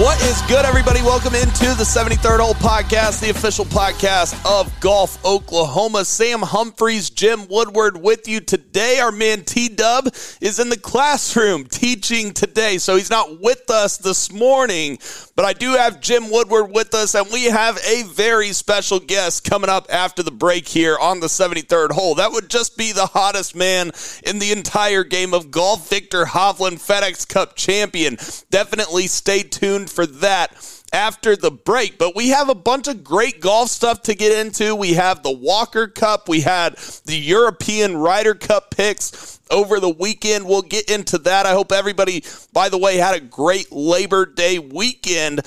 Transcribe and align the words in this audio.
What 0.00 0.18
is 0.22 0.40
good, 0.48 0.64
everybody? 0.64 1.02
Welcome 1.02 1.34
into 1.34 1.74
the 1.74 1.84
73rd 1.84 2.40
Hole 2.40 2.54
Podcast, 2.54 3.20
the 3.20 3.28
official 3.28 3.66
podcast 3.66 4.34
of 4.46 4.80
Golf 4.80 5.22
Oklahoma. 5.26 6.06
Sam 6.06 6.40
Humphreys, 6.40 7.10
Jim 7.10 7.46
Woodward 7.50 7.98
with 7.98 8.26
you 8.26 8.40
today. 8.40 8.98
Our 8.98 9.12
man 9.12 9.44
T 9.44 9.68
Dub 9.68 10.06
is 10.40 10.58
in 10.58 10.70
the 10.70 10.78
classroom 10.78 11.64
teaching 11.66 12.32
today, 12.32 12.78
so 12.78 12.96
he's 12.96 13.10
not 13.10 13.42
with 13.42 13.68
us 13.68 13.98
this 13.98 14.32
morning. 14.32 14.98
But 15.40 15.48
I 15.48 15.52
do 15.54 15.72
have 15.72 16.02
Jim 16.02 16.30
Woodward 16.30 16.70
with 16.70 16.92
us, 16.92 17.14
and 17.14 17.26
we 17.32 17.44
have 17.44 17.78
a 17.78 18.02
very 18.02 18.52
special 18.52 19.00
guest 19.00 19.42
coming 19.42 19.70
up 19.70 19.86
after 19.88 20.22
the 20.22 20.30
break 20.30 20.68
here 20.68 20.98
on 20.98 21.20
the 21.20 21.28
73rd 21.28 21.92
hole. 21.92 22.14
That 22.16 22.32
would 22.32 22.50
just 22.50 22.76
be 22.76 22.92
the 22.92 23.06
hottest 23.06 23.56
man 23.56 23.90
in 24.22 24.38
the 24.38 24.52
entire 24.52 25.02
game 25.02 25.32
of 25.32 25.50
golf, 25.50 25.88
Viktor 25.88 26.26
Hovland, 26.26 26.86
FedEx 26.86 27.26
Cup 27.26 27.56
champion. 27.56 28.18
Definitely 28.50 29.06
stay 29.06 29.42
tuned 29.42 29.88
for 29.88 30.04
that 30.04 30.52
after 30.92 31.34
the 31.36 31.50
break. 31.50 31.96
But 31.96 32.14
we 32.14 32.28
have 32.28 32.50
a 32.50 32.54
bunch 32.54 32.86
of 32.86 33.02
great 33.02 33.40
golf 33.40 33.70
stuff 33.70 34.02
to 34.02 34.14
get 34.14 34.46
into. 34.46 34.74
We 34.74 34.92
have 34.92 35.22
the 35.22 35.30
Walker 35.30 35.88
Cup, 35.88 36.28
we 36.28 36.42
had 36.42 36.76
the 37.06 37.16
European 37.16 37.96
Ryder 37.96 38.34
Cup 38.34 38.72
picks 38.72 39.39
over 39.50 39.80
the 39.80 39.90
weekend. 39.90 40.46
We'll 40.46 40.62
get 40.62 40.90
into 40.90 41.18
that. 41.18 41.46
I 41.46 41.52
hope 41.52 41.72
everybody, 41.72 42.24
by 42.52 42.68
the 42.68 42.78
way, 42.78 42.96
had 42.96 43.14
a 43.14 43.20
great 43.20 43.70
Labor 43.72 44.26
Day 44.26 44.58
weekend. 44.58 45.40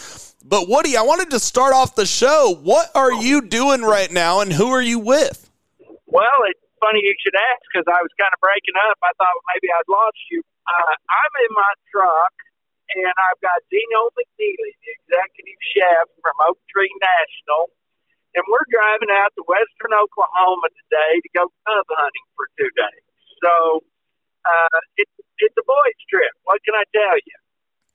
But 0.44 0.68
Woody, 0.68 0.98
I 0.98 1.04
wanted 1.04 1.32
to 1.32 1.40
start 1.40 1.74
off 1.74 1.96
the 1.96 2.06
show. 2.06 2.60
What 2.62 2.92
are 2.96 3.14
you 3.14 3.42
doing 3.42 3.82
right 3.82 4.12
now, 4.12 4.42
and 4.42 4.52
who 4.52 4.68
are 4.68 4.82
you 4.82 5.00
with? 5.00 5.50
Well, 6.06 6.40
it's 6.52 6.60
funny 6.84 7.00
you 7.02 7.16
should 7.24 7.34
ask 7.34 7.64
because 7.72 7.88
I 7.88 8.04
was 8.04 8.12
kind 8.20 8.30
of 8.36 8.40
breaking 8.44 8.76
up. 8.92 9.00
I 9.02 9.16
thought 9.16 9.34
maybe 9.56 9.72
I'd 9.72 9.88
lost 9.88 10.20
you. 10.30 10.44
Uh, 10.68 10.94
I'm 10.94 11.34
in 11.48 11.52
my 11.56 11.72
truck 11.92 12.36
and 12.96 13.10
I've 13.10 13.42
got 13.42 13.58
Geno 13.72 14.12
McNeely, 14.14 14.72
the 14.84 14.92
executive 15.02 15.62
chef 15.74 16.06
from 16.22 16.36
Oak 16.46 16.60
Tree 16.70 16.92
National, 17.00 17.72
and 18.36 18.44
we're 18.50 18.68
driving 18.70 19.10
out 19.14 19.32
to 19.38 19.42
Western 19.46 19.94
Oklahoma 19.94 20.68
today 20.86 21.22
to 21.22 21.30
go 21.34 21.44
cub 21.66 21.88
hunting 21.90 22.28
for 22.38 22.46
two 22.58 22.70
days. 22.76 23.06
So 23.42 23.86
uh, 24.46 24.80
it's 24.98 25.12
it's 25.40 25.56
a 25.58 25.64
boys' 25.66 26.02
trip. 26.10 26.32
What 26.44 26.60
can 26.64 26.76
I 26.76 26.84
tell 26.94 27.16
you? 27.16 27.38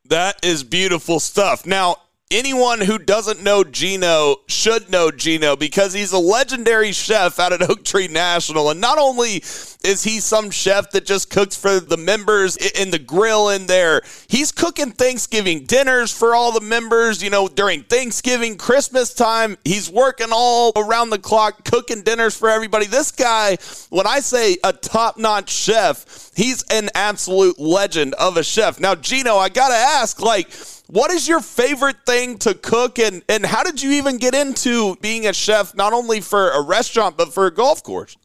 That 0.08 0.44
is 0.44 0.64
beautiful 0.64 1.20
stuff. 1.20 1.66
Now, 1.66 1.96
anyone 2.30 2.80
who 2.80 2.98
doesn't 2.98 3.42
know 3.42 3.64
Geno 3.64 4.36
should 4.46 4.90
know 4.90 5.10
Geno 5.10 5.56
because 5.56 5.92
he's 5.92 6.12
a 6.12 6.18
legendary 6.18 6.92
chef 6.92 7.38
out 7.38 7.52
at 7.52 7.62
Oak 7.62 7.84
Tree 7.84 8.08
National. 8.08 8.70
And 8.70 8.80
not 8.80 8.98
only 8.98 9.36
is 9.84 10.02
he 10.04 10.20
some 10.20 10.50
chef 10.50 10.90
that 10.90 11.06
just 11.06 11.30
cooks 11.30 11.56
for 11.56 11.80
the 11.80 11.96
members 11.96 12.56
in 12.56 12.90
the 12.90 12.98
grill 12.98 13.48
in 13.48 13.66
there, 13.66 14.02
he's 14.28 14.52
cooking 14.52 14.90
Thanksgiving 14.90 15.64
dinners 15.64 16.12
for 16.12 16.34
all 16.34 16.52
the 16.52 16.60
members, 16.60 17.22
you 17.22 17.30
know, 17.30 17.48
during 17.48 17.82
Thanksgiving, 17.84 18.56
Christmas 18.56 19.14
time. 19.14 19.56
He's 19.64 19.90
working 19.90 20.28
all 20.30 20.72
around 20.76 21.10
the 21.10 21.18
clock, 21.18 21.64
cooking 21.64 22.02
dinners 22.02 22.36
for 22.36 22.50
everybody. 22.50 22.86
This 22.86 23.10
guy, 23.10 23.56
when 23.88 24.06
I 24.06 24.20
say 24.20 24.58
a 24.62 24.72
top 24.72 25.16
notch 25.16 25.50
chef, 25.50 26.30
he's 26.34 26.62
an 26.70 26.90
absolute 26.94 27.58
legend 27.58 28.14
of 28.14 28.36
a 28.36 28.42
chef. 28.42 28.80
Now, 28.80 28.94
Geno, 28.94 29.36
I 29.36 29.48
got 29.48 29.68
to 29.68 29.74
ask, 29.74 30.20
like, 30.20 30.50
what 30.88 31.12
is 31.12 31.28
your 31.28 31.40
favorite 31.40 32.00
thing 32.08 32.38
to 32.48 32.56
cook, 32.56 32.98
and, 32.98 33.22
and 33.28 33.44
how 33.44 33.62
did 33.62 33.82
you 33.84 33.92
even 34.00 34.16
get 34.16 34.34
into 34.34 34.96
being 35.04 35.28
a 35.28 35.36
chef, 35.36 35.76
not 35.76 35.92
only 35.92 36.20
for 36.20 36.48
a 36.50 36.62
restaurant, 36.64 37.16
but 37.16 37.32
for 37.32 37.44
a 37.44 37.52
golf 37.52 37.84
course? 37.84 38.16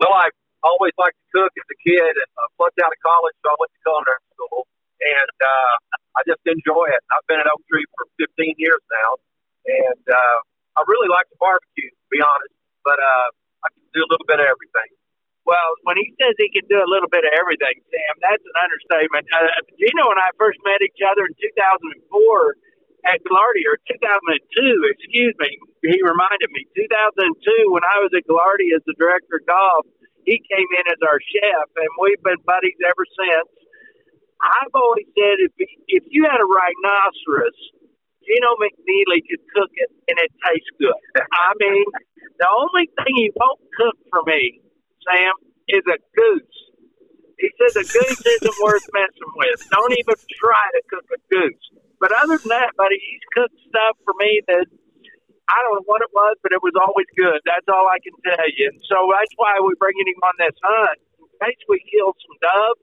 Well, 0.00 0.16
I 0.16 0.32
always 0.64 0.96
liked 0.96 1.20
to 1.20 1.26
cook 1.36 1.52
as 1.52 1.68
a 1.68 1.78
kid, 1.84 2.00
and 2.16 2.30
I 2.40 2.48
flunked 2.56 2.80
out 2.80 2.88
of 2.88 3.00
college, 3.04 3.36
so 3.44 3.52
I 3.52 3.56
went 3.60 3.70
to 3.76 3.80
culinary 3.84 4.24
school, 4.32 4.64
and 5.04 5.36
uh, 5.36 5.74
I 6.16 6.20
just 6.24 6.40
enjoy 6.48 6.88
it. 6.96 7.04
I've 7.12 7.28
been 7.28 7.44
at 7.44 7.48
Oak 7.52 7.60
Tree 7.68 7.84
for 7.92 8.08
15 8.24 8.56
years 8.56 8.80
now, 8.88 9.10
and 9.68 10.04
uh, 10.08 10.38
I 10.80 10.88
really 10.88 11.12
like 11.12 11.28
to 11.28 11.36
barbecue, 11.36 11.92
to 11.92 12.08
be 12.08 12.24
honest, 12.24 12.56
but 12.88 12.96
uh, 12.96 13.28
I 13.62 13.68
can 13.68 13.84
do 13.92 14.00
a 14.00 14.08
little 14.08 14.24
bit 14.24 14.40
of 14.40 14.48
everything. 14.48 14.96
Well, 15.48 15.70
when 15.88 15.96
he 15.96 16.12
says 16.20 16.36
he 16.36 16.52
can 16.52 16.68
do 16.68 16.76
a 16.76 16.84
little 16.84 17.08
bit 17.08 17.24
of 17.24 17.32
everything, 17.32 17.80
Sam, 17.88 18.14
that's 18.20 18.44
an 18.44 18.56
understatement. 18.60 19.24
Uh, 19.32 19.48
Geno 19.80 20.12
and 20.12 20.20
I 20.20 20.28
first 20.36 20.60
met 20.60 20.84
each 20.84 21.00
other 21.00 21.24
in 21.24 21.32
2004 21.40 23.08
at 23.08 23.24
Gaillardia, 23.24 23.72
or 23.72 23.80
2002, 23.88 24.92
excuse 24.92 25.32
me. 25.40 25.56
He 25.88 25.96
reminded 26.04 26.52
me. 26.52 26.68
2002, 26.76 27.72
when 27.72 27.80
I 27.80 27.96
was 28.04 28.12
at 28.12 28.28
Gaillardia 28.28 28.76
as 28.76 28.84
the 28.84 28.92
director 29.00 29.40
of 29.40 29.48
golf, 29.48 29.88
he 30.28 30.36
came 30.36 30.68
in 30.68 30.84
as 30.92 31.00
our 31.00 31.16
chef, 31.16 31.66
and 31.80 31.88
we've 31.96 32.20
been 32.20 32.44
buddies 32.44 32.76
ever 32.84 33.08
since. 33.08 33.48
I've 34.44 34.74
always 34.76 35.08
said 35.16 35.48
if 35.48 35.56
if 35.88 36.04
you 36.12 36.28
had 36.28 36.44
a 36.44 36.44
rhinoceros, 36.44 37.56
Geno 38.20 38.52
McNeely 38.60 39.24
could 39.24 39.42
cook 39.56 39.72
it 39.80 39.88
and 40.12 40.16
it 40.20 40.30
tastes 40.44 40.68
good. 40.76 41.00
I 41.24 41.56
mean, 41.56 41.88
the 42.36 42.46
only 42.52 42.92
thing 43.00 43.16
he 43.16 43.32
won't 43.32 43.64
cook 43.80 43.96
for 44.12 44.20
me 44.28 44.67
Sam, 45.04 45.34
is 45.68 45.84
a 45.86 45.98
goose. 46.16 46.58
He 47.38 47.48
says 47.54 47.76
a 47.76 47.86
goose 47.86 48.18
isn't 48.18 48.58
worth 48.64 48.86
messing 48.90 49.32
with. 49.36 49.60
Don't 49.70 49.94
even 49.94 50.16
try 50.42 50.64
to 50.74 50.80
cook 50.90 51.06
a 51.14 51.20
goose. 51.30 51.64
But 52.00 52.10
other 52.14 52.38
than 52.38 52.50
that, 52.50 52.74
buddy, 52.74 52.98
he's 52.98 53.26
cooked 53.34 53.58
stuff 53.68 53.94
for 54.02 54.14
me 54.18 54.42
that 54.46 54.66
I 55.48 55.58
don't 55.64 55.80
know 55.80 55.86
what 55.88 56.02
it 56.02 56.12
was, 56.12 56.36
but 56.42 56.52
it 56.52 56.62
was 56.62 56.74
always 56.76 57.08
good. 57.14 57.40
That's 57.46 57.66
all 57.70 57.86
I 57.88 57.98
can 58.02 58.14
tell 58.22 58.48
you. 58.52 58.68
So 58.90 58.96
that's 59.14 59.32
why 59.36 59.58
we're 59.62 59.78
bringing 59.78 60.06
him 60.06 60.20
on 60.22 60.34
this 60.38 60.56
hunt. 60.60 60.98
In 61.18 61.26
case 61.40 61.62
we 61.70 61.78
kill 61.88 62.12
some 62.12 62.36
dove, 62.42 62.78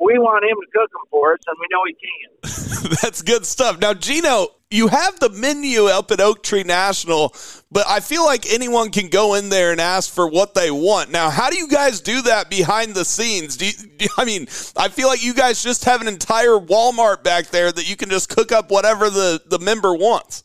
we 0.00 0.18
want 0.18 0.44
him 0.44 0.56
to 0.60 0.66
cook 0.72 0.90
them 0.90 1.02
for 1.10 1.34
us, 1.34 1.40
and 1.46 1.56
we 1.60 1.66
know 1.70 1.82
he 1.86 1.94
can. 1.94 2.98
That's 3.02 3.22
good 3.22 3.46
stuff. 3.46 3.78
Now, 3.80 3.94
Geno, 3.94 4.48
you 4.70 4.88
have 4.88 5.20
the 5.20 5.30
menu 5.30 5.84
up 5.84 6.10
at 6.10 6.20
Oak 6.20 6.42
Tree 6.42 6.64
National, 6.64 7.34
but 7.70 7.86
I 7.88 8.00
feel 8.00 8.24
like 8.24 8.52
anyone 8.52 8.90
can 8.90 9.08
go 9.08 9.34
in 9.34 9.48
there 9.48 9.72
and 9.72 9.80
ask 9.80 10.12
for 10.12 10.28
what 10.28 10.54
they 10.54 10.70
want. 10.70 11.10
Now, 11.10 11.30
how 11.30 11.48
do 11.48 11.56
you 11.56 11.68
guys 11.68 12.00
do 12.00 12.22
that 12.22 12.50
behind 12.50 12.94
the 12.94 13.04
scenes? 13.04 13.56
Do, 13.56 13.66
you, 13.66 13.72
do 13.72 14.06
I 14.18 14.24
mean, 14.24 14.48
I 14.76 14.88
feel 14.88 15.08
like 15.08 15.24
you 15.24 15.34
guys 15.34 15.62
just 15.62 15.84
have 15.84 16.00
an 16.00 16.08
entire 16.08 16.58
Walmart 16.58 17.22
back 17.22 17.46
there 17.48 17.70
that 17.70 17.88
you 17.88 17.96
can 17.96 18.10
just 18.10 18.28
cook 18.28 18.52
up 18.52 18.70
whatever 18.70 19.10
the, 19.10 19.40
the 19.46 19.58
member 19.58 19.94
wants. 19.94 20.44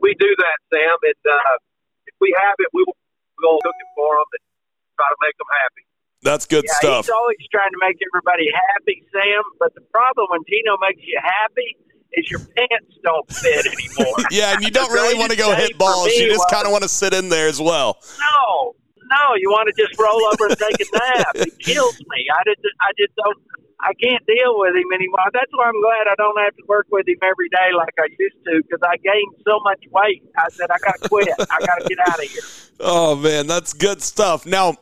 We 0.00 0.16
do 0.18 0.34
that, 0.38 0.58
Sam, 0.72 0.96
and 1.02 1.22
uh, 1.30 1.56
if 2.06 2.14
we 2.20 2.34
have 2.40 2.54
it, 2.58 2.68
we 2.72 2.84
will 2.86 2.96
we'll 3.42 3.58
cook 3.62 3.74
it 3.78 3.90
for 3.94 4.16
them 4.16 4.28
and 4.32 4.44
try 4.96 5.08
to 5.08 5.18
make 5.20 5.36
them 5.38 5.50
happy. 5.64 5.84
That's 6.22 6.44
good 6.44 6.64
yeah, 6.66 6.78
stuff. 6.80 7.04
He's 7.06 7.14
always 7.16 7.40
trying 7.50 7.72
to 7.72 7.80
make 7.80 7.96
everybody 8.12 8.50
happy, 8.52 9.04
Sam. 9.12 9.42
But 9.58 9.74
the 9.74 9.80
problem 9.92 10.26
when 10.30 10.40
Geno 10.44 10.76
makes 10.80 11.00
you 11.00 11.18
happy 11.22 11.76
is 12.12 12.30
your 12.30 12.40
pants 12.40 12.92
don't 13.02 13.28
fit 13.32 13.66
anymore. 13.66 14.16
yeah, 14.30 14.54
and 14.54 14.62
you 14.62 14.70
don't 14.70 14.92
really 14.96 15.18
want 15.18 15.30
to 15.32 15.38
go 15.38 15.54
hit 15.54 15.78
balls. 15.78 16.12
You 16.12 16.28
just 16.28 16.48
kind 16.50 16.66
of 16.66 16.72
want 16.72 16.82
to 16.82 16.88
sit 16.88 17.14
in 17.14 17.28
there 17.28 17.48
as 17.48 17.60
well. 17.60 17.98
No, 18.20 18.74
no, 19.08 19.34
you 19.36 19.48
want 19.50 19.72
to 19.72 19.82
just 19.82 19.98
roll 19.98 20.20
over 20.32 20.52
and 20.52 20.58
take 20.58 20.76
a 20.80 20.98
nap. 20.98 21.34
It 21.36 21.58
kills 21.58 21.98
me. 21.98 22.26
I 22.28 22.42
just, 22.46 22.60
I 22.80 22.90
just 22.98 23.14
don't. 23.16 23.38
I 23.80 23.94
can't 23.94 24.20
deal 24.26 24.60
with 24.60 24.76
him 24.76 24.92
anymore. 24.94 25.24
That's 25.32 25.50
why 25.52 25.64
I'm 25.64 25.80
glad 25.80 26.04
I 26.12 26.14
don't 26.18 26.38
have 26.38 26.54
to 26.56 26.62
work 26.68 26.86
with 26.90 27.08
him 27.08 27.16
every 27.22 27.48
day 27.48 27.72
like 27.74 27.94
I 27.98 28.12
used 28.18 28.36
to 28.44 28.60
because 28.60 28.80
I 28.84 28.98
gained 28.98 29.34
so 29.42 29.58
much 29.64 29.80
weight. 29.90 30.22
I 30.36 30.50
said 30.50 30.70
I 30.70 30.76
got 30.84 31.00
to 31.00 31.08
quit. 31.08 31.28
I 31.32 31.64
got 31.64 31.80
to 31.80 31.88
get 31.88 31.98
out 32.06 32.22
of 32.22 32.30
here. 32.30 32.42
Oh 32.82 33.14
man, 33.14 33.46
that's 33.46 33.74
good 33.74 34.00
stuff. 34.00 34.46
Now 34.46 34.74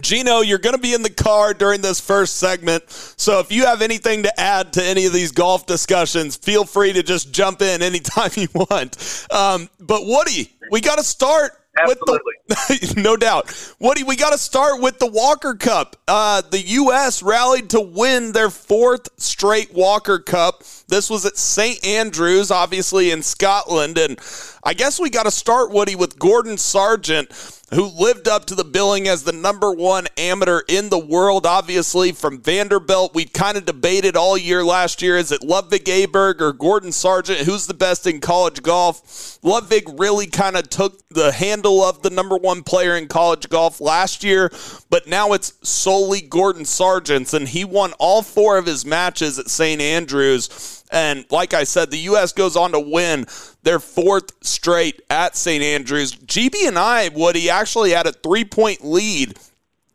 Geno, 0.00 0.40
you're 0.40 0.58
going 0.58 0.74
to 0.74 0.80
be 0.80 0.92
in 0.92 1.02
the 1.02 1.10
car 1.10 1.54
during 1.54 1.80
this 1.80 2.00
first 2.00 2.36
segment. 2.36 2.90
So 2.90 3.38
if 3.38 3.52
you 3.52 3.66
have 3.66 3.80
anything 3.80 4.24
to 4.24 4.40
add 4.40 4.72
to 4.74 4.84
any 4.84 5.06
of 5.06 5.12
these 5.12 5.30
golf 5.30 5.66
discussions, 5.66 6.36
feel 6.36 6.64
free 6.64 6.92
to 6.92 7.02
just 7.02 7.32
jump 7.32 7.62
in 7.62 7.80
anytime 7.82 8.30
you 8.34 8.48
want. 8.54 9.26
Um, 9.30 9.68
but 9.78 10.04
Woody, 10.04 10.52
we 10.70 10.80
got 10.80 10.98
to 10.98 11.04
start 11.04 11.52
Absolutely. 11.76 12.32
with 12.48 12.94
the 12.94 12.94
no 13.02 13.16
doubt. 13.16 13.74
Woody, 13.78 14.02
we 14.02 14.16
got 14.16 14.30
to 14.30 14.38
start 14.38 14.80
with 14.80 14.98
the 14.98 15.06
Walker 15.06 15.54
Cup. 15.54 15.96
Uh, 16.06 16.42
the 16.42 16.60
U.S. 16.60 17.22
rallied 17.22 17.70
to 17.70 17.80
win 17.80 18.32
their 18.32 18.50
fourth 18.50 19.08
straight 19.20 19.72
Walker 19.72 20.18
Cup. 20.18 20.62
This 20.88 21.08
was 21.10 21.24
at 21.24 21.36
St. 21.36 21.84
Andrews, 21.84 22.50
obviously 22.50 23.10
in 23.10 23.22
Scotland, 23.22 23.98
and 23.98 24.18
I 24.62 24.74
guess 24.74 25.00
we 25.00 25.10
got 25.10 25.24
to 25.24 25.30
start 25.30 25.70
Woody 25.70 25.96
with 25.96 26.18
Gordon 26.18 26.58
Sargent 26.58 27.32
who 27.74 27.86
lived 27.86 28.28
up 28.28 28.44
to 28.46 28.54
the 28.54 28.64
billing 28.64 29.08
as 29.08 29.24
the 29.24 29.32
number 29.32 29.72
one 29.72 30.06
amateur 30.16 30.60
in 30.68 30.88
the 30.88 30.98
world, 30.98 31.44
obviously 31.44 32.12
from 32.12 32.40
Vanderbilt. 32.40 33.14
We 33.14 33.24
kind 33.24 33.56
of 33.56 33.64
debated 33.64 34.16
all 34.16 34.38
year 34.38 34.64
last 34.64 35.02
year 35.02 35.16
is 35.16 35.32
it 35.32 35.42
Ludvig 35.42 35.84
Aberg 35.84 36.40
or 36.40 36.52
Gordon 36.52 36.92
Sargent? 36.92 37.40
Who's 37.40 37.66
the 37.66 37.74
best 37.74 38.06
in 38.06 38.20
college 38.20 38.62
golf? 38.62 39.38
Ludvig 39.42 39.84
really 39.98 40.26
kind 40.26 40.56
of 40.56 40.68
took 40.68 41.06
the 41.08 41.32
handle 41.32 41.82
of 41.82 42.02
the 42.02 42.10
number 42.10 42.36
one 42.36 42.62
player 42.62 42.96
in 42.96 43.08
college 43.08 43.48
golf 43.48 43.80
last 43.80 44.24
year, 44.24 44.50
but 44.94 45.08
now 45.08 45.32
it's 45.32 45.54
solely 45.68 46.20
Gordon 46.20 46.64
Sargent's, 46.64 47.34
and 47.34 47.48
he 47.48 47.64
won 47.64 47.94
all 47.94 48.22
four 48.22 48.58
of 48.58 48.66
his 48.66 48.86
matches 48.86 49.40
at 49.40 49.50
St. 49.50 49.82
Andrews. 49.82 50.84
And 50.88 51.24
like 51.32 51.52
I 51.52 51.64
said, 51.64 51.90
the 51.90 51.98
U.S. 51.98 52.32
goes 52.32 52.54
on 52.54 52.70
to 52.70 52.78
win 52.78 53.26
their 53.64 53.80
fourth 53.80 54.30
straight 54.46 55.02
at 55.10 55.34
St. 55.34 55.64
Andrews. 55.64 56.14
GB 56.14 56.68
and 56.68 56.78
I, 56.78 57.08
Woody, 57.08 57.50
actually 57.50 57.90
had 57.90 58.06
a 58.06 58.12
three 58.12 58.44
point 58.44 58.84
lead 58.84 59.36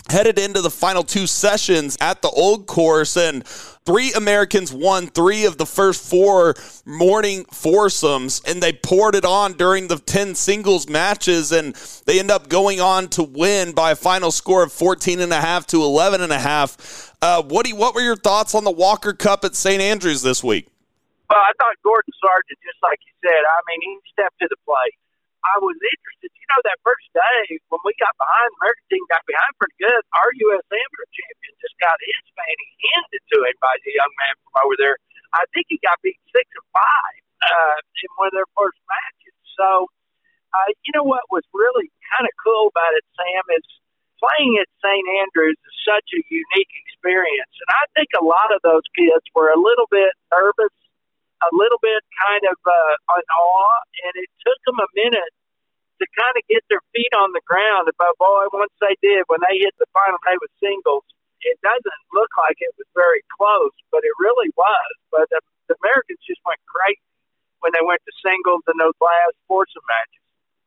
headed 0.09 0.39
into 0.39 0.61
the 0.61 0.69
final 0.69 1.03
two 1.03 1.27
sessions 1.27 1.97
at 2.01 2.21
the 2.21 2.29
old 2.29 2.65
course 2.65 3.15
and 3.15 3.45
three 3.45 4.11
americans 4.13 4.73
won 4.73 5.07
three 5.07 5.45
of 5.45 5.57
the 5.57 5.65
first 5.65 6.07
four 6.07 6.55
morning 6.85 7.45
foursomes 7.51 8.41
and 8.47 8.61
they 8.61 8.73
poured 8.73 9.15
it 9.15 9.25
on 9.25 9.53
during 9.53 9.87
the 9.87 9.97
10 9.97 10.35
singles 10.35 10.89
matches 10.89 11.51
and 11.51 11.75
they 12.05 12.19
end 12.19 12.31
up 12.31 12.49
going 12.49 12.81
on 12.81 13.07
to 13.07 13.23
win 13.23 13.71
by 13.71 13.91
a 13.91 13.95
final 13.95 14.31
score 14.31 14.63
of 14.63 14.71
14 14.71 15.19
and 15.19 15.31
a 15.31 15.41
half 15.41 15.65
to 15.67 15.81
11 15.81 16.21
and 16.21 16.31
a 16.31 16.39
half 16.39 17.13
uh, 17.21 17.41
what 17.43 17.93
were 17.95 18.01
your 18.01 18.15
thoughts 18.15 18.55
on 18.55 18.63
the 18.63 18.71
walker 18.71 19.13
cup 19.13 19.45
at 19.45 19.55
st 19.55 19.81
andrews 19.81 20.21
this 20.21 20.43
week 20.43 20.67
well, 21.29 21.37
I 21.37 21.53
thought 21.61 21.77
Gordon 21.85 22.09
Sargent, 22.17 22.57
just 22.65 22.81
like 22.81 22.97
you 23.05 23.13
said, 23.21 23.37
I 23.37 23.59
mean, 23.69 23.79
he 23.85 23.93
stepped 24.09 24.41
to 24.41 24.49
the 24.49 24.57
plate. 24.65 24.97
I 25.45 25.55
was 25.63 25.77
interested. 25.79 26.29
You 26.35 26.47
know, 26.51 26.61
that 26.67 26.79
first 26.83 27.07
day 27.15 27.59
when 27.71 27.81
we 27.87 27.95
got 28.01 28.11
behind, 28.19 28.47
the 28.51 28.59
American 28.63 28.85
team 28.91 29.03
got 29.07 29.23
behind 29.23 29.51
pretty 29.55 29.77
good. 29.79 30.01
Our 30.19 30.29
U.S. 30.51 30.65
amateur 30.67 31.07
champion 31.15 31.53
just 31.63 31.77
got 31.79 31.95
his 32.03 32.23
fanny 32.35 32.69
handed 32.91 33.23
to 33.35 33.37
him 33.47 33.57
by 33.63 33.75
the 33.85 33.91
young 33.95 34.13
man 34.19 34.33
from 34.43 34.53
over 34.67 34.75
there. 34.75 34.97
I 35.31 35.45
think 35.53 35.69
he 35.69 35.77
got 35.79 36.01
beat 36.01 36.17
six 36.33 36.45
and 36.49 36.67
five 36.73 37.21
uh, 37.45 37.77
in 38.03 38.09
one 38.17 38.27
of 38.33 38.35
their 38.35 38.49
first 38.57 38.79
matches. 38.89 39.35
So, 39.55 39.87
uh, 40.51 40.69
you 40.83 40.91
know 40.97 41.05
what 41.05 41.23
was 41.29 41.45
really 41.53 41.93
kind 42.15 42.25
of 42.25 42.33
cool 42.41 42.73
about 42.73 42.97
it, 42.97 43.05
Sam, 43.13 43.45
is 43.53 43.67
playing 44.19 44.59
at 44.59 44.67
St. 44.83 45.05
Andrews 45.23 45.55
is 45.55 45.75
such 45.87 46.07
a 46.11 46.21
unique 46.27 46.73
experience. 46.85 47.53
And 47.55 47.69
I 47.71 47.83
think 47.95 48.09
a 48.19 48.25
lot 48.25 48.51
of 48.51 48.59
those 48.65 48.83
kids 48.91 49.23
were 49.31 49.49
a 49.49 49.59
little 49.59 49.87
bit 49.87 50.11
nervous 50.33 50.75
a 51.43 51.49
little 51.55 51.79
bit 51.81 52.01
kind 52.27 52.43
of 52.49 52.57
uh, 52.63 52.95
on 53.15 53.23
awe, 53.23 53.79
and 54.07 54.13
it 54.19 54.29
took 54.43 54.59
them 54.67 54.79
a 54.79 54.89
minute 54.95 55.33
to 55.99 56.05
kind 56.15 56.35
of 56.35 56.43
get 56.47 56.63
their 56.71 56.83
feet 56.95 57.11
on 57.15 57.31
the 57.35 57.43
ground. 57.47 57.91
But 57.99 58.15
boy, 58.19 58.47
once 58.55 58.73
they 58.79 58.95
did, 59.03 59.27
when 59.27 59.43
they 59.47 59.59
hit 59.59 59.75
the 59.79 59.87
final 59.91 60.19
day 60.27 60.35
with 60.39 60.51
singles, 60.59 61.03
it 61.43 61.59
doesn't 61.63 62.01
look 62.15 62.31
like 62.39 62.59
it 62.59 62.73
was 62.75 62.87
very 62.95 63.23
close, 63.35 63.75
but 63.91 64.03
it 64.03 64.15
really 64.19 64.51
was. 64.55 64.91
But 65.11 65.27
the, 65.31 65.39
the 65.71 65.75
Americans 65.83 66.19
just 66.27 66.41
went 66.43 66.59
crazy 66.67 67.03
when 67.63 67.71
they 67.75 67.83
went 67.83 68.03
to 68.03 68.13
singles 68.23 68.63
in 68.67 68.75
those 68.79 68.95
last 68.99 69.35
foursome 69.47 69.85
matches. 69.87 70.18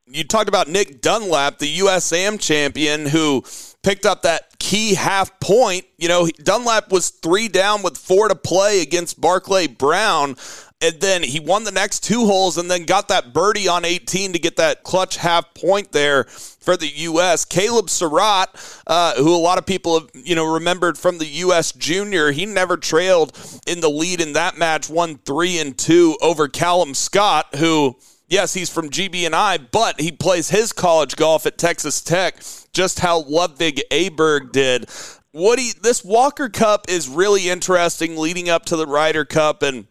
You 0.06 0.24
talked 0.24 0.48
about 0.48 0.68
Nick 0.68 1.00
Dunlap, 1.00 1.58
the 1.58 1.78
USAM 1.78 2.40
champion, 2.40 3.06
who 3.06 3.44
picked 3.82 4.04
up 4.04 4.22
that 4.22 4.58
key 4.58 4.94
half 4.94 5.38
point. 5.38 5.84
You 5.96 6.08
know, 6.08 6.28
Dunlap 6.42 6.90
was 6.90 7.10
three 7.10 7.48
down 7.48 7.82
with 7.82 7.96
four 7.96 8.28
to 8.28 8.34
play 8.34 8.82
against 8.82 9.20
Barclay 9.20 9.68
Brown. 9.68 10.36
And 10.80 11.00
then 11.00 11.22
he 11.22 11.38
won 11.38 11.62
the 11.62 11.70
next 11.70 12.00
two 12.00 12.26
holes 12.26 12.58
and 12.58 12.68
then 12.68 12.84
got 12.84 13.06
that 13.06 13.32
birdie 13.32 13.68
on 13.68 13.84
18 13.84 14.32
to 14.32 14.40
get 14.40 14.56
that 14.56 14.82
clutch 14.82 15.16
half 15.16 15.54
point 15.54 15.92
there 15.92 16.24
for 16.24 16.76
the 16.76 16.88
U.S. 16.88 17.44
Caleb 17.44 17.88
Surratt, 17.88 18.48
uh, 18.88 19.14
who 19.14 19.32
a 19.32 19.38
lot 19.38 19.58
of 19.58 19.66
people 19.66 20.00
have, 20.00 20.10
you 20.12 20.34
know, 20.34 20.54
remembered 20.54 20.98
from 20.98 21.18
the 21.18 21.26
U.S. 21.26 21.70
Junior, 21.70 22.32
he 22.32 22.46
never 22.46 22.76
trailed 22.76 23.38
in 23.68 23.80
the 23.80 23.88
lead 23.88 24.20
in 24.20 24.32
that 24.32 24.58
match, 24.58 24.90
won 24.90 25.18
three 25.18 25.60
and 25.60 25.78
two 25.78 26.16
over 26.20 26.48
Calum 26.48 26.94
Scott, 26.94 27.54
who– 27.54 27.96
yes, 28.32 28.54
he's 28.54 28.70
from 28.70 28.88
GB&I, 28.88 29.58
but 29.58 30.00
he 30.00 30.10
plays 30.10 30.48
his 30.48 30.72
college 30.72 31.14
golf 31.16 31.44
at 31.46 31.58
Texas 31.58 32.00
Tech, 32.00 32.42
just 32.72 33.00
how 33.00 33.20
Ludvig 33.20 33.82
Aberg 33.90 34.50
did. 34.52 34.88
Woody, 35.34 35.70
this 35.80 36.02
Walker 36.02 36.48
Cup 36.48 36.86
is 36.88 37.08
really 37.08 37.48
interesting 37.48 38.16
leading 38.16 38.48
up 38.48 38.64
to 38.66 38.76
the 38.76 38.86
Ryder 38.86 39.26
Cup, 39.26 39.62
and 39.62 39.86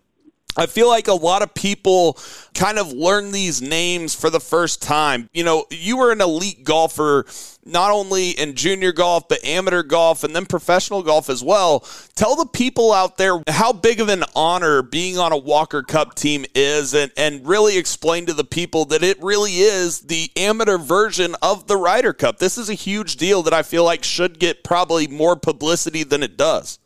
I 0.58 0.66
feel 0.66 0.90
like 0.90 1.08
a 1.08 1.14
lot 1.14 1.42
of 1.42 1.54
people 1.54 2.18
kind 2.54 2.78
of 2.78 2.92
learn 2.92 3.32
these 3.32 3.62
names 3.62 4.14
for 4.14 4.30
the 4.30 4.40
first 4.40 4.82
time. 4.82 5.30
You 5.34 5.44
know, 5.44 5.66
you 5.70 5.98
were 5.98 6.12
an 6.12 6.20
elite 6.20 6.66
golfer, 6.66 7.26
not 7.64 7.92
only 7.92 8.32
in 8.32 8.56
junior 8.56 8.92
golf, 8.92 9.30
but 9.30 9.44
amateur 9.46 9.84
golf 9.84 10.26
and 10.26 10.36
then 10.36 10.46
professional 10.46 11.04
golf 11.04 11.30
as 11.30 11.42
well. 11.42 11.86
Tell 12.16 12.36
the 12.36 12.46
people 12.46 12.92
out 12.92 13.18
there 13.18 13.42
how 13.48 13.72
big 13.72 14.02
of 14.02 14.10
an 14.10 14.26
honor 14.36 14.82
being 14.82 15.18
on 15.18 15.32
a 15.32 15.38
Walker 15.38 15.84
Cup 15.84 16.16
team 16.16 16.46
is 16.54 16.94
and, 16.94 17.12
and 17.16 17.48
really 17.48 17.78
explain 17.78 18.26
to 18.26 18.34
the 18.34 18.44
people 18.44 18.84
that 18.86 19.04
it 19.04 19.22
really 19.24 19.54
is 19.54 20.02
the 20.02 20.32
amateur 20.36 20.78
version 20.78 21.36
of 21.42 21.68
the 21.68 21.78
Ryder 21.78 22.14
Cup. 22.14 22.40
This 22.40 22.58
is 22.58 22.70
a 22.70 22.74
huge 22.74 23.16
deal 23.16 23.42
that 23.44 23.54
I 23.54 23.64
feel 23.64 23.86
like 23.86 24.04
should 24.04 24.38
get 24.38 24.66
probably 24.66 25.08
more 25.08 25.38
publicity 25.38 26.04
than 26.04 26.24
it 26.24 26.36
does. 26.36 26.78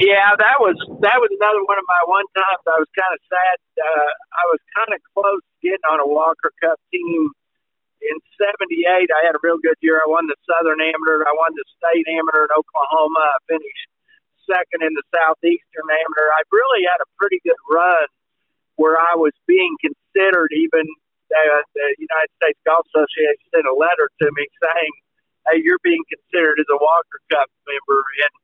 Yeah, 0.00 0.32
that 0.40 0.56
was 0.56 0.72
that 1.04 1.20
was 1.20 1.28
another 1.36 1.60
one 1.68 1.76
of 1.76 1.84
my 1.84 2.02
one 2.08 2.24
times. 2.32 2.64
I 2.64 2.80
was 2.80 2.88
kind 2.96 3.12
of 3.12 3.20
sad. 3.28 3.56
Uh, 3.76 4.10
I 4.32 4.44
was 4.48 4.60
kind 4.72 4.92
of 4.96 5.00
close 5.12 5.44
to 5.44 5.56
getting 5.60 5.84
on 5.92 6.00
a 6.00 6.08
Walker 6.08 6.48
Cup 6.64 6.80
team 6.88 7.28
in 8.04 8.16
'78. 8.40 9.10
I 9.12 9.22
had 9.28 9.36
a 9.36 9.42
real 9.44 9.60
good 9.60 9.76
year. 9.84 10.00
I 10.00 10.08
won 10.08 10.26
the 10.26 10.38
Southern 10.48 10.80
Amateur. 10.80 11.28
I 11.28 11.34
won 11.36 11.52
the 11.54 11.66
State 11.76 12.08
Amateur 12.08 12.48
in 12.48 12.52
Oklahoma. 12.56 13.20
I 13.20 13.38
finished 13.52 13.88
second 14.48 14.80
in 14.82 14.92
the 14.96 15.06
Southeastern 15.12 15.88
Amateur. 15.88 16.28
I 16.34 16.42
really 16.52 16.84
had 16.88 17.00
a 17.04 17.08
pretty 17.20 17.40
good 17.44 17.60
run 17.68 18.08
where 18.76 18.96
I 18.98 19.14
was 19.16 19.32
being 19.46 19.76
considered. 19.80 20.50
Even 20.56 20.84
uh, 21.30 21.60
the 21.76 21.88
United 22.00 22.32
States 22.42 22.60
Golf 22.66 22.84
Association 22.92 23.44
sent 23.54 23.66
a 23.68 23.76
letter 23.76 24.10
to 24.22 24.26
me 24.34 24.44
saying, 24.60 24.94
"Hey, 25.50 25.62
you're 25.64 25.82
being 25.86 26.02
considered 26.08 26.60
as 26.60 26.68
a 26.72 26.78
Walker 26.80 27.20
Cup 27.32 27.48
member." 27.68 28.00
And 28.26 28.34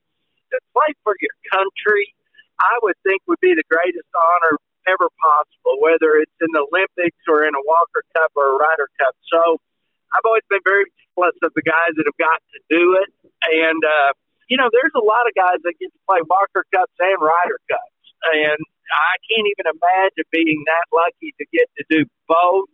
to 0.52 0.58
play 0.72 0.90
for 1.04 1.14
your 1.20 1.36
country, 1.52 2.14
I 2.58 2.74
would 2.82 2.98
think 3.06 3.22
would 3.26 3.40
be 3.40 3.54
the 3.54 3.66
greatest 3.70 4.08
honor 4.14 4.58
ever 4.88 5.08
possible, 5.20 5.78
whether 5.84 6.18
it's 6.18 6.38
in 6.40 6.50
the 6.56 6.64
Olympics 6.64 7.20
or 7.28 7.44
in 7.44 7.52
a 7.52 7.62
Walker 7.62 8.02
Cup 8.16 8.32
or 8.34 8.56
a 8.56 8.58
Ryder 8.58 8.88
Cup. 8.98 9.14
So 9.28 9.60
I've 10.16 10.24
always 10.24 10.46
been 10.48 10.64
very 10.64 10.88
jealous 11.14 11.36
of 11.44 11.52
the 11.52 11.62
guys 11.62 11.92
that 11.94 12.08
have 12.08 12.20
got 12.20 12.40
to 12.40 12.58
do 12.72 12.96
it. 12.98 13.10
And, 13.46 13.80
uh, 13.84 14.10
you 14.48 14.56
know, 14.56 14.72
there's 14.72 14.96
a 14.96 15.04
lot 15.04 15.28
of 15.28 15.36
guys 15.36 15.60
that 15.60 15.76
get 15.76 15.92
to 15.92 16.00
play 16.08 16.24
Walker 16.24 16.64
Cups 16.72 16.96
and 16.98 17.18
Ryder 17.20 17.60
Cups. 17.68 17.98
And 18.32 18.58
I 18.90 19.14
can't 19.28 19.46
even 19.46 19.66
imagine 19.76 20.26
being 20.32 20.64
that 20.66 20.86
lucky 20.90 21.36
to 21.36 21.44
get 21.52 21.68
to 21.78 21.84
do 21.92 22.08
both. 22.26 22.72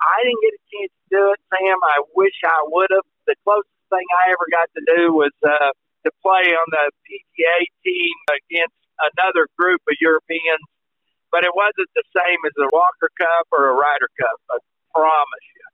I 0.00 0.22
didn't 0.22 0.42
get 0.44 0.54
a 0.54 0.62
chance 0.70 0.92
to 0.94 1.06
do 1.10 1.22
it, 1.34 1.40
Sam. 1.50 1.78
I 1.82 1.98
wish 2.14 2.36
I 2.46 2.60
would 2.70 2.90
have. 2.94 3.04
The 3.26 3.34
closest 3.42 3.74
thing 3.90 4.06
I 4.22 4.30
ever 4.30 4.46
got 4.54 4.68
to 4.78 4.82
do 4.86 5.00
was 5.10 5.34
uh, 5.42 5.74
to 6.06 6.12
play 6.22 6.54
on 6.54 6.66
the 6.70 6.86
PGA 7.04 7.58
team 7.82 8.16
against 8.30 8.78
another 9.12 9.50
group 9.58 9.82
of 9.90 9.96
Europeans, 10.00 10.62
but 11.30 11.44
it 11.44 11.50
wasn't 11.54 11.90
the 11.94 12.06
same 12.14 12.38
as 12.46 12.54
a 12.62 12.68
Walker 12.72 13.10
Cup 13.18 13.46
or 13.52 13.68
a 13.68 13.74
Ryder 13.74 14.10
Cup. 14.14 14.38
I 14.50 14.58
promise 14.94 15.46
you. 15.52 15.66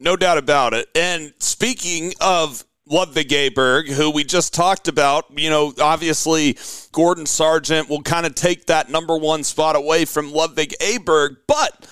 No 0.00 0.16
doubt 0.16 0.38
about 0.38 0.74
it. 0.74 0.88
And 0.94 1.32
speaking 1.38 2.14
of 2.20 2.64
Ludvig 2.86 3.28
Aberg, 3.28 3.88
who 3.88 4.10
we 4.10 4.24
just 4.24 4.52
talked 4.52 4.88
about. 4.88 5.26
You 5.36 5.48
know, 5.48 5.72
obviously, 5.80 6.58
Gordon 6.92 7.26
Sargent 7.26 7.88
will 7.88 8.02
kind 8.02 8.26
of 8.26 8.34
take 8.34 8.66
that 8.66 8.90
number 8.90 9.16
one 9.16 9.42
spot 9.42 9.74
away 9.74 10.04
from 10.04 10.32
Ludvig 10.32 10.74
Aberg, 10.80 11.36
but 11.46 11.88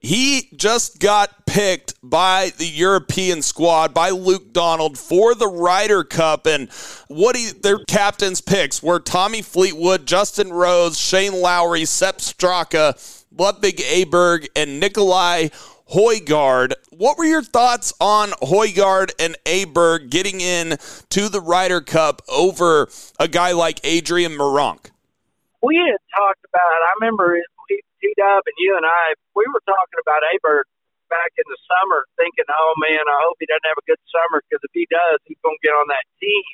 he 0.00 0.48
just 0.54 1.00
got 1.00 1.46
picked 1.46 1.94
by 2.02 2.52
the 2.56 2.66
European 2.66 3.42
squad 3.42 3.92
by 3.92 4.10
Luke 4.10 4.52
Donald 4.52 4.96
for 4.98 5.34
the 5.34 5.48
Ryder 5.48 6.04
Cup, 6.04 6.46
and 6.46 6.70
what 7.08 7.36
he, 7.36 7.50
their 7.50 7.78
captains' 7.86 8.40
picks 8.40 8.82
were 8.82 9.00
Tommy 9.00 9.42
Fleetwood, 9.42 10.06
Justin 10.06 10.52
Rose, 10.52 10.98
Shane 10.98 11.40
Lowry, 11.40 11.84
Sepp 11.84 12.18
Straka, 12.18 13.24
Ludvig 13.36 13.78
Aberg, 13.78 14.46
and 14.54 14.78
Nikolai 14.78 15.48
Højgaard. 15.92 16.74
What 16.90 17.18
were 17.18 17.24
your 17.24 17.42
thoughts 17.42 17.92
on 18.00 18.30
Højgaard 18.42 19.10
and 19.18 19.36
Aberg 19.46 20.10
getting 20.10 20.40
in 20.40 20.76
to 21.10 21.28
the 21.28 21.40
Ryder 21.40 21.80
Cup 21.80 22.22
over 22.28 22.88
a 23.18 23.26
guy 23.26 23.52
like 23.52 23.80
Adrian 23.84 24.32
Meronk? 24.32 24.90
We 25.62 25.76
had 25.76 25.98
talked 26.16 26.44
about. 26.44 26.60
It. 26.60 26.84
I 26.84 26.92
remember 27.00 27.36
T 28.00 28.14
Dub 28.16 28.42
and 28.46 28.58
you 28.58 28.74
and 28.78 28.86
I, 28.86 29.14
we 29.34 29.44
were 29.50 29.62
talking 29.66 30.00
about 30.02 30.26
Aberg 30.34 30.66
back 31.10 31.32
in 31.36 31.46
the 31.48 31.60
summer, 31.66 32.06
thinking, 32.18 32.46
"Oh 32.48 32.72
man, 32.78 33.02
I 33.04 33.18
hope 33.26 33.38
he 33.42 33.48
doesn't 33.50 33.68
have 33.68 33.80
a 33.80 33.88
good 33.88 34.00
summer 34.10 34.42
because 34.46 34.62
if 34.62 34.74
he 34.74 34.86
does, 34.90 35.18
he's 35.26 35.40
going 35.42 35.58
to 35.58 35.64
get 35.64 35.74
on 35.74 35.88
that 35.90 36.06
team." 36.22 36.46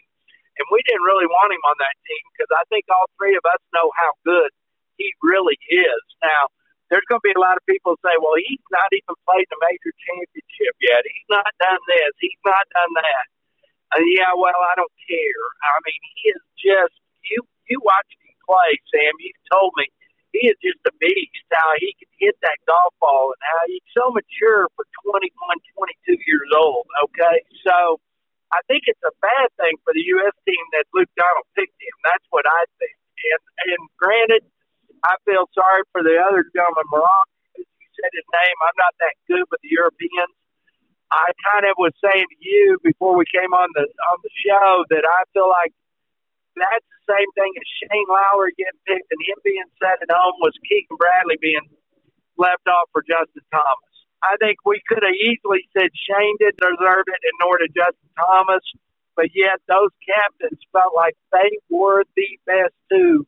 And 0.54 0.66
we 0.70 0.78
didn't 0.86 1.02
really 1.02 1.26
want 1.26 1.50
him 1.50 1.64
on 1.66 1.76
that 1.82 1.96
team 2.06 2.24
because 2.34 2.50
I 2.54 2.62
think 2.70 2.86
all 2.86 3.10
three 3.18 3.34
of 3.34 3.42
us 3.42 3.58
know 3.74 3.90
how 3.98 4.14
good 4.22 4.50
he 4.98 5.10
really 5.22 5.58
is. 5.66 6.02
Now, 6.22 6.46
there's 6.94 7.06
going 7.10 7.18
to 7.18 7.26
be 7.26 7.34
a 7.34 7.42
lot 7.42 7.58
of 7.58 7.64
people 7.66 7.98
say, 8.06 8.14
well, 8.22 8.38
he's 8.38 8.62
not 8.70 8.86
even 8.94 9.18
played 9.26 9.50
the 9.50 9.58
major 9.66 9.90
championship 10.06 10.74
yet. 10.78 11.02
He's 11.02 11.26
not 11.26 11.50
done 11.58 11.82
this. 11.90 12.12
He's 12.22 12.42
not 12.46 12.62
done 12.70 12.92
that. 13.02 13.26
Uh, 13.98 14.04
yeah, 14.14 14.30
well, 14.38 14.54
I 14.54 14.78
don't 14.78 14.94
care. 15.10 15.44
I 15.66 15.74
mean, 15.82 16.00
he 16.14 16.18
is 16.38 16.42
just 16.54 16.94
you. 17.26 17.42
You 17.66 17.80
watched 17.82 18.14
him 18.22 18.36
play, 18.46 18.78
Sam. 18.94 19.14
You 19.18 19.32
told 19.50 19.74
me 19.74 19.90
he 20.34 20.50
is 20.50 20.58
just 20.58 20.82
a 20.90 20.92
beast. 20.98 21.46
How 21.54 21.70
he 21.78 21.94
can 21.94 22.10
hit 22.18 22.34
that 22.42 22.58
golf 22.66 22.90
ball 22.98 23.30
and 23.30 23.42
how 23.46 23.62
he's 23.70 23.86
so 23.94 24.10
mature 24.10 24.66
for 24.74 24.82
21, 25.06 25.30
22 25.30 26.18
years 26.26 26.50
old. 26.50 26.90
Okay, 27.06 27.46
so 27.62 28.02
I 28.50 28.58
think 28.66 28.90
it's 28.90 29.02
a 29.06 29.14
bad 29.22 29.46
thing 29.62 29.78
for 29.86 29.94
the 29.94 30.02
U.S. 30.18 30.34
team 30.42 30.64
that 30.74 30.90
Luke 30.90 31.10
Donald 31.14 31.46
picked 31.54 31.78
him. 31.78 31.96
That's 32.02 32.26
what 32.34 32.42
I 32.50 32.66
think. 32.82 32.98
And 32.98 33.42
and 33.70 33.82
granted, 33.94 34.42
I 35.06 35.14
feel 35.22 35.46
sorry 35.54 35.86
for 35.94 36.02
the 36.02 36.18
other 36.18 36.42
gentleman, 36.50 36.86
Moron. 36.90 37.26
You 37.54 37.88
said 37.94 38.10
his 38.10 38.26
name. 38.26 38.56
I'm 38.66 38.78
not 38.82 38.94
that 38.98 39.14
good 39.30 39.46
with 39.54 39.62
the 39.62 39.70
Europeans. 39.70 40.34
I 41.14 41.30
kind 41.54 41.62
of 41.70 41.78
was 41.78 41.94
saying 42.02 42.26
to 42.26 42.38
you 42.42 42.82
before 42.82 43.14
we 43.14 43.22
came 43.30 43.54
on 43.54 43.70
the 43.78 43.86
on 43.86 44.18
the 44.26 44.32
show 44.42 44.82
that 44.90 45.06
I 45.06 45.22
feel 45.30 45.46
like 45.46 45.70
that's 46.56 46.86
the 46.86 47.02
same 47.14 47.30
thing 47.34 47.52
as 47.56 47.66
Shane 47.82 48.08
Lowry 48.08 48.54
getting 48.56 48.80
picked 48.86 49.10
and 49.10 49.22
him 49.26 49.38
being 49.44 49.68
set 49.80 50.00
at 50.02 50.10
home 50.10 50.38
was 50.40 50.54
Keegan 50.66 50.96
Bradley 50.96 51.38
being 51.40 51.66
left 52.38 52.66
off 52.66 52.90
for 52.92 53.02
Justin 53.06 53.44
Thomas. 53.50 53.94
I 54.22 54.36
think 54.40 54.58
we 54.64 54.80
could 54.88 55.04
have 55.04 55.18
easily 55.18 55.68
said 55.76 55.92
Shane 55.92 56.36
didn't 56.40 56.60
deserve 56.62 57.06
it 57.06 57.20
and 57.22 57.36
nor 57.42 57.58
did 57.60 57.76
Justin 57.76 58.10
Thomas, 58.16 58.64
but 59.16 59.28
yet 59.34 59.60
those 59.68 59.92
captains 60.00 60.60
felt 60.72 60.96
like 60.96 61.14
they 61.32 61.60
were 61.68 62.04
the 62.16 62.30
best 62.46 62.74
two 62.90 63.26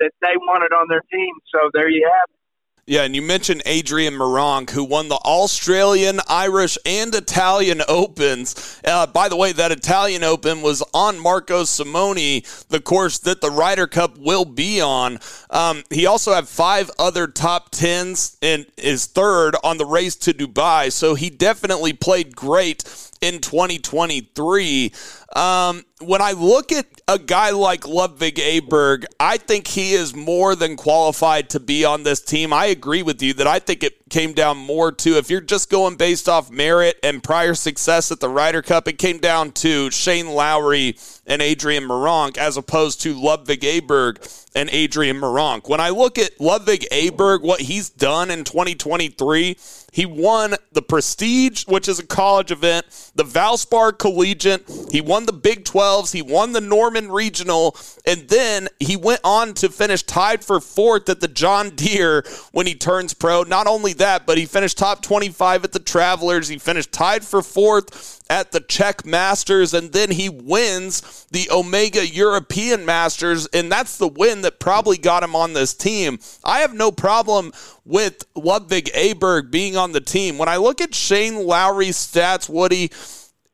that 0.00 0.12
they 0.20 0.34
wanted 0.36 0.74
on 0.74 0.88
their 0.90 1.04
team. 1.12 1.34
So 1.54 1.70
there 1.72 1.88
you 1.88 2.02
have 2.04 2.28
it. 2.30 2.41
Yeah, 2.84 3.04
and 3.04 3.14
you 3.14 3.22
mentioned 3.22 3.62
Adrian 3.64 4.14
Meronk, 4.14 4.70
who 4.70 4.82
won 4.82 5.08
the 5.08 5.14
Australian, 5.14 6.18
Irish, 6.28 6.76
and 6.84 7.14
Italian 7.14 7.80
Opens. 7.88 8.80
Uh, 8.84 9.06
by 9.06 9.28
the 9.28 9.36
way, 9.36 9.52
that 9.52 9.70
Italian 9.70 10.24
Open 10.24 10.62
was 10.62 10.82
on 10.92 11.16
Marco 11.20 11.62
Simone, 11.62 12.42
the 12.70 12.80
course 12.82 13.18
that 13.18 13.40
the 13.40 13.52
Ryder 13.52 13.86
Cup 13.86 14.18
will 14.18 14.44
be 14.44 14.80
on. 14.80 15.20
Um, 15.50 15.84
he 15.90 16.06
also 16.06 16.34
had 16.34 16.48
five 16.48 16.90
other 16.98 17.28
top 17.28 17.70
tens 17.70 18.36
and 18.42 18.66
is 18.76 19.06
third 19.06 19.54
on 19.62 19.78
the 19.78 19.86
race 19.86 20.16
to 20.16 20.34
Dubai, 20.34 20.90
so 20.90 21.14
he 21.14 21.30
definitely 21.30 21.92
played 21.92 22.34
great 22.34 22.82
in 23.22 23.40
2023. 23.40 24.92
Um, 25.34 25.84
when 26.00 26.20
I 26.20 26.32
look 26.32 26.72
at 26.72 26.86
a 27.08 27.18
guy 27.18 27.50
like 27.50 27.86
Ludvig 27.86 28.34
Aberg, 28.34 29.04
I 29.18 29.38
think 29.38 29.68
he 29.68 29.92
is 29.92 30.14
more 30.14 30.54
than 30.54 30.76
qualified 30.76 31.48
to 31.50 31.60
be 31.60 31.84
on 31.84 32.02
this 32.02 32.20
team. 32.20 32.52
I 32.52 32.66
agree 32.66 33.02
with 33.02 33.22
you 33.22 33.32
that 33.34 33.46
I 33.46 33.60
think 33.60 33.82
it 33.82 34.08
came 34.10 34.34
down 34.34 34.58
more 34.58 34.92
to 34.92 35.16
if 35.16 35.30
you're 35.30 35.40
just 35.40 35.70
going 35.70 35.96
based 35.96 36.28
off 36.28 36.50
merit 36.50 36.98
and 37.02 37.22
prior 37.22 37.54
success 37.54 38.10
at 38.12 38.20
the 38.20 38.28
Ryder 38.28 38.60
Cup, 38.60 38.88
it 38.88 38.98
came 38.98 39.18
down 39.18 39.52
to 39.52 39.90
Shane 39.90 40.28
Lowry 40.28 40.96
and 41.26 41.40
Adrian 41.40 41.84
Meronk 41.84 42.36
as 42.36 42.56
opposed 42.56 43.00
to 43.02 43.14
Ludvig 43.14 43.60
Aberg 43.60 44.48
and 44.54 44.68
Adrian 44.70 45.16
Meronk. 45.18 45.68
When 45.68 45.80
I 45.80 45.90
look 45.90 46.18
at 46.18 46.40
Ludvig 46.40 46.86
Aberg, 46.92 47.42
what 47.42 47.62
he's 47.62 47.88
done 47.88 48.30
in 48.30 48.44
2023, 48.44 49.56
he 49.92 50.06
won 50.06 50.54
the 50.72 50.80
Prestige, 50.80 51.66
which 51.66 51.86
is 51.86 51.98
a 51.98 52.06
college 52.06 52.50
event, 52.50 52.86
the 53.14 53.24
Valspar 53.24 53.96
Collegiate. 53.96 54.64
He 54.90 55.02
won 55.02 55.26
the 55.26 55.34
Big 55.34 55.64
12s. 55.64 56.14
He 56.14 56.22
won 56.22 56.52
the 56.52 56.62
Norman 56.62 57.12
Regional. 57.12 57.76
And 58.06 58.26
then 58.28 58.68
he 58.80 58.96
went 58.96 59.20
on 59.22 59.52
to 59.54 59.68
finish 59.68 60.02
tied 60.02 60.42
for 60.42 60.60
fourth 60.60 61.10
at 61.10 61.20
the 61.20 61.28
John 61.28 61.70
Deere 61.76 62.24
when 62.52 62.66
he 62.66 62.74
turns 62.74 63.12
pro. 63.12 63.42
Not 63.42 63.66
only 63.66 63.92
that, 63.94 64.24
but 64.24 64.38
he 64.38 64.46
finished 64.46 64.78
top 64.78 65.02
25 65.02 65.64
at 65.64 65.72
the 65.72 65.78
Travelers. 65.78 66.48
He 66.48 66.56
finished 66.56 66.90
tied 66.90 67.22
for 67.22 67.42
fourth 67.42 68.21
at 68.32 68.50
the 68.50 68.60
Czech 68.60 69.04
Masters. 69.04 69.74
And 69.74 69.92
then 69.92 70.10
he 70.10 70.30
wins 70.30 71.26
the 71.30 71.50
Omega 71.50 72.06
European 72.06 72.86
Masters. 72.86 73.46
And 73.48 73.70
that's 73.70 73.98
the 73.98 74.08
win 74.08 74.40
that 74.40 74.58
probably 74.58 74.96
got 74.96 75.22
him 75.22 75.36
on 75.36 75.52
this 75.52 75.74
team. 75.74 76.18
I 76.42 76.60
have 76.60 76.72
no 76.72 76.90
problem 76.90 77.52
with 77.84 78.24
Ludvig 78.34 78.86
Aberg 78.94 79.50
being 79.50 79.76
on 79.76 79.92
the 79.92 80.00
team. 80.00 80.38
When 80.38 80.48
I 80.48 80.56
look 80.56 80.80
at 80.80 80.94
Shane 80.94 81.46
Lowry's 81.46 81.98
stats, 81.98 82.48
Woody, 82.48 82.90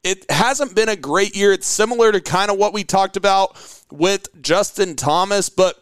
it 0.05 0.31
hasn't 0.31 0.77
been 0.77 0.89
a 0.89 0.95
great 0.95 1.35
year. 1.35 1.53
It's 1.53 1.67
similar 1.67 2.13
to 2.13 2.21
kind 2.21 2.49
of 2.49 2.57
what 2.57 2.73
we 2.73 2.85
talked 2.85 3.17
about 3.17 3.57
with 3.91 4.29
Justin 4.41 4.95
Thomas, 4.95 5.49
but 5.49 5.75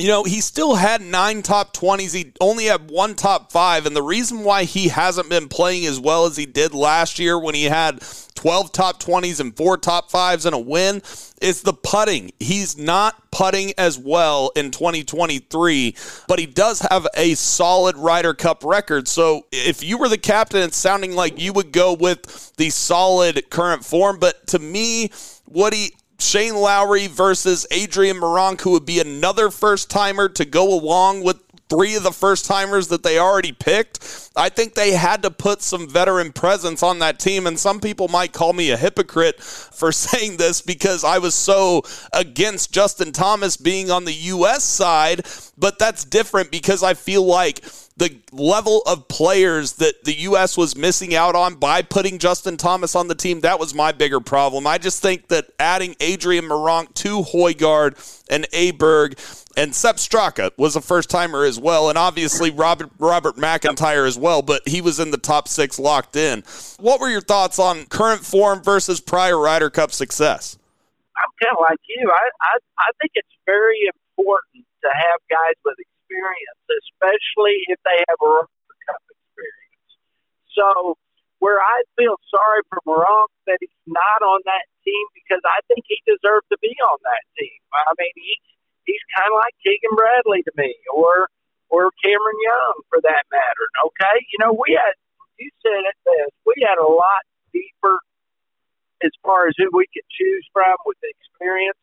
you 0.00 0.08
know, 0.08 0.24
he 0.24 0.40
still 0.40 0.76
had 0.76 1.02
nine 1.02 1.42
top 1.42 1.74
20s. 1.74 2.14
He 2.14 2.32
only 2.40 2.64
had 2.64 2.90
one 2.90 3.14
top 3.14 3.52
five. 3.52 3.84
And 3.84 3.94
the 3.94 4.02
reason 4.02 4.44
why 4.44 4.64
he 4.64 4.88
hasn't 4.88 5.28
been 5.28 5.48
playing 5.48 5.84
as 5.86 6.00
well 6.00 6.26
as 6.26 6.36
he 6.36 6.46
did 6.46 6.72
last 6.72 7.18
year 7.18 7.38
when 7.38 7.54
he 7.54 7.64
had 7.64 8.02
12 8.34 8.72
top 8.72 9.02
20s 9.02 9.40
and 9.40 9.54
four 9.54 9.76
top 9.76 10.10
fives 10.10 10.46
and 10.46 10.54
a 10.54 10.58
win 10.58 11.02
is 11.42 11.62
the 11.62 11.74
putting. 11.74 12.32
He's 12.40 12.78
not 12.78 13.30
putting 13.30 13.74
as 13.76 13.98
well 13.98 14.50
in 14.56 14.70
2023, 14.70 15.94
but 16.26 16.38
he 16.38 16.46
does 16.46 16.80
have 16.90 17.06
a 17.14 17.34
solid 17.34 17.96
Ryder 17.98 18.32
Cup 18.32 18.64
record. 18.64 19.06
So 19.06 19.46
if 19.52 19.82
you 19.82 19.98
were 19.98 20.08
the 20.08 20.18
captain, 20.18 20.62
it's 20.62 20.78
sounding 20.78 21.14
like 21.14 21.38
you 21.38 21.52
would 21.52 21.72
go 21.72 21.92
with 21.92 22.56
the 22.56 22.70
solid 22.70 23.50
current 23.50 23.84
form. 23.84 24.18
But 24.18 24.46
to 24.48 24.58
me, 24.58 25.10
Woody, 25.46 25.90
Shane 26.20 26.54
Lowry 26.54 27.06
versus 27.06 27.66
Adrian 27.70 28.18
Meronk, 28.18 28.60
who 28.60 28.70
would 28.72 28.86
be 28.86 29.00
another 29.00 29.50
first 29.50 29.90
timer 29.90 30.28
to 30.30 30.44
go 30.44 30.72
along 30.72 31.22
with 31.22 31.40
three 31.70 31.94
of 31.94 32.02
the 32.02 32.10
first 32.10 32.44
timers 32.44 32.88
that 32.88 33.04
they 33.04 33.18
already 33.18 33.52
picked. 33.52 34.30
I 34.36 34.48
think 34.48 34.74
they 34.74 34.90
had 34.90 35.22
to 35.22 35.30
put 35.30 35.62
some 35.62 35.88
veteran 35.88 36.32
presence 36.32 36.82
on 36.82 36.98
that 36.98 37.20
team. 37.20 37.46
And 37.46 37.58
some 37.58 37.80
people 37.80 38.08
might 38.08 38.32
call 38.32 38.52
me 38.52 38.70
a 38.70 38.76
hypocrite 38.76 39.40
for 39.40 39.92
saying 39.92 40.36
this 40.36 40.60
because 40.60 41.04
I 41.04 41.18
was 41.18 41.34
so 41.34 41.82
against 42.12 42.72
Justin 42.72 43.12
Thomas 43.12 43.56
being 43.56 43.90
on 43.90 44.04
the 44.04 44.12
U.S. 44.12 44.64
side. 44.64 45.22
But 45.56 45.78
that's 45.78 46.04
different 46.04 46.50
because 46.50 46.82
I 46.82 46.94
feel 46.94 47.24
like 47.24 47.64
the 48.00 48.16
level 48.32 48.80
of 48.86 49.08
players 49.08 49.74
that 49.74 50.04
the 50.04 50.14
U.S. 50.20 50.56
was 50.56 50.74
missing 50.74 51.14
out 51.14 51.36
on 51.36 51.56
by 51.56 51.82
putting 51.82 52.18
Justin 52.18 52.56
Thomas 52.56 52.96
on 52.96 53.08
the 53.08 53.14
team, 53.14 53.40
that 53.40 53.60
was 53.60 53.74
my 53.74 53.92
bigger 53.92 54.20
problem. 54.20 54.66
I 54.66 54.78
just 54.78 55.02
think 55.02 55.28
that 55.28 55.48
adding 55.58 55.94
Adrian 56.00 56.46
Meronk 56.46 56.94
to 56.94 57.20
Højgaard 57.20 58.24
and 58.30 58.48
Aberg 58.52 59.18
and 59.54 59.74
Sepp 59.74 59.96
Straka 59.96 60.50
was 60.56 60.76
a 60.76 60.80
first 60.80 61.10
timer 61.10 61.44
as 61.44 61.60
well, 61.60 61.90
and 61.90 61.98
obviously 61.98 62.50
Robert 62.50 62.90
Robert 62.98 63.36
McIntyre 63.36 64.08
as 64.08 64.16
well, 64.16 64.40
but 64.40 64.66
he 64.66 64.80
was 64.80 64.98
in 64.98 65.10
the 65.10 65.18
top 65.18 65.46
six 65.46 65.78
locked 65.78 66.16
in. 66.16 66.42
What 66.78 67.00
were 67.00 67.10
your 67.10 67.20
thoughts 67.20 67.58
on 67.58 67.84
current 67.84 68.24
form 68.24 68.62
versus 68.62 68.98
prior 68.98 69.38
Ryder 69.38 69.68
Cup 69.68 69.92
success? 69.92 70.56
I'm 71.18 71.30
kind 71.38 71.52
of 71.52 71.66
like 71.68 71.80
you. 71.86 72.10
I, 72.10 72.30
I 72.40 72.58
I 72.78 72.90
think 72.98 73.12
it's 73.14 73.28
very 73.44 73.90
important 74.16 74.64
to 74.80 74.88
have 74.88 75.20
guys 75.28 75.54
with 75.66 75.76
experience, 76.10 76.62
especially 76.66 77.62
if 77.70 77.78
they 77.86 78.02
have 78.10 78.18
a 78.18 78.26
Ryder 78.26 78.78
Cup 78.90 79.02
experience. 79.06 79.90
So, 80.58 80.98
where 81.38 81.62
I 81.62 81.86
feel 81.94 82.18
sorry 82.26 82.66
for 82.68 82.82
Meronk 82.84 83.30
that 83.46 83.62
he's 83.62 83.80
not 83.86 84.20
on 84.26 84.42
that 84.44 84.66
team 84.82 85.06
because 85.14 85.40
I 85.46 85.62
think 85.70 85.86
he 85.86 86.02
deserved 86.04 86.50
to 86.50 86.58
be 86.58 86.74
on 86.82 86.98
that 87.06 87.22
team. 87.38 87.60
I 87.72 87.94
mean, 87.96 88.12
he 88.18 88.34
he's 88.84 89.04
kind 89.14 89.30
of 89.30 89.38
like 89.38 89.54
Keegan 89.62 89.94
Bradley 89.94 90.42
to 90.44 90.52
me, 90.58 90.74
or 90.90 91.30
or 91.70 91.94
Cameron 92.02 92.40
Young 92.42 92.76
for 92.90 92.98
that 93.06 93.24
matter. 93.30 93.66
Okay, 93.94 94.16
you 94.34 94.38
know, 94.42 94.52
we 94.52 94.74
had 94.74 94.98
you 95.38 95.48
said 95.62 95.86
it 95.86 95.96
best. 96.04 96.34
We 96.44 96.60
had 96.66 96.76
a 96.76 96.90
lot 96.90 97.22
deeper 97.54 97.96
as 99.00 99.14
far 99.24 99.48
as 99.48 99.56
who 99.56 99.72
we 99.72 99.88
could 99.88 100.04
choose 100.12 100.44
from 100.52 100.76
with 100.84 101.00
experience. 101.00 101.80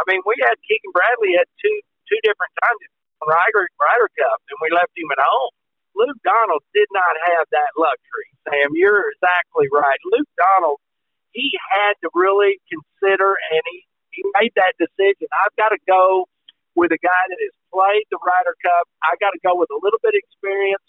I 0.00 0.08
mean, 0.08 0.24
we 0.24 0.38
had 0.40 0.56
Keegan 0.64 0.94
Bradley 0.96 1.36
at 1.36 1.44
two 1.60 1.76
two 2.08 2.20
different 2.24 2.56
times 2.64 2.80
Ryder, 3.26 3.64
Ryder 3.80 4.10
Cup, 4.20 4.38
and 4.52 4.58
we 4.60 4.68
left 4.72 4.92
him 4.96 5.08
at 5.12 5.20
home. 5.20 5.52
Luke 5.94 6.18
Donald 6.26 6.62
did 6.74 6.90
not 6.90 7.14
have 7.34 7.46
that 7.54 7.70
luxury, 7.78 8.30
Sam. 8.46 8.74
You're 8.74 9.10
exactly 9.14 9.70
right. 9.70 9.98
Luke 10.10 10.30
Donald, 10.34 10.82
he 11.30 11.54
had 11.70 11.94
to 12.02 12.10
really 12.14 12.58
consider, 12.66 13.38
and 13.50 13.62
he, 13.70 13.86
he 14.10 14.22
made 14.34 14.52
that 14.58 14.74
decision. 14.76 15.30
I've 15.30 15.54
got 15.54 15.70
to 15.70 15.80
go 15.86 16.26
with 16.74 16.90
a 16.90 16.98
guy 16.98 17.22
that 17.30 17.38
has 17.38 17.54
played 17.70 18.06
the 18.10 18.18
Ryder 18.18 18.58
Cup. 18.58 18.90
I 19.06 19.14
got 19.22 19.30
to 19.30 19.40
go 19.46 19.54
with 19.54 19.70
a 19.70 19.78
little 19.78 20.02
bit 20.02 20.18
of 20.18 20.20
experience. 20.20 20.82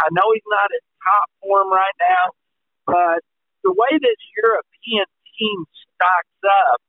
I 0.00 0.08
know 0.12 0.24
he's 0.32 0.48
not 0.48 0.72
at 0.72 0.82
top 1.04 1.28
form 1.44 1.68
right 1.68 1.96
now, 2.00 2.24
but 2.88 3.20
the 3.64 3.72
way 3.72 3.92
this 4.00 4.20
European 4.40 5.08
team 5.36 5.58
stocks 5.96 6.40
up, 6.72 6.80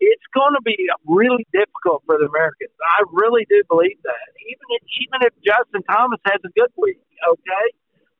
it's 0.00 0.28
going 0.34 0.54
to 0.54 0.62
be 0.62 0.78
really 1.06 1.46
difficult 1.52 2.06
for 2.06 2.18
the 2.18 2.30
Americans. 2.30 2.74
I 2.98 3.02
really 3.10 3.46
do 3.50 3.62
believe 3.66 3.98
that. 4.06 4.26
Even 4.46 4.66
if, 4.78 4.82
even 5.02 5.18
if 5.26 5.32
Justin 5.42 5.82
Thomas 5.90 6.22
has 6.26 6.38
a 6.46 6.52
good 6.54 6.70
week, 6.78 7.02
okay, 7.26 7.66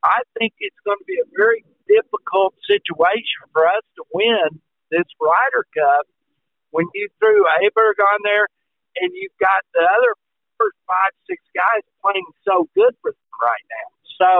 I 0.02 0.23
think 0.38 0.54
it's 0.58 0.78
going 0.82 0.99
to 0.99 1.08
be 1.08 1.18
a 1.23 1.28
very 1.35 1.62
difficult 1.87 2.54
situation 2.66 3.47
for 3.52 3.66
us 3.66 3.82
to 3.97 4.02
win 4.12 4.61
this 4.90 5.06
Ryder 5.18 5.64
Cup 5.75 6.06
when 6.70 6.87
you 6.94 7.08
threw 7.18 7.47
Aberg 7.62 7.97
on 7.99 8.18
there 8.25 8.47
and 9.00 9.11
you've 9.14 9.38
got 9.40 9.62
the 9.75 9.82
other 9.82 10.12
first 10.58 10.76
five, 10.87 11.14
six 11.30 11.40
guys 11.54 11.82
playing 12.02 12.26
so 12.42 12.68
good 12.75 12.94
for 13.00 13.14
them 13.14 13.32
right 13.40 13.66
now. 13.70 13.88
So, 14.18 14.30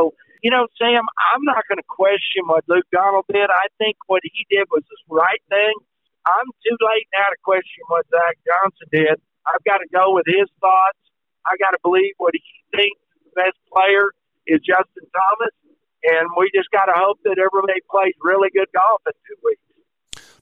you 0.43 0.51
know, 0.51 0.67
Sam, 0.79 1.07
I'm 1.07 1.45
not 1.47 1.63
going 1.71 1.79
to 1.79 1.89
question 1.89 2.47
what 2.47 2.67
Luke 2.67 2.87
Donald 2.93 3.27
did. 3.31 3.51
I 3.51 3.71
think 3.79 3.97
what 4.07 4.23
he 4.23 4.47
did 4.51 4.67
was 4.71 4.83
the 4.87 4.99
right 5.15 5.43
thing. 5.49 5.75
I'm 6.29 6.49
too 6.65 6.77
late 6.85 7.09
now 7.17 7.29
to 7.33 7.39
question 7.45 7.83
what 7.89 8.05
Zach 8.13 8.37
Johnson 8.45 8.89
did. 8.93 9.17
I've 9.49 9.65
got 9.65 9.81
to 9.81 9.89
go 9.93 10.13
with 10.15 10.29
his 10.29 10.49
thoughts. 10.61 11.01
I 11.49 11.57
got 11.61 11.73
to 11.73 11.81
believe 11.83 12.15
what 12.19 12.37
he 12.37 12.45
thinks 12.77 13.01
the 13.25 13.33
best 13.37 13.59
player 13.73 14.13
is 14.47 14.61
Justin 14.65 15.09
Thomas, 15.13 15.55
and 16.05 16.29
we 16.37 16.51
just 16.55 16.71
got 16.73 16.87
to 16.93 16.97
hope 16.97 17.21
that 17.25 17.41
everybody 17.41 17.81
plays 17.91 18.15
really 18.23 18.51
good 18.53 18.69
golf 18.77 19.03
in 19.09 19.17
two 19.29 19.39
weeks. 19.45 19.68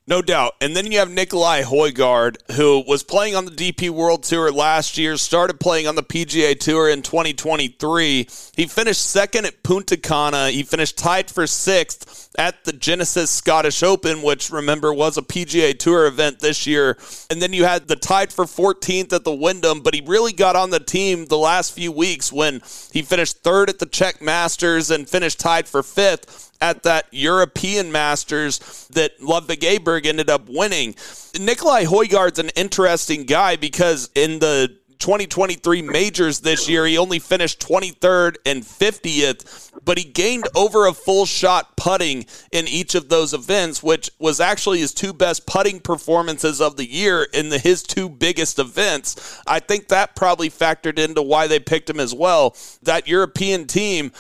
No 0.08 0.22
doubt. 0.22 0.54
And 0.60 0.76
then 0.76 0.92
you 0.92 1.00
have 1.00 1.10
Nikolai 1.10 1.62
Højgaard, 1.62 2.52
who 2.52 2.84
was 2.86 3.02
playing 3.02 3.34
on 3.34 3.44
the 3.44 3.50
DP 3.50 3.90
World 3.90 4.22
Tour 4.22 4.52
last 4.52 4.96
year, 4.96 5.16
started 5.16 5.58
playing 5.58 5.88
on 5.88 5.96
the 5.96 6.02
PGA 6.04 6.56
Tour 6.56 6.88
in 6.88 7.02
2023. 7.02 8.28
He 8.54 8.66
finished 8.66 9.04
second 9.04 9.46
at 9.46 9.64
Punta 9.64 9.96
Cana. 9.96 10.50
He 10.50 10.62
finished 10.62 10.96
tied 10.96 11.28
for 11.28 11.48
sixth 11.48 12.30
at 12.38 12.62
the 12.62 12.72
Genesis 12.72 13.32
Scottish 13.32 13.82
Open, 13.82 14.22
which 14.22 14.48
remember 14.48 14.94
was 14.94 15.18
a 15.18 15.22
PGA 15.22 15.76
Tour 15.76 16.06
event 16.06 16.38
this 16.38 16.68
year. 16.68 16.96
And 17.28 17.42
then 17.42 17.52
you 17.52 17.64
had 17.64 17.88
the 17.88 17.96
tied 17.96 18.32
for 18.32 18.44
14th 18.44 19.12
at 19.12 19.24
the 19.24 19.34
Wyndham, 19.34 19.80
but 19.80 19.94
he 19.94 20.04
really 20.06 20.32
got 20.32 20.54
on 20.54 20.70
the 20.70 20.78
team 20.78 21.26
the 21.26 21.38
last 21.38 21.74
few 21.74 21.90
weeks 21.90 22.32
when 22.32 22.62
he 22.92 23.02
finished 23.02 23.38
third 23.38 23.68
at 23.68 23.80
the 23.80 23.86
Czech 23.86 24.22
Masters 24.22 24.88
and 24.88 25.08
finished 25.08 25.40
tied 25.40 25.66
for 25.66 25.82
fifth 25.82 26.52
at 26.60 26.82
that 26.84 27.06
European 27.10 27.92
Masters 27.92 28.88
that 28.92 29.22
Ludvig 29.22 29.60
Aberg 29.60 30.06
ended 30.06 30.30
up 30.30 30.48
winning. 30.48 30.94
Nikolai 31.38 31.84
Højgaard's 31.84 32.38
an 32.38 32.50
interesting 32.50 33.24
guy 33.24 33.56
because 33.56 34.10
in 34.14 34.38
the 34.38 34.76
2023 34.98 35.82
majors 35.82 36.40
this 36.40 36.68
year, 36.68 36.86
he 36.86 36.98
only 36.98 37.18
finished 37.18 37.60
23rd 37.60 38.36
and 38.46 38.62
50th, 38.62 39.70
but 39.84 39.98
he 39.98 40.04
gained 40.04 40.48
over 40.54 40.86
a 40.86 40.92
full 40.92 41.26
shot 41.26 41.76
putting 41.76 42.26
in 42.52 42.66
each 42.66 42.94
of 42.94 43.08
those 43.08 43.34
events, 43.34 43.82
which 43.82 44.10
was 44.18 44.40
actually 44.40 44.80
his 44.80 44.94
two 44.94 45.12
best 45.12 45.46
putting 45.46 45.80
performances 45.80 46.60
of 46.60 46.76
the 46.76 46.90
year 46.90 47.26
in 47.32 47.48
the, 47.50 47.58
his 47.58 47.82
two 47.82 48.08
biggest 48.08 48.58
events. 48.58 49.40
I 49.46 49.60
think 49.60 49.88
that 49.88 50.16
probably 50.16 50.50
factored 50.50 50.98
into 50.98 51.22
why 51.22 51.46
they 51.46 51.60
picked 51.60 51.90
him 51.90 52.00
as 52.00 52.14
well. 52.14 52.56
That 52.82 53.06
European 53.06 53.66
team 53.66 54.12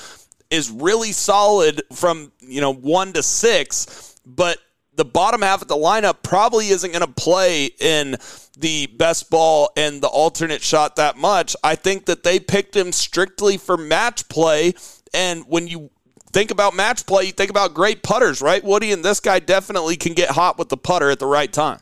is 0.56 0.70
really 0.70 1.12
solid 1.12 1.82
from 1.92 2.32
you 2.40 2.60
know 2.60 2.72
one 2.72 3.12
to 3.12 3.22
six, 3.22 4.18
but 4.26 4.58
the 4.96 5.04
bottom 5.04 5.42
half 5.42 5.62
of 5.62 5.68
the 5.68 5.76
lineup 5.76 6.22
probably 6.22 6.68
isn't 6.68 6.90
going 6.90 7.04
to 7.04 7.12
play 7.12 7.66
in 7.78 8.16
the 8.58 8.86
best 8.96 9.30
ball 9.30 9.70
and 9.76 10.00
the 10.00 10.08
alternate 10.08 10.62
shot 10.62 10.96
that 10.96 11.16
much. 11.16 11.54
I 11.62 11.74
think 11.74 12.06
that 12.06 12.24
they 12.24 12.40
picked 12.40 12.74
him 12.74 12.92
strictly 12.92 13.58
for 13.58 13.76
match 13.76 14.28
play. 14.28 14.72
And 15.12 15.44
when 15.46 15.68
you 15.68 15.90
think 16.32 16.50
about 16.50 16.74
match 16.74 17.04
play, 17.04 17.24
you 17.24 17.32
think 17.32 17.50
about 17.50 17.74
great 17.74 18.02
putters, 18.02 18.40
right, 18.40 18.64
Woody? 18.64 18.90
And 18.90 19.04
this 19.04 19.20
guy 19.20 19.38
definitely 19.38 19.96
can 19.96 20.14
get 20.14 20.30
hot 20.30 20.58
with 20.58 20.70
the 20.70 20.78
putter 20.78 21.10
at 21.10 21.18
the 21.18 21.26
right 21.26 21.52
time. 21.52 21.80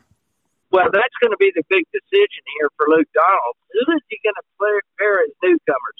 Well, 0.72 0.90
that's 0.90 1.14
going 1.22 1.30
to 1.30 1.38
be 1.38 1.52
the 1.54 1.62
big 1.70 1.86
decision 1.94 2.42
here 2.58 2.68
for 2.76 2.86
Luke 2.90 3.06
Donald. 3.14 3.54
Who 3.70 3.94
is 3.94 4.02
he 4.10 4.18
going 4.26 4.34
to 4.34 4.42
pair 4.98 5.22
as 5.22 5.30
newcomers? 5.40 5.98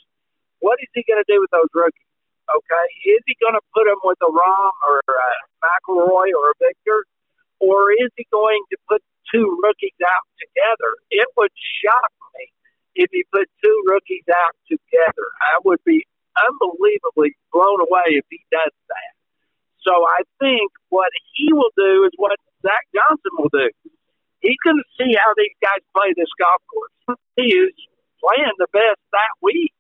What 0.59 0.78
is 0.83 0.88
he 0.95 1.04
going 1.07 1.23
to 1.23 1.33
do 1.33 1.40
with 1.40 1.50
those 1.50 1.71
rookies? 1.73 2.11
Okay, 2.45 2.87
is 3.09 3.25
he 3.25 3.33
going 3.41 3.57
to 3.57 3.65
put 3.73 3.89
him 3.89 3.97
with 4.05 4.21
a 4.21 4.29
Rahm 4.29 4.77
or 4.85 5.01
a 5.01 5.31
McIlroy 5.65 6.29
or 6.37 6.53
a 6.53 6.57
Viktor, 6.61 7.09
or 7.57 7.89
is 7.97 8.13
he 8.21 8.29
going 8.29 8.61
to 8.69 8.77
put 8.85 9.01
two 9.33 9.49
rookies 9.65 9.97
out 10.05 10.29
together? 10.37 10.93
It 11.09 11.25
would 11.41 11.53
shock 11.81 12.13
me 12.37 12.53
if 13.01 13.09
he 13.17 13.25
put 13.33 13.49
two 13.65 13.77
rookies 13.89 14.29
out 14.29 14.53
together. 14.69 15.27
I 15.41 15.65
would 15.65 15.81
be 15.89 16.05
unbelievably 16.37 17.33
blown 17.49 17.81
away 17.81 18.21
if 18.21 18.29
he 18.29 18.45
does 18.53 18.77
that. 18.93 19.13
So 19.81 20.05
I 20.05 20.29
think 20.37 20.69
what 20.93 21.13
he 21.33 21.49
will 21.49 21.73
do 21.77 22.05
is 22.05 22.13
what 22.17 22.37
Zach 22.61 22.85
Johnson 22.93 23.33
will 23.41 23.53
do. 23.53 23.73
He's 24.45 24.61
going 24.61 24.77
to 24.77 24.89
see 25.01 25.17
how 25.17 25.33
these 25.33 25.57
guys 25.65 25.81
play 25.97 26.13
this 26.13 26.29
golf 26.37 26.61
course. 26.69 27.17
He 27.41 27.49
is 27.57 27.73
playing 28.21 28.53
the 28.61 28.69
best 28.69 29.01
that 29.17 29.33
week, 29.41 29.73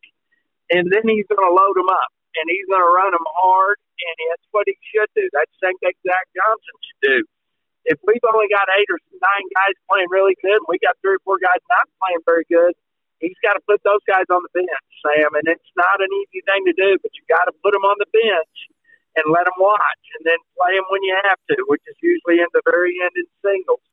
and 0.72 0.88
then 0.88 1.04
he's 1.04 1.28
going 1.28 1.44
to 1.44 1.52
load 1.52 1.76
them 1.76 1.92
up 1.92 2.08
and 2.34 2.44
he's 2.50 2.66
going 2.66 2.82
to 2.82 2.92
run 2.92 3.14
them 3.14 3.26
hard, 3.42 3.78
and 3.78 4.14
that's 4.30 4.46
what 4.50 4.66
he 4.66 4.74
should 4.90 5.10
do. 5.14 5.26
That's 5.30 5.50
the 5.58 5.70
same 5.70 5.78
thing 5.78 5.94
Zach 6.02 6.26
Johnson 6.34 6.74
should 6.82 7.02
do. 7.02 7.18
If 7.84 8.00
we've 8.02 8.24
only 8.32 8.48
got 8.48 8.64
eight 8.72 8.88
or 8.88 8.98
nine 9.12 9.46
guys 9.52 9.76
playing 9.86 10.08
really 10.08 10.34
good, 10.40 10.56
and 10.58 10.68
we 10.68 10.80
got 10.80 10.96
three 11.04 11.20
or 11.20 11.22
four 11.22 11.36
guys 11.36 11.60
not 11.68 11.84
playing 12.00 12.22
very 12.24 12.48
good, 12.48 12.72
he's 13.20 13.36
got 13.44 13.54
to 13.54 13.62
put 13.68 13.84
those 13.84 14.00
guys 14.08 14.24
on 14.32 14.40
the 14.40 14.52
bench, 14.56 14.88
Sam. 15.04 15.36
And 15.36 15.46
it's 15.46 15.72
not 15.76 16.00
an 16.00 16.08
easy 16.08 16.40
thing 16.48 16.64
to 16.64 16.74
do, 16.74 16.96
but 17.04 17.12
you 17.12 17.22
got 17.28 17.44
to 17.44 17.54
put 17.60 17.76
them 17.76 17.84
on 17.84 18.00
the 18.00 18.08
bench 18.08 18.56
and 19.14 19.30
let 19.30 19.46
them 19.46 19.54
watch, 19.62 20.04
and 20.18 20.26
then 20.26 20.40
play 20.58 20.74
them 20.74 20.88
when 20.90 21.04
you 21.06 21.14
have 21.22 21.38
to, 21.46 21.56
which 21.70 21.84
is 21.86 21.94
usually 22.02 22.42
in 22.42 22.50
the 22.50 22.64
very 22.66 22.98
end 22.98 23.14
in 23.14 23.28
singles. 23.44 23.84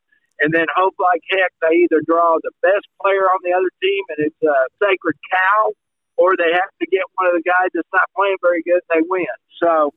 And 0.42 0.50
then 0.50 0.66
hope 0.74 0.98
like 0.98 1.22
heck 1.30 1.54
they 1.62 1.86
either 1.86 2.02
draw 2.02 2.42
the 2.42 2.50
best 2.66 2.90
player 2.98 3.30
on 3.30 3.38
the 3.46 3.54
other 3.54 3.70
team, 3.78 4.04
and 4.18 4.26
it's 4.26 4.42
a 4.42 4.58
sacred 4.82 5.14
cow, 5.30 5.78
or 6.22 6.38
they 6.38 6.54
have 6.54 6.70
to 6.78 6.86
get 6.94 7.02
one 7.18 7.34
of 7.34 7.34
the 7.34 7.42
guys 7.42 7.74
that's 7.74 7.90
not 7.90 8.06
playing 8.14 8.38
very 8.46 8.62
good 8.62 8.86
they 8.94 9.02
win. 9.02 9.34
So 9.58 9.90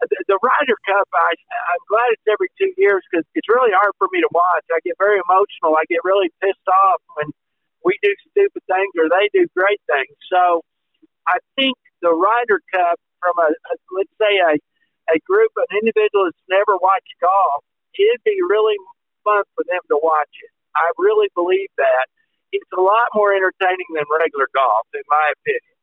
the, 0.00 0.38
Ryder 0.40 0.78
Cup, 0.88 1.08
I, 1.12 1.30
I'm 1.36 1.84
glad 1.92 2.08
it's 2.16 2.24
every 2.24 2.48
two 2.56 2.72
years 2.80 3.04
because 3.10 3.28
it's 3.36 3.50
really 3.52 3.74
hard 3.76 3.92
for 4.00 4.08
me 4.08 4.24
to 4.24 4.30
watch. 4.32 4.64
I 4.72 4.80
get 4.80 4.96
very 4.96 5.20
emotional. 5.20 5.76
I 5.76 5.84
get 5.92 6.00
really 6.08 6.32
pissed 6.40 6.68
off 6.88 7.04
when 7.20 7.28
we 7.84 8.00
do 8.00 8.14
stupid 8.32 8.64
things 8.64 8.92
or 8.96 9.12
they 9.12 9.28
do 9.36 9.44
great 9.52 9.82
things. 9.84 10.16
So 10.32 10.64
I 11.28 11.36
think 11.60 11.76
the 12.00 12.16
Ryder 12.16 12.64
Cup, 12.72 12.96
from 13.20 13.36
a, 13.36 13.50
a 13.52 13.74
let's 13.92 14.14
say 14.16 14.40
a 14.40 14.56
a 15.08 15.18
group 15.24 15.52
of 15.56 15.64
individuals 15.72 16.36
that's 16.36 16.52
never 16.52 16.76
watched 16.80 17.12
golf, 17.20 17.64
it'd 17.96 18.22
be 18.24 18.36
really 18.44 18.76
fun 19.24 19.42
for 19.56 19.64
them 19.64 19.80
to 19.88 19.96
watch 20.00 20.32
it. 20.44 20.52
I 20.76 20.84
really 21.00 21.32
believe 21.34 21.72
that 21.80 22.06
it's 22.52 22.70
a 22.76 22.80
lot 22.80 23.08
more 23.14 23.32
entertaining 23.32 23.88
than 23.94 24.04
regular 24.08 24.48
golf, 24.54 24.86
in 24.94 25.02
my 25.08 25.32
opinion. 25.40 25.78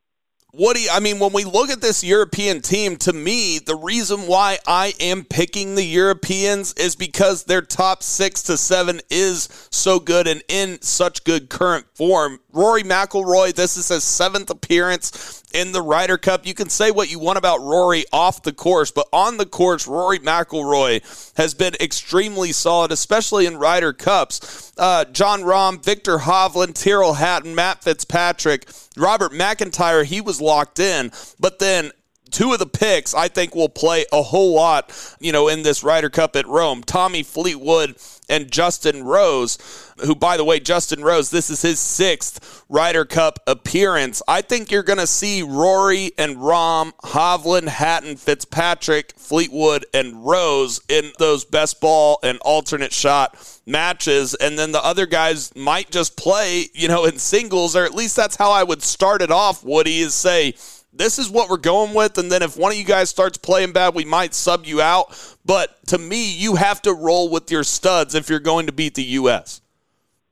Woody, 0.58 0.86
I 0.90 1.00
mean, 1.00 1.18
when 1.18 1.34
we 1.34 1.44
look 1.44 1.68
at 1.68 1.82
this 1.82 2.02
European 2.02 2.62
team, 2.62 2.96
to 2.98 3.12
me, 3.12 3.58
the 3.58 3.76
reason 3.76 4.20
why 4.20 4.58
I 4.66 4.94
am 5.00 5.24
picking 5.24 5.74
the 5.74 5.84
Europeans 5.84 6.72
is 6.74 6.96
because 6.96 7.44
their 7.44 7.60
top 7.60 8.02
six 8.02 8.42
to 8.44 8.56
seven 8.56 9.00
is 9.10 9.68
so 9.70 10.00
good 10.00 10.26
and 10.26 10.42
in 10.48 10.80
such 10.80 11.24
good 11.24 11.50
current 11.50 11.86
form. 11.94 12.40
Rory 12.56 12.82
McIlroy, 12.82 13.54
this 13.54 13.76
is 13.76 13.88
his 13.88 14.02
seventh 14.02 14.48
appearance 14.48 15.42
in 15.52 15.72
the 15.72 15.82
Ryder 15.82 16.16
Cup. 16.16 16.46
You 16.46 16.54
can 16.54 16.70
say 16.70 16.90
what 16.90 17.10
you 17.10 17.18
want 17.18 17.36
about 17.36 17.60
Rory 17.60 18.06
off 18.14 18.42
the 18.42 18.52
course, 18.52 18.90
but 18.90 19.06
on 19.12 19.36
the 19.36 19.44
course, 19.44 19.86
Rory 19.86 20.18
McIlroy 20.18 21.32
has 21.36 21.52
been 21.52 21.74
extremely 21.80 22.52
solid, 22.52 22.92
especially 22.92 23.44
in 23.44 23.58
Ryder 23.58 23.92
Cups. 23.92 24.72
Uh, 24.78 25.04
Jon 25.04 25.42
Rahm, 25.42 25.84
Viktor 25.84 26.18
Hovland, 26.18 26.74
Tyrrell 26.74 27.14
Hatton, 27.14 27.54
Matt 27.54 27.84
Fitzpatrick, 27.84 28.66
Robert 28.96 29.32
McIntyre, 29.32 30.04
he 30.04 30.22
was 30.22 30.40
locked 30.40 30.78
in, 30.78 31.12
but 31.38 31.58
then 31.58 31.92
two 32.30 32.52
of 32.52 32.58
the 32.58 32.66
picks 32.66 33.14
I 33.14 33.28
think 33.28 33.54
will 33.54 33.68
play 33.68 34.04
a 34.12 34.22
whole 34.22 34.54
lot, 34.54 34.92
you 35.20 35.32
know, 35.32 35.48
in 35.48 35.62
this 35.62 35.82
Ryder 35.82 36.10
Cup 36.10 36.36
at 36.36 36.46
Rome. 36.46 36.82
Tommy 36.82 37.22
Fleetwood 37.22 37.96
and 38.28 38.50
Justin 38.50 39.04
Rose, 39.04 39.58
who, 40.04 40.14
by 40.14 40.36
the 40.36 40.44
way, 40.44 40.58
Justin 40.58 41.02
Rose, 41.02 41.30
this 41.30 41.48
is 41.50 41.62
his 41.62 41.78
sixth 41.78 42.64
Ryder 42.68 43.04
Cup 43.04 43.38
appearance. 43.46 44.22
I 44.26 44.42
think 44.42 44.70
you're 44.70 44.82
going 44.82 44.98
to 44.98 45.06
see 45.06 45.42
Rory 45.42 46.12
and 46.18 46.36
Rahm, 46.36 46.92
Hovland, 47.04 47.68
Hatton, 47.68 48.16
Fitzpatrick, 48.16 49.14
Fleetwood, 49.16 49.86
and 49.94 50.26
Rose 50.26 50.80
in 50.88 51.12
those 51.18 51.44
best 51.44 51.80
ball 51.80 52.18
and 52.22 52.38
alternate 52.40 52.92
shot 52.92 53.36
matches. 53.66 54.34
And 54.34 54.58
then 54.58 54.72
the 54.72 54.84
other 54.84 55.06
guys 55.06 55.54
might 55.54 55.90
just 55.90 56.16
play, 56.16 56.66
you 56.74 56.88
know, 56.88 57.04
in 57.04 57.18
singles, 57.18 57.76
or 57.76 57.84
at 57.84 57.94
least 57.94 58.16
that's 58.16 58.36
how 58.36 58.50
I 58.50 58.64
would 58.64 58.82
start 58.82 59.22
it 59.22 59.30
off, 59.30 59.64
Woody, 59.64 60.00
is 60.00 60.14
say, 60.14 60.54
this 60.96 61.18
is 61.18 61.30
what 61.30 61.48
we're 61.48 61.56
going 61.56 61.94
with. 61.94 62.18
And 62.18 62.30
then 62.30 62.42
if 62.42 62.56
one 62.56 62.72
of 62.72 62.78
you 62.78 62.84
guys 62.84 63.10
starts 63.10 63.38
playing 63.38 63.72
bad, 63.72 63.94
we 63.94 64.04
might 64.04 64.34
sub 64.34 64.66
you 64.66 64.80
out. 64.80 65.16
But 65.44 65.76
to 65.88 65.98
me, 65.98 66.32
you 66.32 66.56
have 66.56 66.82
to 66.82 66.92
roll 66.92 67.28
with 67.28 67.50
your 67.50 67.64
studs 67.64 68.14
if 68.14 68.28
you're 68.28 68.40
going 68.40 68.66
to 68.66 68.72
beat 68.72 68.94
the 68.94 69.04
U.S. 69.20 69.60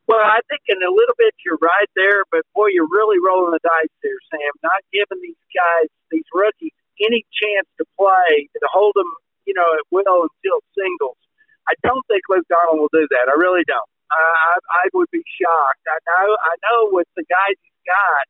Well, 0.07 0.21
I 0.21 0.41
think 0.49 0.61
in 0.69 0.77
a 0.77 0.93
little 0.93 1.17
bit 1.17 1.33
you're 1.45 1.61
right 1.61 1.89
there, 1.97 2.25
but 2.31 2.45
boy, 2.55 2.69
you're 2.69 2.91
really 2.91 3.17
rolling 3.25 3.53
the 3.53 3.61
dice 3.65 3.95
there, 4.03 4.21
Sam. 4.31 4.53
Not 4.63 4.85
giving 4.93 5.21
these 5.23 5.41
guys, 5.57 5.89
these 6.11 6.29
rookies, 6.33 6.77
any 7.01 7.25
chance 7.33 7.69
to 7.81 7.85
play 7.97 8.49
to 8.53 8.69
hold 8.69 8.93
them, 8.95 9.09
you 9.47 9.55
know, 9.57 9.65
at 9.65 9.85
will 9.91 10.29
until 10.29 10.61
singles. 10.77 11.17
I 11.65 11.73
don't 11.81 12.05
think 12.07 12.21
Luke 12.29 12.45
Donald 12.53 12.85
will 12.85 12.93
do 12.93 13.09
that. 13.17 13.33
I 13.33 13.37
really 13.41 13.65
don't. 13.65 13.89
I, 14.13 14.61
I 14.61 14.85
would 14.93 15.09
be 15.11 15.25
shocked. 15.25 15.85
I 15.89 15.99
know. 16.05 16.37
I 16.37 16.55
know 16.69 16.79
with 16.93 17.09
the 17.17 17.25
guys 17.25 17.57
he's 17.57 17.83
got, 17.89 18.25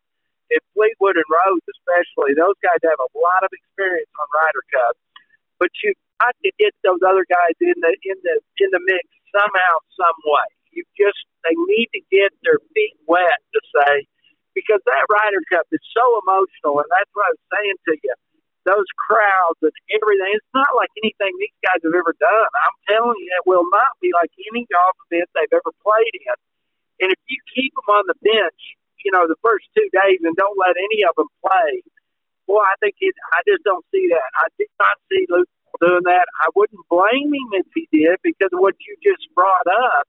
if 0.50 0.62
Fleetwood 0.76 1.16
and 1.16 1.28
Rose 1.28 1.64
especially, 1.64 2.37
those 2.37 2.59
guys 2.61 2.80
have 2.85 3.00
a 3.00 3.11
lot 3.16 3.42
of 3.42 3.50
experience 3.52 4.11
on 4.18 4.26
Ryder 4.33 4.64
Cup. 4.72 4.94
But 5.59 5.70
you've 5.80 5.98
got 6.20 6.35
to 6.44 6.50
get 6.59 6.74
those 6.83 7.00
other 7.07 7.24
guys 7.28 7.57
in 7.61 7.76
the 7.78 7.92
in 8.04 8.18
the 8.22 8.37
in 8.61 8.68
the 8.74 8.83
mix 8.85 9.07
somehow, 9.33 9.74
some 9.96 10.18
way. 10.26 10.48
You 10.74 10.83
just 10.98 11.18
they 11.46 11.54
need 11.54 11.88
to 11.94 12.02
get 12.11 12.35
their 12.42 12.59
feet 12.74 12.98
wet 13.07 13.38
to 13.54 13.61
say, 13.70 14.07
because 14.54 14.83
that 14.87 15.07
Ryder 15.11 15.42
Cup 15.50 15.66
is 15.70 15.83
so 15.94 16.04
emotional, 16.26 16.83
and 16.83 16.88
that's 16.90 17.11
what 17.14 17.28
I 17.28 17.33
was 17.35 17.44
saying 17.54 17.78
to 17.90 17.94
you. 18.02 18.14
Those 18.64 18.88
crowds 18.96 19.61
and 19.61 19.76
everything, 19.92 20.33
it's 20.33 20.54
not 20.57 20.72
like 20.72 20.88
anything 20.96 21.37
these 21.37 21.59
guys 21.68 21.85
have 21.85 21.92
ever 21.92 22.16
done. 22.16 22.50
I'm 22.64 22.78
telling 22.88 23.20
you, 23.20 23.28
it 23.37 23.44
will 23.44 23.68
not 23.68 23.92
be 24.00 24.09
like 24.16 24.33
any 24.48 24.64
golf 24.72 24.96
event 25.11 25.28
they've 25.37 25.52
ever 25.52 25.72
played 25.85 26.14
in. 26.16 26.38
And 27.04 27.09
if 27.12 27.20
you 27.28 27.37
keep 27.52 27.76
them 27.76 27.92
on 27.92 28.09
the 28.09 28.16
bench, 28.24 28.62
you 29.05 29.12
know, 29.12 29.29
the 29.29 29.38
first 29.45 29.69
two 29.77 29.88
days 29.93 30.21
and 30.25 30.35
don't 30.35 30.59
let 30.59 30.75
any 30.75 31.05
of 31.05 31.14
them 31.14 31.29
play, 31.45 31.85
boy, 32.49 32.64
I 32.64 32.75
think 32.81 32.97
it, 33.01 33.14
I 33.33 33.40
just 33.47 33.62
don't 33.64 33.85
see 33.93 34.09
that. 34.11 34.31
I 34.40 34.49
did 34.59 34.73
not 34.81 34.97
see 35.12 35.25
Luke 35.29 35.49
doing 35.81 36.05
that. 36.05 36.27
I 36.40 36.49
wouldn't 36.57 36.81
blame 36.88 37.31
him 37.31 37.49
if 37.61 37.67
he 37.75 37.88
did 37.93 38.17
because 38.23 38.51
of 38.53 38.61
what 38.61 38.75
you 38.81 38.97
just 39.03 39.29
brought 39.35 39.67
up. 39.69 40.07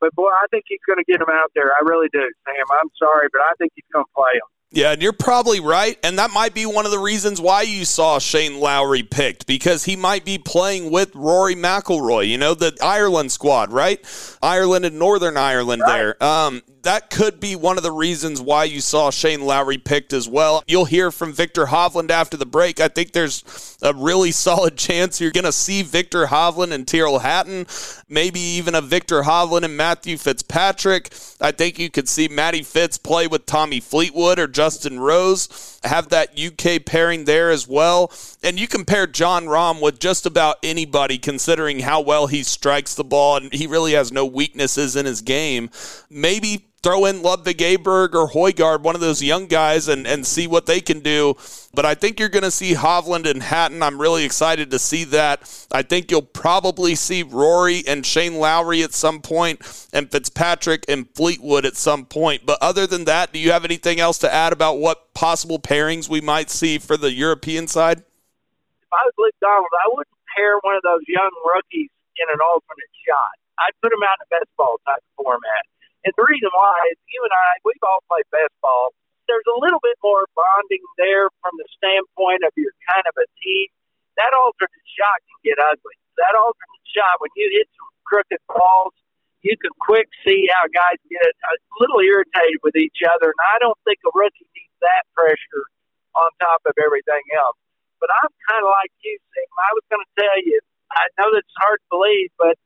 But 0.00 0.14
boy, 0.14 0.30
I 0.30 0.46
think 0.50 0.64
he's 0.68 0.82
going 0.86 0.98
to 0.98 1.04
get 1.04 1.20
him 1.20 1.30
out 1.30 1.50
there. 1.54 1.72
I 1.74 1.82
really 1.82 2.08
do, 2.12 2.22
Sam. 2.46 2.66
I'm 2.80 2.90
sorry, 2.98 3.28
but 3.32 3.42
I 3.42 3.52
think 3.58 3.72
he's 3.74 3.88
going 3.92 4.04
to 4.04 4.12
play 4.14 4.34
him. 4.34 4.48
Yeah, 4.70 4.92
and 4.92 5.00
you're 5.00 5.14
probably 5.14 5.60
right. 5.60 5.98
And 6.04 6.18
that 6.18 6.30
might 6.30 6.52
be 6.52 6.66
one 6.66 6.84
of 6.84 6.90
the 6.90 6.98
reasons 6.98 7.40
why 7.40 7.62
you 7.62 7.86
saw 7.86 8.18
Shane 8.18 8.60
Lowry 8.60 9.02
picked, 9.02 9.46
because 9.46 9.84
he 9.84 9.96
might 9.96 10.26
be 10.26 10.36
playing 10.36 10.90
with 10.90 11.14
Rory 11.14 11.54
McIlroy, 11.54 12.28
you 12.28 12.36
know, 12.36 12.54
the 12.54 12.76
Ireland 12.82 13.32
squad, 13.32 13.72
right? 13.72 13.98
Ireland 14.42 14.84
and 14.84 14.98
Northern 14.98 15.38
Ireland 15.38 15.82
right. 15.82 16.14
there. 16.18 16.22
Um, 16.22 16.62
that 16.82 17.10
could 17.10 17.40
be 17.40 17.56
one 17.56 17.76
of 17.76 17.82
the 17.82 17.92
reasons 17.92 18.40
why 18.40 18.64
you 18.64 18.80
saw 18.80 19.10
Shane 19.10 19.42
Lowry 19.42 19.78
picked 19.78 20.12
as 20.12 20.28
well. 20.28 20.62
You'll 20.66 20.84
hear 20.84 21.10
from 21.10 21.32
Viktor 21.32 21.66
Hovland 21.66 22.10
after 22.10 22.36
the 22.36 22.46
break. 22.46 22.80
I 22.80 22.88
think 22.88 23.12
there's 23.12 23.76
a 23.82 23.92
really 23.94 24.30
solid 24.48 24.76
chance 24.76 25.20
you're 25.20 25.30
going 25.30 25.44
to 25.44 25.52
see 25.52 25.82
Viktor 25.82 26.26
Hovland 26.26 26.72
and 26.72 26.86
Tyrrell 26.86 27.20
Hatton, 27.20 27.66
maybe 28.08 28.40
even 28.40 28.74
a 28.74 28.80
Viktor 28.80 29.22
Hovland 29.22 29.64
and 29.64 29.76
Matthew 29.76 30.16
Fitzpatrick. 30.16 31.10
I 31.40 31.52
think 31.52 31.78
you 31.78 31.90
could 31.90 32.08
see 32.08 32.28
Matty 32.28 32.62
Fitz 32.62 32.98
play 32.98 33.26
with 33.26 33.46
Tommy 33.46 33.80
Fleetwood 33.80 34.38
or 34.38 34.46
Justin 34.46 35.00
Rose, 35.00 35.78
have 35.84 36.08
that 36.08 36.38
UK 36.38 36.84
pairing 36.84 37.24
there 37.24 37.50
as 37.50 37.66
well. 37.68 38.12
And 38.42 38.58
you 38.58 38.68
compare 38.68 39.06
Jon 39.06 39.46
Rahm 39.46 39.80
with 39.80 39.98
just 39.98 40.24
about 40.24 40.58
anybody 40.62 41.18
considering 41.18 41.80
how 41.80 42.00
well 42.00 42.28
he 42.28 42.42
strikes 42.42 42.94
the 42.94 43.04
ball 43.04 43.36
and 43.36 43.52
he 43.52 43.66
really 43.66 43.92
has 43.92 44.12
no 44.12 44.24
weaknesses 44.24 44.94
in 44.94 45.06
his 45.06 45.22
game. 45.22 45.70
Maybe 46.08 46.68
throw 46.82 47.04
in 47.06 47.22
Ludvig 47.22 47.58
Aberg 47.58 48.14
or 48.14 48.28
Højgaard, 48.28 48.82
one 48.82 48.94
of 48.94 49.00
those 49.00 49.22
young 49.22 49.46
guys, 49.46 49.88
and, 49.88 50.06
and 50.06 50.26
see 50.26 50.46
what 50.46 50.66
they 50.66 50.80
can 50.80 51.00
do. 51.00 51.34
But 51.74 51.84
I 51.84 51.94
think 51.94 52.20
you're 52.20 52.28
going 52.28 52.44
to 52.44 52.50
see 52.50 52.74
Hovland 52.74 53.28
and 53.28 53.42
Hatton. 53.42 53.82
I'm 53.82 54.00
really 54.00 54.24
excited 54.24 54.70
to 54.70 54.78
see 54.78 55.04
that. 55.04 55.66
I 55.72 55.82
think 55.82 56.10
you'll 56.10 56.22
probably 56.22 56.94
see 56.94 57.22
Rory 57.22 57.82
and 57.86 58.06
Shane 58.06 58.36
Lowry 58.36 58.82
at 58.82 58.92
some 58.92 59.20
point, 59.20 59.60
and 59.92 60.10
Fitzpatrick 60.10 60.84
and 60.88 61.08
Fleetwood 61.14 61.66
at 61.66 61.76
some 61.76 62.04
point. 62.06 62.46
But 62.46 62.58
other 62.62 62.86
than 62.86 63.04
that, 63.04 63.32
do 63.32 63.38
you 63.38 63.50
have 63.50 63.64
anything 63.64 63.98
else 63.98 64.18
to 64.18 64.32
add 64.32 64.52
about 64.52 64.78
what 64.78 65.12
possible 65.14 65.58
pairings 65.58 66.08
we 66.08 66.20
might 66.20 66.50
see 66.50 66.78
for 66.78 66.96
the 66.96 67.12
European 67.12 67.66
side? 67.66 68.04
If 68.88 68.92
I 68.96 69.04
was 69.04 69.16
Luke 69.20 69.36
Donald, 69.44 69.68
I 69.68 69.86
wouldn't 69.92 70.20
pair 70.32 70.56
one 70.64 70.80
of 70.80 70.84
those 70.84 71.04
young 71.04 71.32
rookies 71.44 71.92
in 72.16 72.26
an 72.32 72.40
alternate 72.40 72.94
shot. 73.04 73.36
I'd 73.60 73.76
put 73.84 73.92
him 73.92 74.00
out 74.00 74.16
in 74.16 74.24
a 74.24 74.30
best 74.32 74.50
ball 74.56 74.80
type 74.88 75.04
of 75.04 75.12
format 75.20 75.68
and 76.06 76.14
the 76.14 76.24
reason 76.24 76.50
why 76.54 76.78
is 76.94 76.98
you 77.10 77.20
and 77.20 77.34
I, 77.34 77.60
we've 77.66 77.84
all 77.84 78.00
played 78.06 78.24
baseball. 78.30 78.94
There's 79.26 79.44
a 79.44 79.58
little 79.60 79.82
bit 79.82 79.98
more 80.00 80.24
bonding 80.32 80.80
there 80.96 81.28
from 81.42 81.52
the 81.58 81.68
standpoint 81.76 82.46
of 82.46 82.54
your 82.56 82.72
kind 82.88 83.04
of 83.04 83.14
a 83.18 83.26
team. 83.42 83.68
That 84.16 84.32
alternate 84.32 84.88
shot 84.88 85.20
can 85.26 85.38
get 85.52 85.58
ugly. 85.60 85.96
That 86.16 86.32
alternate 86.32 86.86
shot, 86.88 87.20
when 87.20 87.28
you 87.36 87.52
hit 87.52 87.68
some 87.76 87.92
crooked 88.08 88.40
balls, 88.48 88.96
you 89.44 89.54
can 89.60 89.70
quick 89.84 90.08
see 90.24 90.48
how 90.48 90.64
guys 90.72 90.98
get 91.12 91.22
uh, 91.22 91.54
a 91.54 91.76
little 91.78 92.00
irritated 92.00 92.58
with 92.64 92.74
each 92.74 93.04
other. 93.04 93.30
And 93.30 93.42
I 93.54 93.60
don't 93.60 93.78
think 93.84 94.00
a 94.02 94.10
rookie 94.16 94.48
needs 94.56 94.76
that 94.80 95.04
pressure 95.12 95.64
on 96.16 96.26
top 96.40 96.64
of 96.64 96.74
everything 96.80 97.22
else. 97.36 97.60
But 97.98 98.10
I'm 98.14 98.32
kind 98.48 98.62
of 98.62 98.70
like 98.70 98.94
you, 99.02 99.18
Sam. 99.34 99.50
I 99.58 99.70
was 99.74 99.84
going 99.90 100.02
to 100.02 100.12
tell 100.18 100.38
you, 100.42 100.58
I 100.94 101.04
know 101.18 101.28
that's 101.34 101.56
hard 101.58 101.82
to 101.82 101.88
believe, 101.90 102.30
but 102.38 102.56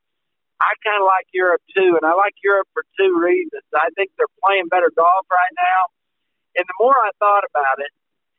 I 0.63 0.71
kind 0.87 1.03
of 1.03 1.07
like 1.11 1.27
Europe 1.35 1.65
too, 1.75 1.99
and 1.99 2.05
I 2.07 2.15
like 2.15 2.39
Europe 2.45 2.71
for 2.71 2.87
two 2.95 3.19
reasons. 3.19 3.67
I 3.75 3.91
think 3.99 4.15
they're 4.15 4.31
playing 4.47 4.71
better 4.71 4.95
golf 4.95 5.27
right 5.27 5.55
now, 5.59 5.81
and 6.55 6.65
the 6.69 6.77
more 6.79 6.95
I 6.95 7.11
thought 7.19 7.43
about 7.43 7.83
it, 7.83 7.91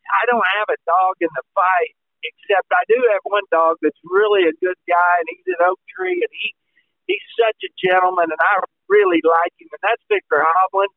I 0.07 0.23
don't 0.31 0.45
have 0.61 0.71
a 0.71 0.79
dog 0.87 1.19
in 1.19 1.31
the 1.35 1.43
fight. 1.51 1.95
Except 2.23 2.63
I 2.71 2.87
do 2.87 2.95
have 3.11 3.19
one 3.27 3.43
dog 3.51 3.83
that's 3.83 3.99
really 4.07 4.47
a 4.47 4.55
good 4.63 4.79
guy, 4.87 5.13
and 5.19 5.27
he's 5.27 5.43
at 5.51 5.59
Oak 5.67 5.75
Tree, 5.91 6.23
and 6.23 6.31
he 6.31 6.55
he's 7.03 7.27
such 7.35 7.59
a 7.67 7.71
gentleman, 7.75 8.31
and 8.31 8.39
I 8.39 8.63
really 8.87 9.19
like 9.19 9.51
him, 9.59 9.67
and 9.75 9.83
that's 9.83 9.99
Viktor 10.07 10.39
Hovland. 10.39 10.95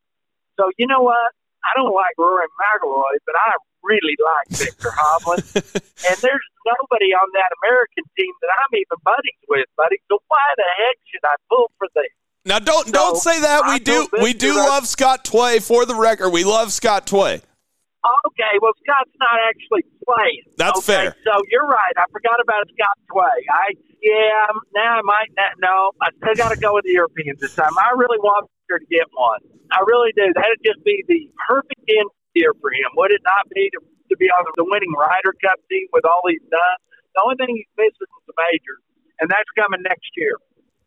So 0.55 0.71
you 0.79 0.87
know 0.87 1.03
what? 1.03 1.35
I 1.67 1.75
don't 1.75 1.91
like 1.91 2.15
Rory 2.15 2.47
McIlroy, 2.47 3.19
but 3.27 3.35
I 3.35 3.59
really 3.87 4.17
like 4.19 4.49
Viktor 4.51 4.91
Hovland. 4.91 5.47
and 6.11 6.17
there's 6.19 6.47
nobody 6.67 7.15
on 7.15 7.29
that 7.39 7.51
American 7.63 8.05
team 8.19 8.33
that 8.43 8.51
I'm 8.51 8.73
even 8.75 8.99
buddies 9.07 9.43
with, 9.49 9.71
buddy. 9.79 10.03
So 10.11 10.19
why 10.29 10.43
the 10.59 10.69
heck 10.77 10.97
should 11.07 11.25
I 11.25 11.39
pull 11.49 11.71
for 11.79 11.89
them? 11.95 12.11
Now 12.47 12.59
don't 12.59 12.87
so, 12.87 12.93
don't 12.93 13.17
say 13.19 13.41
that. 13.41 13.67
We 13.67 13.79
do 13.83 14.07
we 14.23 14.33
do 14.33 14.55
love 14.55 14.87
Scott 14.87 15.25
Tway. 15.25 15.59
For 15.59 15.85
the 15.85 15.97
record, 15.97 16.31
we 16.31 16.45
love 16.45 16.73
Scott 16.73 17.07
Tway. 17.07 17.43
Okay, 17.43 18.55
well 18.63 18.71
Scott's 18.87 19.11
not 19.19 19.35
actually 19.51 19.83
playing. 20.07 20.47
That's 20.57 20.79
okay, 20.79 21.11
fair. 21.11 21.17
So 21.27 21.43
you're 21.51 21.67
right. 21.67 21.95
I 21.99 22.07
forgot 22.13 22.39
about 22.39 22.71
Scott 22.71 22.99
Tway. 23.11 23.39
I 23.51 23.75
yeah. 23.99 24.47
Um, 24.51 24.63
now 24.75 24.99
I 24.99 25.03
might 25.03 25.31
not. 25.35 25.59
No, 25.59 25.91
I 26.01 26.15
still 26.23 26.39
got 26.39 26.55
to 26.55 26.61
go 26.61 26.75
with 26.75 26.85
the 26.85 26.95
Europeans 26.95 27.41
this 27.41 27.55
time. 27.55 27.75
I 27.83 27.99
really 27.99 28.19
want 28.23 28.47
Viktor 28.63 28.79
to 28.79 28.87
get 28.95 29.07
one. 29.11 29.43
I 29.73 29.83
really 29.83 30.13
do. 30.15 30.31
That'd 30.31 30.63
just 30.65 30.85
be 30.85 31.03
the 31.09 31.27
perfect 31.49 31.83
end 31.89 32.07
year 32.37 32.53
for 32.61 32.71
him, 32.71 32.93
would 33.01 33.11
it 33.11 33.25
not 33.25 33.49
be 33.51 33.73
to, 33.73 33.81
to 33.81 34.15
be 34.21 34.29
on 34.29 34.45
the 34.61 34.67
winning 34.69 34.93
Ryder 34.93 35.35
Cup 35.41 35.59
team 35.73 35.89
with 35.97 36.05
all 36.05 36.23
he's 36.29 36.45
done? 36.53 36.79
The 37.17 37.25
only 37.25 37.37
thing 37.41 37.57
he's 37.57 37.73
missing 37.81 38.07
is 38.07 38.25
the 38.29 38.37
majors, 38.37 38.83
and 39.25 39.27
that's 39.33 39.49
coming 39.57 39.81
next 39.83 40.13
year. 40.21 40.37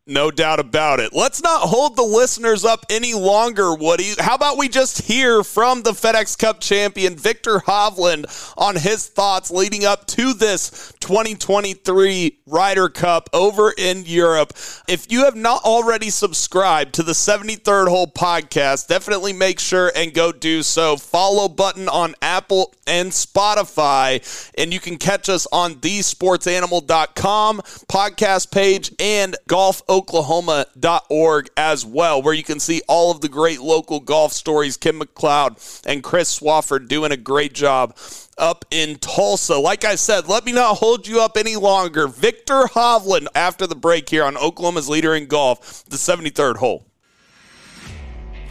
No 0.06 0.30
doubt 0.30 0.60
about 0.60 0.98
it. 0.98 1.12
Let's 1.12 1.42
not 1.42 1.60
hold 1.68 1.94
the 1.94 2.02
listeners 2.02 2.64
up 2.64 2.86
any 2.88 3.12
longer, 3.12 3.74
Woody. 3.74 4.14
How 4.18 4.34
about 4.34 4.56
we 4.56 4.68
just 4.68 5.02
hear 5.02 5.44
from 5.44 5.82
the 5.82 5.92
FedEx 5.92 6.38
Cup 6.38 6.60
champion, 6.60 7.16
Viktor 7.16 7.58
Hovland, 7.58 8.26
on 8.56 8.76
his 8.76 9.06
thoughts 9.06 9.50
leading 9.50 9.84
up 9.84 10.06
to 10.06 10.32
this 10.32 10.92
2023 11.00 12.38
Ryder 12.46 12.88
Cup 12.88 13.28
over 13.34 13.72
in 13.76 14.04
Europe. 14.06 14.54
If 14.88 15.12
you 15.12 15.24
have 15.26 15.36
not 15.36 15.62
already 15.64 16.08
subscribed 16.08 16.94
to 16.94 17.02
the 17.02 17.12
73rd 17.12 17.88
Hole 17.88 18.06
podcast, 18.06 18.88
definitely 18.88 19.34
make 19.34 19.60
sure 19.60 19.92
and 19.94 20.14
go 20.14 20.32
do 20.32 20.62
so. 20.62 20.96
Follow 20.96 21.46
button 21.46 21.88
on 21.88 22.14
Apple 22.22 22.74
and 22.86 23.10
Spotify, 23.12 24.50
and 24.56 24.72
you 24.72 24.80
can 24.80 24.96
catch 24.96 25.28
us 25.28 25.46
on 25.52 25.74
thesportsanimal.com 25.74 27.58
podcast 27.58 28.50
page 28.50 28.92
and 28.98 29.36
golf 29.46 29.82
golfoklahoma.org 30.02 31.50
as 31.56 31.84
well, 31.84 32.22
where 32.22 32.34
you 32.34 32.42
can 32.42 32.60
see 32.60 32.82
all 32.88 33.10
of 33.10 33.20
the 33.20 33.28
great 33.28 33.60
local 33.60 34.00
golf 34.00 34.32
stories. 34.32 34.76
Kim 34.76 35.00
McLeod 35.00 35.82
and 35.86 36.02
Chris 36.02 36.38
Swafford 36.38 36.88
doing 36.88 37.12
a 37.12 37.16
great 37.16 37.52
job 37.52 37.96
up 38.38 38.64
in 38.70 38.96
Tulsa. 38.96 39.56
Like 39.56 39.84
I 39.84 39.94
said, 39.94 40.28
let 40.28 40.44
me 40.44 40.52
not 40.52 40.78
hold 40.78 41.06
you 41.06 41.20
up 41.20 41.36
any 41.36 41.56
longer. 41.56 42.06
Viktor 42.06 42.64
Hovland 42.64 43.26
after 43.34 43.66
the 43.66 43.74
break 43.74 44.08
here 44.08 44.24
on 44.24 44.36
Oklahoma's 44.36 44.88
leader 44.88 45.14
in 45.14 45.26
golf, 45.26 45.84
the 45.84 45.96
73rd 45.96 46.56
hole. 46.56 46.86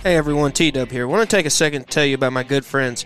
Hey 0.03 0.15
everyone, 0.15 0.53
T 0.53 0.71
Dub 0.71 0.91
here. 0.91 1.03
I 1.03 1.05
want 1.12 1.29
to 1.29 1.35
take 1.35 1.45
a 1.45 1.49
second 1.49 1.83
to 1.83 1.88
tell 1.88 2.05
you 2.05 2.15
about 2.15 2.31
my 2.31 2.43
good 2.43 2.63
friends 2.63 3.05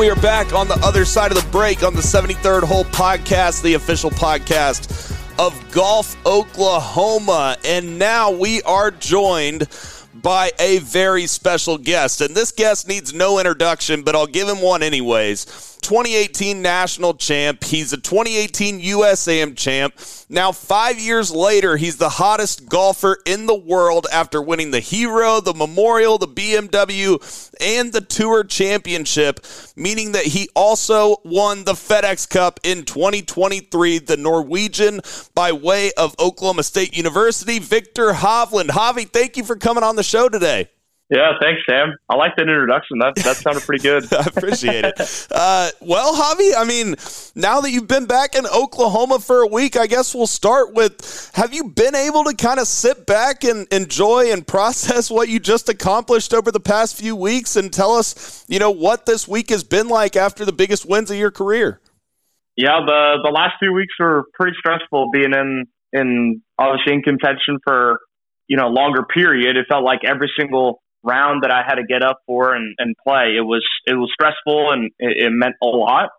We 0.00 0.08
are 0.08 0.16
back 0.16 0.54
on 0.54 0.66
the 0.66 0.80
other 0.82 1.04
side 1.04 1.30
of 1.30 1.36
the 1.36 1.50
break 1.50 1.82
on 1.82 1.92
the 1.94 2.00
73rd 2.00 2.62
Hole 2.62 2.84
Podcast, 2.84 3.60
the 3.60 3.74
official 3.74 4.08
podcast 4.08 5.14
of 5.38 5.54
Golf 5.72 6.16
Oklahoma. 6.24 7.58
And 7.66 7.98
now 7.98 8.30
we 8.30 8.62
are 8.62 8.90
joined 8.90 9.68
by 10.14 10.52
a 10.58 10.78
very 10.78 11.26
special 11.26 11.76
guest. 11.76 12.22
And 12.22 12.34
this 12.34 12.50
guest 12.50 12.88
needs 12.88 13.12
no 13.12 13.38
introduction, 13.38 14.00
but 14.00 14.16
I'll 14.16 14.26
give 14.26 14.48
him 14.48 14.62
one 14.62 14.82
anyways. 14.82 15.69
2018 15.80 16.62
national 16.62 17.14
champ. 17.14 17.64
He's 17.64 17.92
a 17.92 17.96
2018 17.96 18.80
USAM 18.80 19.56
champ. 19.56 19.94
Now, 20.28 20.52
five 20.52 21.00
years 21.00 21.30
later, 21.30 21.76
he's 21.76 21.96
the 21.96 22.08
hottest 22.08 22.68
golfer 22.68 23.18
in 23.26 23.46
the 23.46 23.54
world 23.54 24.06
after 24.12 24.40
winning 24.40 24.70
the 24.70 24.80
Hero, 24.80 25.40
the 25.40 25.54
Memorial, 25.54 26.18
the 26.18 26.28
BMW, 26.28 27.18
and 27.60 27.92
the 27.92 28.00
Tour 28.00 28.44
Championship, 28.44 29.44
meaning 29.76 30.12
that 30.12 30.26
he 30.26 30.48
also 30.54 31.16
won 31.24 31.64
the 31.64 31.72
FedEx 31.72 32.28
Cup 32.28 32.60
in 32.62 32.84
2023, 32.84 33.98
the 33.98 34.16
Norwegian 34.16 35.00
by 35.34 35.52
way 35.52 35.92
of 35.96 36.14
Oklahoma 36.18 36.62
State 36.62 36.96
University. 36.96 37.58
Viktor 37.58 38.12
Hovland. 38.12 38.68
Hovi, 38.68 39.08
thank 39.08 39.36
you 39.36 39.44
for 39.44 39.56
coming 39.56 39.84
on 39.84 39.96
the 39.96 40.02
show 40.02 40.28
today. 40.28 40.68
Yeah, 41.10 41.32
thanks, 41.42 41.60
Sam. 41.68 41.96
I 42.08 42.14
like 42.14 42.36
that 42.36 42.42
introduction. 42.42 42.98
That 43.00 43.16
that 43.16 43.36
sounded 43.36 43.64
pretty 43.64 43.82
good. 43.82 44.04
I 44.12 44.26
appreciate 44.26 44.84
it. 44.84 45.26
Uh, 45.32 45.70
well, 45.80 46.14
Hovi, 46.14 46.52
I 46.56 46.62
mean, 46.64 46.94
now 47.34 47.60
that 47.60 47.72
you've 47.72 47.88
been 47.88 48.06
back 48.06 48.36
in 48.36 48.46
Oklahoma 48.46 49.18
for 49.18 49.42
a 49.42 49.46
week, 49.48 49.76
I 49.76 49.88
guess 49.88 50.14
we'll 50.14 50.28
start 50.28 50.72
with: 50.72 51.32
Have 51.34 51.52
you 51.52 51.64
been 51.64 51.96
able 51.96 52.22
to 52.24 52.34
kind 52.36 52.60
of 52.60 52.68
sit 52.68 53.06
back 53.06 53.42
and 53.42 53.66
enjoy 53.72 54.30
and 54.32 54.46
process 54.46 55.10
what 55.10 55.28
you 55.28 55.40
just 55.40 55.68
accomplished 55.68 56.32
over 56.32 56.52
the 56.52 56.60
past 56.60 56.96
few 56.96 57.16
weeks, 57.16 57.56
and 57.56 57.72
tell 57.72 57.96
us, 57.96 58.44
you 58.46 58.60
know, 58.60 58.70
what 58.70 59.06
this 59.06 59.26
week 59.26 59.50
has 59.50 59.64
been 59.64 59.88
like 59.88 60.14
after 60.14 60.44
the 60.44 60.52
biggest 60.52 60.86
wins 60.86 61.10
of 61.10 61.16
your 61.16 61.32
career? 61.32 61.80
Yeah, 62.56 62.78
the 62.86 63.18
the 63.24 63.30
last 63.30 63.54
few 63.58 63.72
weeks 63.72 63.94
were 63.98 64.26
pretty 64.34 64.56
stressful. 64.60 65.10
Being 65.12 65.32
in 65.34 65.64
in 65.92 66.42
obviously 66.56 66.92
in 66.92 67.02
contention 67.02 67.58
for 67.64 67.98
you 68.46 68.56
know 68.56 68.68
a 68.68 68.70
longer 68.70 69.02
period, 69.02 69.56
it 69.56 69.66
felt 69.68 69.82
like 69.82 70.02
every 70.04 70.30
single 70.38 70.80
round 71.02 71.42
that 71.42 71.50
I 71.50 71.62
had 71.66 71.76
to 71.76 71.84
get 71.84 72.02
up 72.02 72.20
for 72.26 72.54
and, 72.54 72.74
and 72.78 72.94
play. 73.06 73.34
It 73.36 73.42
was 73.42 73.64
it 73.86 73.94
was 73.94 74.10
stressful 74.12 74.72
and 74.72 74.90
it, 74.98 75.26
it 75.26 75.30
meant 75.30 75.56
a 75.62 75.66
lot. 75.66 76.10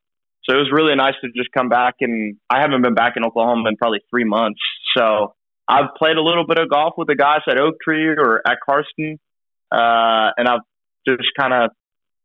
So 0.44 0.56
it 0.56 0.58
was 0.58 0.70
really 0.72 0.96
nice 0.96 1.13
to 1.22 1.28
just 1.36 1.52
come 1.52 1.70
back 1.70 1.96
and 2.02 2.38
I 2.50 2.62
haven't 2.62 2.82
been 2.82 2.96
back 2.96 3.13
in 3.15 3.24
Oklahoma 3.24 3.70
in 3.70 3.78
probably 3.78 4.00
three 4.10 4.24
months. 4.24 4.60
So 4.98 5.36
I've 5.67 5.94
played 5.98 6.17
a 6.17 6.22
little 6.22 6.46
bit 6.48 6.58
of 6.58 6.70
golf 6.70 6.96
with 6.98 7.08
the 7.08 7.15
guys 7.15 7.41
at 7.48 7.60
Oak 7.60 7.76
Tree 7.84 8.08
or 8.08 8.41
at 8.46 8.58
Karsten, 8.65 9.20
uh, 9.72 10.32
and 10.36 10.48
I've 10.48 10.62
just 11.08 11.30
kind 11.39 11.54
of 11.54 11.72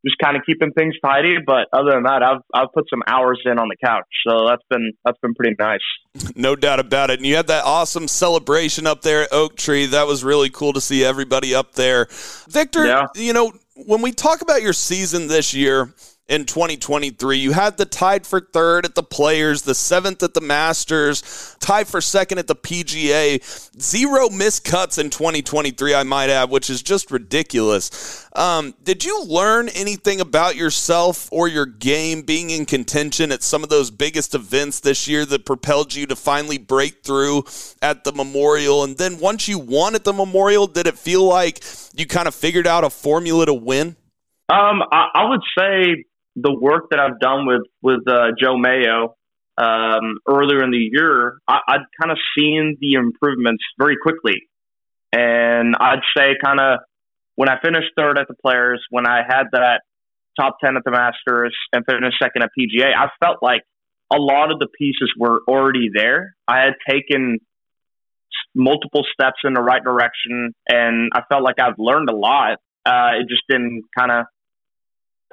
just 0.07 0.19
kind 0.23 0.37
of 0.37 0.42
keeping 0.47 0.73
things 0.73 0.95
tidy. 1.05 1.37
But 1.45 1.69
other 1.73 1.92
than 1.92 2.05
that, 2.05 2.23
I've 2.23 2.42
I've 2.55 2.73
put 2.73 2.85
some 2.88 3.03
hours 3.07 3.40
in 3.45 3.59
on 3.59 3.69
the 3.69 3.77
couch, 3.85 4.07
so 4.27 4.47
that's 4.47 4.62
been 4.71 4.92
that's 5.05 5.19
been 5.21 5.35
pretty 5.35 5.57
nice. 5.59 5.81
No 6.35 6.57
doubt 6.57 6.81
about 6.81 7.11
it. 7.11 7.19
And 7.19 7.27
you 7.27 7.37
had 7.37 7.49
that 7.49 7.64
awesome 7.64 8.09
celebration 8.09 8.87
up 8.87 9.03
there 9.03 9.23
at 9.23 9.33
Oak 9.33 9.57
Tree. 9.57 9.87
That 9.87 10.07
was 10.07 10.25
really 10.25 10.51
cool 10.51 10.73
to 10.73 10.81
see 10.81 11.05
everybody 11.05 11.55
up 11.55 11.73
there. 11.73 12.09
Viktor, 12.49 12.87
yeah. 12.87 13.07
you 13.14 13.33
know 13.33 13.53
when 13.75 14.03
we 14.03 14.12
talk 14.12 14.40
about 14.40 14.62
your 14.62 14.73
season 14.73 15.29
this 15.29 15.53
year 15.53 15.92
in 16.29 16.45
2023. 16.45 17.39
You 17.39 17.53
had 17.53 17.77
the 17.77 17.85
tied 17.85 18.27
for 18.27 18.41
third 18.41 18.85
at 18.85 18.95
the 18.95 19.03
Players, 19.03 19.62
the 19.62 19.75
seventh 19.75 20.23
at 20.23 20.35
the 20.35 20.41
Masters, 20.41 21.57
tied 21.61 21.87
for 21.87 22.01
second 22.01 22.39
at 22.39 22.47
the 22.47 22.57
PGA. 22.57 23.41
Zero 23.81 24.29
missed 24.31 24.65
cuts 24.65 24.99
in 24.99 25.11
2023, 25.11 25.95
I 25.95 26.03
might 26.03 26.31
add, 26.31 26.51
which 26.51 26.69
is 26.69 26.83
just 26.83 27.11
ridiculous. 27.11 28.27
Um, 28.35 28.75
did 28.83 29.05
you 29.05 29.25
learn 29.25 29.69
anything 29.71 30.21
about 30.21 30.57
yourself 30.57 31.29
or 31.31 31.49
your 31.49 31.67
game 31.67 32.23
being 32.23 32.51
in 32.51 32.67
contention 32.67 33.31
at 33.31 33.43
some 33.43 33.62
of 33.62 33.69
those 33.69 33.91
biggest 33.91 34.35
events 34.35 34.81
this 34.81 35.07
year 35.07 35.25
that 35.27 35.47
propelled 35.47 35.95
you 35.95 36.07
to 36.07 36.17
finally 36.17 36.59
break 36.59 37.03
through 37.05 37.45
at 37.81 38.05
the 38.05 38.12
Memorial? 38.12 38.83
And 38.83 38.97
then 38.97 39.19
once 39.21 39.47
you 39.47 39.59
won 39.59 39.95
at 39.95 40.05
the 40.05 40.12
Memorial, 40.12 40.67
did 40.67 40.87
it 40.87 40.99
feel 40.99 41.25
like 41.25 41.65
you 41.95 42.07
kind 42.07 42.27
of 42.27 42.35
figured 42.35 42.67
out 42.67 42.85
a 42.85 42.91
formula 42.91 43.47
to 43.47 43.55
win? 43.55 43.97
Um, 44.49 44.83
I, 44.93 45.09
I, 45.15 45.25
would 45.29 45.43
say 45.59 46.05
the 46.37 46.55
work 46.55 46.90
that 46.90 47.01
I've 47.01 47.18
done 47.18 47.46
with 47.46 47.62
with 47.83 48.07
uh, 48.07 48.29
Joe 48.40 48.57
Mayo 48.59 49.16
um, 49.59 50.18
earlier 50.29 50.62
in 50.62 50.70
the 50.70 50.88
year, 50.92 51.38
I, 51.49 51.59
I'd 51.66 51.87
kind 52.01 52.12
of 52.12 52.18
seen 52.38 52.77
the 52.81 52.94
improvements 52.94 53.64
very 53.79 53.96
quickly, 54.01 54.42
and 55.12 55.75
I'd 55.81 56.05
say 56.16 56.37
kind 56.44 56.61
of 56.61 56.81
when 57.35 57.49
I 57.49 57.57
finished 57.64 57.88
third 57.96 58.18
at 58.18 58.29
the 58.29 58.35
Players, 58.35 58.85
when 58.90 59.07
I 59.07 59.22
had 59.27 59.44
that 59.53 59.81
top 60.38 60.59
ten 60.62 60.77
at 60.77 60.85
the 60.85 60.90
Masters, 60.90 61.57
and 61.72 61.85
finished 61.88 62.18
second 62.22 62.42
at 62.42 62.51
PGA, 62.59 62.92
I 62.94 63.09
felt 63.25 63.38
like 63.42 63.62
a 64.12 64.16
lot 64.18 64.53
of 64.53 64.59
the 64.59 64.68
pieces 64.79 65.11
were 65.18 65.40
already 65.49 65.88
there. 65.92 66.37
I 66.46 66.61
had 66.61 66.75
taken 66.88 67.38
multiple 68.55 69.05
steps 69.12 69.40
in 69.44 69.55
the 69.55 69.62
right 69.62 69.83
direction, 69.83 70.53
and 70.68 71.11
I 71.14 71.22
felt 71.31 71.42
like 71.42 71.59
I've 71.59 71.79
learned 71.79 72.11
a 72.11 72.16
lot. 72.16 72.59
Uh, 72.85 73.20
it 73.20 73.29
just 73.29 73.42
didn't 73.49 73.83
kind 73.96 74.12
of 74.12 74.27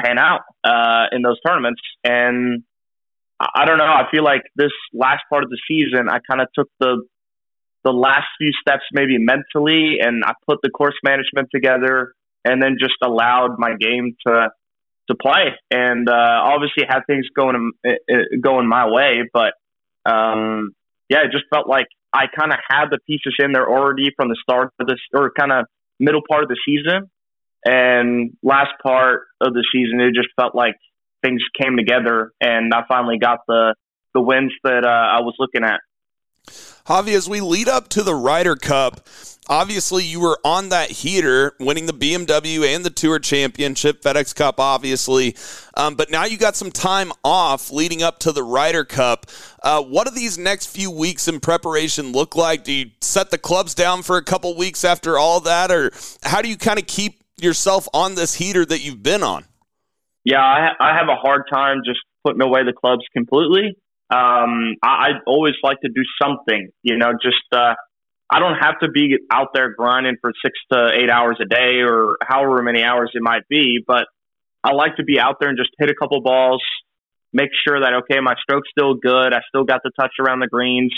pan 0.01 0.17
out 0.17 0.41
uh, 0.63 1.06
in 1.12 1.21
those 1.21 1.39
tournaments. 1.45 1.82
And 2.03 2.63
I 3.39 3.65
don't 3.65 3.77
know. 3.77 3.86
I 3.86 4.06
feel 4.12 4.23
like 4.23 4.41
this 4.56 4.71
last 4.93 5.23
part 5.29 5.43
of 5.43 5.49
the 5.49 5.60
season, 5.67 6.10
I 6.10 6.19
kind 6.29 6.41
of 6.41 6.47
took 6.53 6.69
the 6.79 7.03
the 7.84 7.91
last 7.91 8.27
few 8.38 8.51
steps 8.62 8.84
maybe 8.93 9.17
mentally, 9.17 9.97
and 9.99 10.23
I 10.25 10.32
put 10.47 10.60
the 10.63 10.69
course 10.69 10.95
management 11.03 11.49
together, 11.53 12.13
and 12.45 12.63
then 12.63 12.77
just 12.79 12.95
allowed 13.03 13.60
my 13.60 13.75
game 13.79 14.15
to 14.25 14.49
to 15.10 15.15
play. 15.15 15.56
And 15.69 16.08
uh, 16.10 16.13
obviously 16.43 16.86
had 16.88 17.01
things 17.08 17.25
going 17.36 17.71
going 18.41 18.67
my 18.67 18.88
way, 18.89 19.23
but 19.34 19.53
um, 20.06 20.73
yeah, 21.10 21.19
it 21.25 21.32
just 21.32 21.45
felt 21.53 21.67
like 21.67 21.88
I 22.13 22.25
kind 22.27 22.51
of 22.51 22.60
had 22.67 22.86
the 22.91 22.99
pieces 23.08 23.36
in 23.39 23.51
there 23.51 23.67
already 23.67 24.12
from 24.15 24.29
the 24.29 24.38
start 24.41 24.71
of 24.79 24.88
this, 24.88 24.99
or 25.13 25.32
kind 25.38 25.51
of 25.51 25.65
middle 25.99 26.21
part 26.27 26.43
of 26.43 26.49
the 26.49 26.58
season. 26.65 27.10
And 27.65 28.36
last 28.43 28.71
part 28.82 29.21
of 29.41 29.54
the 29.54 29.65
season, 29.71 29.99
it 30.02 30.13
just 30.13 30.30
felt 30.36 30.54
like 30.54 30.76
things 31.23 31.41
came 31.60 31.78
together, 31.78 32.34
and 32.41 32.73
I 32.73 32.84
finally 32.88 33.17
got 33.17 33.39
the 33.47 33.76
the 34.13 34.21
wins 34.21 34.52
that 34.63 34.86
uh, 34.86 34.88
I 34.88 35.21
was 35.21 35.34
looking 35.39 35.63
at. 35.63 35.80
Hovi, 36.86 37.15
as 37.15 37.30
we 37.30 37.39
lead 37.39 37.69
up 37.69 37.88
to 37.89 38.04
the 38.04 38.13
Ryder 38.13 38.58
Cup, 38.58 39.08
obviously 39.47 40.04
you 40.04 40.19
were 40.19 40.38
on 40.43 40.69
that 40.69 40.91
heater, 40.91 41.54
winning 41.58 41.86
the 41.86 41.93
BMW 41.93 42.76
and 42.76 42.84
the 42.84 42.89
Tour 42.89 43.19
Championship, 43.19 44.02
FedEx 44.02 44.36
Cup, 44.36 44.60
obviously. 44.60 45.36
Um, 45.76 45.95
but 45.95 46.12
now 46.12 46.26
you 46.26 46.38
got 46.38 46.58
some 46.58 46.71
time 46.71 47.13
off 47.23 47.71
leading 47.71 48.04
up 48.04 48.19
to 48.19 48.34
the 48.34 48.43
Ryder 48.43 48.84
Cup. 48.84 49.28
Uh, 49.63 49.82
what 49.82 50.08
do 50.08 50.13
these 50.13 50.38
next 50.38 50.67
few 50.67 50.91
weeks 50.91 51.30
in 51.30 51.39
preparation 51.39 52.12
look 52.12 52.36
like? 52.36 52.65
Do 52.65 52.73
you 52.73 52.91
set 52.99 53.32
the 53.32 53.38
clubs 53.38 53.73
down 53.73 54.04
for 54.04 54.17
a 54.17 54.23
couple 54.23 54.56
weeks 54.58 54.84
after 54.84 55.17
all 55.17 55.39
that, 55.39 55.71
or 55.71 55.91
how 56.23 56.41
do 56.41 56.49
you 56.49 56.58
kind 56.58 56.80
of 56.80 56.86
keep 56.86 57.22
yourself 57.38 57.88
on 57.93 58.15
this 58.15 58.36
heater 58.36 58.65
that 58.65 58.84
you've 58.84 59.04
been 59.04 59.24
on? 59.24 59.46
Yeah, 60.24 60.41
I, 60.41 60.69
I 60.80 60.98
have 60.98 61.10
a 61.10 61.15
hard 61.15 61.43
time 61.52 61.82
just 61.86 62.00
putting 62.24 62.41
away 62.41 62.63
the 62.63 62.74
clubs 62.74 63.04
completely. 63.13 63.76
Um, 64.10 64.76
I, 64.84 64.88
I 64.88 65.10
always 65.26 65.56
like 65.63 65.82
to 65.82 65.89
do 65.89 66.02
something, 66.22 66.69
you 66.82 66.98
know, 66.98 67.12
just, 67.22 67.43
uh, 67.52 67.74
I 68.30 68.39
don't 68.39 68.56
have 68.56 68.80
to 68.80 68.89
be 68.89 69.17
out 69.32 69.50
there 69.54 69.74
grinding 69.74 70.15
for 70.22 70.32
six 70.43 70.58
to 70.72 70.91
eight 70.93 71.10
hours 71.10 71.38
a 71.41 71.46
day 71.46 71.82
or 71.82 72.17
however 72.22 72.62
many 72.62 72.84
hours 72.84 73.12
it 73.13 73.22
might 73.22 73.48
be, 73.50 73.84
but 73.86 74.06
I 74.63 74.74
like 74.74 74.96
to 74.96 75.04
be 75.04 75.19
out 75.19 75.36
there 75.39 75.50
and 75.50 75.58
just 75.58 75.72
hit 75.78 75.89
a 75.89 75.96
couple 75.96 76.22
balls, 76.22 76.63
make 77.34 77.50
sure 77.67 77.82
that, 77.82 77.93
okay, 78.04 78.22
my 78.22 78.36
stroke's 78.41 78.69
still 78.72 78.93
good. 78.96 79.34
I 79.34 79.41
still 79.50 79.65
got 79.65 79.82
the 79.84 79.91
touch 80.00 80.13
around 80.19 80.39
the 80.39 80.48
greens. 80.48 80.93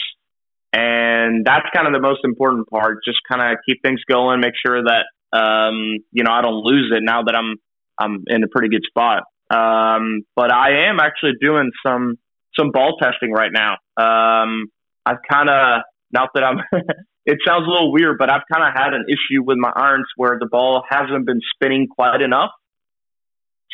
And 0.71 1.45
that's 1.45 1.65
kind 1.73 1.87
of 1.87 1.93
the 1.93 2.01
most 2.01 2.19
important 2.23 2.69
part. 2.69 2.97
Just 3.05 3.19
kind 3.29 3.41
of 3.41 3.57
keep 3.65 3.81
things 3.81 4.01
going, 4.09 4.41
make 4.41 4.53
sure 4.65 4.83
that 4.83 5.05
um, 5.33 5.97
you 6.11 6.23
know, 6.23 6.31
I 6.31 6.41
don't 6.41 6.63
lose 6.63 6.91
it 6.95 7.03
now 7.03 7.23
that 7.23 7.35
I'm 7.35 7.55
I'm 7.99 8.23
in 8.27 8.43
a 8.43 8.47
pretty 8.47 8.69
good 8.69 8.83
spot. 8.87 9.23
Um, 9.49 10.21
but 10.35 10.51
I 10.51 10.87
am 10.89 10.99
actually 10.99 11.33
doing 11.39 11.71
some 11.85 12.17
some 12.57 12.71
ball 12.71 12.97
testing 13.01 13.31
right 13.31 13.51
now. 13.51 13.73
Um, 13.97 14.67
I've 15.05 15.21
kind 15.29 15.49
of 15.49 15.81
not 16.11 16.29
that 16.33 16.43
I'm. 16.43 16.59
it 17.25 17.39
sounds 17.45 17.67
a 17.67 17.69
little 17.69 17.91
weird, 17.91 18.17
but 18.17 18.29
I've 18.31 18.43
kind 18.51 18.67
of 18.67 18.73
had 18.73 18.93
an 18.93 19.05
issue 19.07 19.43
with 19.43 19.57
my 19.57 19.71
irons 19.75 20.07
where 20.15 20.37
the 20.39 20.47
ball 20.47 20.83
hasn't 20.89 21.25
been 21.25 21.41
spinning 21.53 21.87
quite 21.87 22.21
enough. 22.21 22.51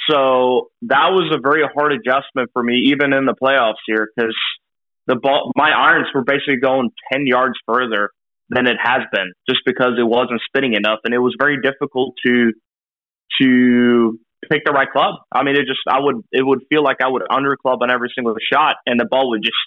So 0.09 0.71
that 0.83 1.09
was 1.11 1.31
a 1.33 1.39
very 1.39 1.63
hard 1.73 1.93
adjustment 1.93 2.49
for 2.53 2.63
me, 2.63 2.91
even 2.91 3.13
in 3.13 3.25
the 3.25 3.35
playoffs 3.35 3.83
here, 3.85 4.09
because 4.15 4.35
the 5.05 5.15
ball, 5.15 5.51
my 5.55 5.69
irons 5.69 6.07
were 6.13 6.23
basically 6.23 6.57
going 6.57 6.89
ten 7.11 7.27
yards 7.27 7.55
further 7.67 8.09
than 8.51 8.67
it 8.67 8.77
has 8.83 9.01
been, 9.11 9.31
just 9.49 9.61
because 9.65 9.93
it 9.97 10.03
wasn't 10.03 10.41
spinning 10.45 10.73
enough, 10.73 10.99
and 11.05 11.13
it 11.13 11.19
was 11.19 11.35
very 11.39 11.61
difficult 11.61 12.15
to 12.25 12.51
to 13.41 14.19
pick 14.49 14.63
the 14.65 14.71
right 14.71 14.91
club. 14.91 15.15
I 15.31 15.43
mean, 15.43 15.55
it 15.55 15.65
just 15.65 15.79
I 15.87 15.99
would 15.99 16.23
it 16.31 16.45
would 16.45 16.59
feel 16.69 16.83
like 16.83 16.97
I 17.01 17.07
would 17.07 17.23
under 17.29 17.55
club 17.55 17.79
on 17.81 17.89
every 17.89 18.11
single 18.13 18.35
shot, 18.51 18.75
and 18.85 18.99
the 18.99 19.05
ball 19.05 19.29
would 19.31 19.41
just 19.41 19.57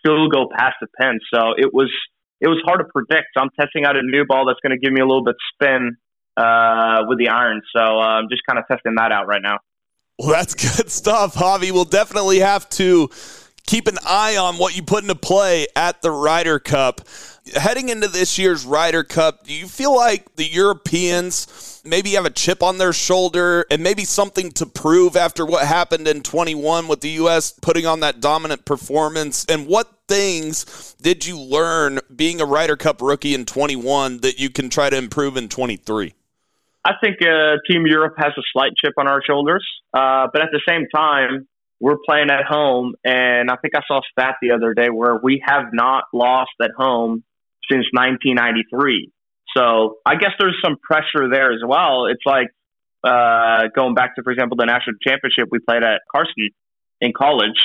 still 0.00 0.28
go 0.28 0.48
past 0.56 0.76
the 0.80 0.88
pin. 0.98 1.20
So 1.32 1.52
it 1.56 1.72
was 1.72 1.92
it 2.40 2.48
was 2.48 2.60
hard 2.64 2.80
to 2.80 2.86
predict. 2.92 3.28
So 3.36 3.42
I'm 3.42 3.50
testing 3.60 3.84
out 3.84 3.96
a 3.96 4.02
new 4.02 4.24
ball 4.24 4.46
that's 4.46 4.60
going 4.60 4.78
to 4.78 4.78
give 4.78 4.92
me 4.92 5.00
a 5.00 5.06
little 5.06 5.24
bit 5.24 5.36
spin 5.52 5.96
uh, 6.36 7.02
with 7.06 7.18
the 7.18 7.28
iron. 7.28 7.60
So 7.76 7.82
uh, 7.82 8.22
I'm 8.22 8.28
just 8.30 8.42
kind 8.48 8.58
of 8.58 8.66
testing 8.68 8.94
that 8.96 9.12
out 9.12 9.26
right 9.26 9.42
now. 9.42 9.58
Well, 10.18 10.28
that's 10.28 10.54
good 10.76 10.90
stuff, 10.90 11.34
Hovi. 11.34 11.72
We'll 11.72 11.84
definitely 11.84 12.38
have 12.38 12.68
to 12.70 13.10
keep 13.68 13.86
an 13.86 13.98
eye 14.06 14.38
on 14.38 14.56
what 14.56 14.74
you 14.74 14.82
put 14.82 15.04
into 15.04 15.14
play 15.14 15.66
at 15.76 16.00
the 16.00 16.10
Ryder 16.10 16.58
Cup. 16.58 17.02
Heading 17.54 17.90
into 17.90 18.08
this 18.08 18.38
year's 18.38 18.64
Ryder 18.64 19.04
Cup, 19.04 19.44
do 19.44 19.52
you 19.52 19.66
feel 19.66 19.94
like 19.94 20.36
the 20.36 20.46
Europeans 20.46 21.82
maybe 21.84 22.12
have 22.12 22.24
a 22.24 22.30
chip 22.30 22.62
on 22.62 22.78
their 22.78 22.94
shoulder 22.94 23.66
and 23.70 23.82
maybe 23.82 24.04
something 24.04 24.50
to 24.52 24.64
prove 24.64 25.16
after 25.16 25.44
what 25.44 25.66
happened 25.66 26.08
in 26.08 26.22
21 26.22 26.88
with 26.88 27.02
the 27.02 27.10
U.S. 27.10 27.52
putting 27.52 27.84
on 27.84 28.00
that 28.00 28.20
dominant 28.20 28.64
performance? 28.64 29.44
And 29.50 29.66
what 29.66 29.92
things 30.08 30.96
did 31.02 31.26
you 31.26 31.38
learn 31.38 32.00
being 32.14 32.40
a 32.40 32.46
Ryder 32.46 32.76
Cup 32.76 33.02
rookie 33.02 33.34
in 33.34 33.44
21 33.44 34.20
that 34.22 34.40
you 34.40 34.48
can 34.48 34.70
try 34.70 34.88
to 34.88 34.96
improve 34.96 35.36
in 35.36 35.50
23? 35.50 36.14
I 36.86 36.92
think 37.02 37.16
uh, 37.20 37.56
Team 37.70 37.86
Europe 37.86 38.14
has 38.16 38.32
a 38.38 38.42
slight 38.50 38.72
chip 38.82 38.94
on 38.96 39.06
our 39.06 39.22
shoulders, 39.22 39.66
uh, 39.92 40.28
but 40.32 40.40
at 40.40 40.48
the 40.52 40.60
same 40.66 40.86
time, 40.94 41.46
we're 41.80 41.98
playing 42.04 42.30
at 42.30 42.44
home, 42.44 42.94
and 43.04 43.50
I 43.50 43.56
think 43.56 43.74
I 43.76 43.80
saw 43.86 43.98
a 43.98 44.02
stat 44.12 44.36
the 44.42 44.52
other 44.52 44.74
day 44.74 44.88
where 44.90 45.18
we 45.22 45.42
have 45.46 45.66
not 45.72 46.04
lost 46.12 46.50
at 46.60 46.70
home 46.76 47.22
since 47.70 47.86
1993. 47.92 49.12
So 49.56 49.98
I 50.04 50.16
guess 50.16 50.32
there's 50.38 50.56
some 50.64 50.76
pressure 50.82 51.28
there 51.30 51.52
as 51.52 51.60
well. 51.66 52.06
It's 52.06 52.24
like 52.26 52.48
uh, 53.04 53.68
going 53.74 53.94
back 53.94 54.16
to, 54.16 54.22
for 54.22 54.32
example, 54.32 54.56
the 54.56 54.66
national 54.66 54.96
championship 55.06 55.48
we 55.50 55.58
played 55.60 55.82
at 55.82 56.02
Karsten 56.10 56.50
in 57.00 57.12
college. 57.16 57.58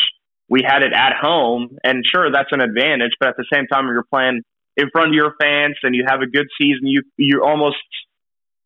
We 0.50 0.62
had 0.66 0.84
it 0.84 0.94
at 0.94 1.14
home, 1.20 1.78
and 1.84 2.04
sure, 2.06 2.32
that's 2.32 2.52
an 2.52 2.62
advantage. 2.62 3.12
But 3.20 3.30
at 3.30 3.38
the 3.38 3.46
same 3.52 3.66
time, 3.68 3.88
you're 3.88 4.04
playing 4.04 4.42
in 4.78 4.90
front 4.92 5.10
of 5.10 5.14
your 5.14 5.34
fans, 5.42 5.76
and 5.84 5.96
you 5.96 6.06
have 6.08 6.22
a 6.22 6.28
good 6.28 6.48
season. 6.62 6.86
You 6.86 7.02
you 7.18 7.44
almost 7.44 7.78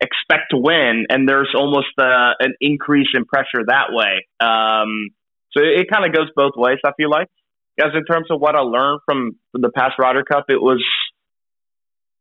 expect 0.01 0.51
to 0.51 0.57
win, 0.57 1.05
and 1.09 1.27
there's 1.27 1.53
almost 1.57 1.87
uh, 1.97 2.33
an 2.39 2.53
increase 2.59 3.07
in 3.13 3.25
pressure 3.25 3.63
that 3.65 3.87
way. 3.91 4.27
Um, 4.39 5.09
so 5.57 5.63
it, 5.63 5.87
kind 5.91 6.05
of 6.05 6.13
goes 6.13 6.29
both 6.35 6.53
ways. 6.55 6.77
I 6.85 6.91
feel 6.97 7.09
like, 7.09 7.27
as 7.79 7.91
in 7.93 8.05
terms 8.05 8.27
of 8.29 8.39
what 8.39 8.55
I 8.55 8.59
learned 8.59 9.01
from, 9.05 9.37
from 9.51 9.61
the 9.61 9.71
past 9.71 9.93
Ryder 9.99 10.23
Cup, 10.23 10.45
it 10.49 10.61
was 10.61 10.83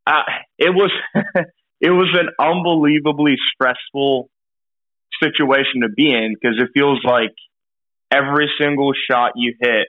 uh, 0.07 0.22
it 0.59 0.70
was 0.70 0.90
it 1.81 1.90
was 1.90 2.16
an 2.18 2.31
unbelievably 2.38 3.37
stressful 3.53 4.31
situation 5.22 5.83
to 5.83 5.88
be 5.88 6.12
in 6.12 6.35
because 6.35 6.57
it 6.61 6.68
feels 6.75 7.01
like 7.05 7.35
every 8.11 8.51
single 8.61 8.92
shot 9.11 9.33
you 9.35 9.55
hit 9.61 9.88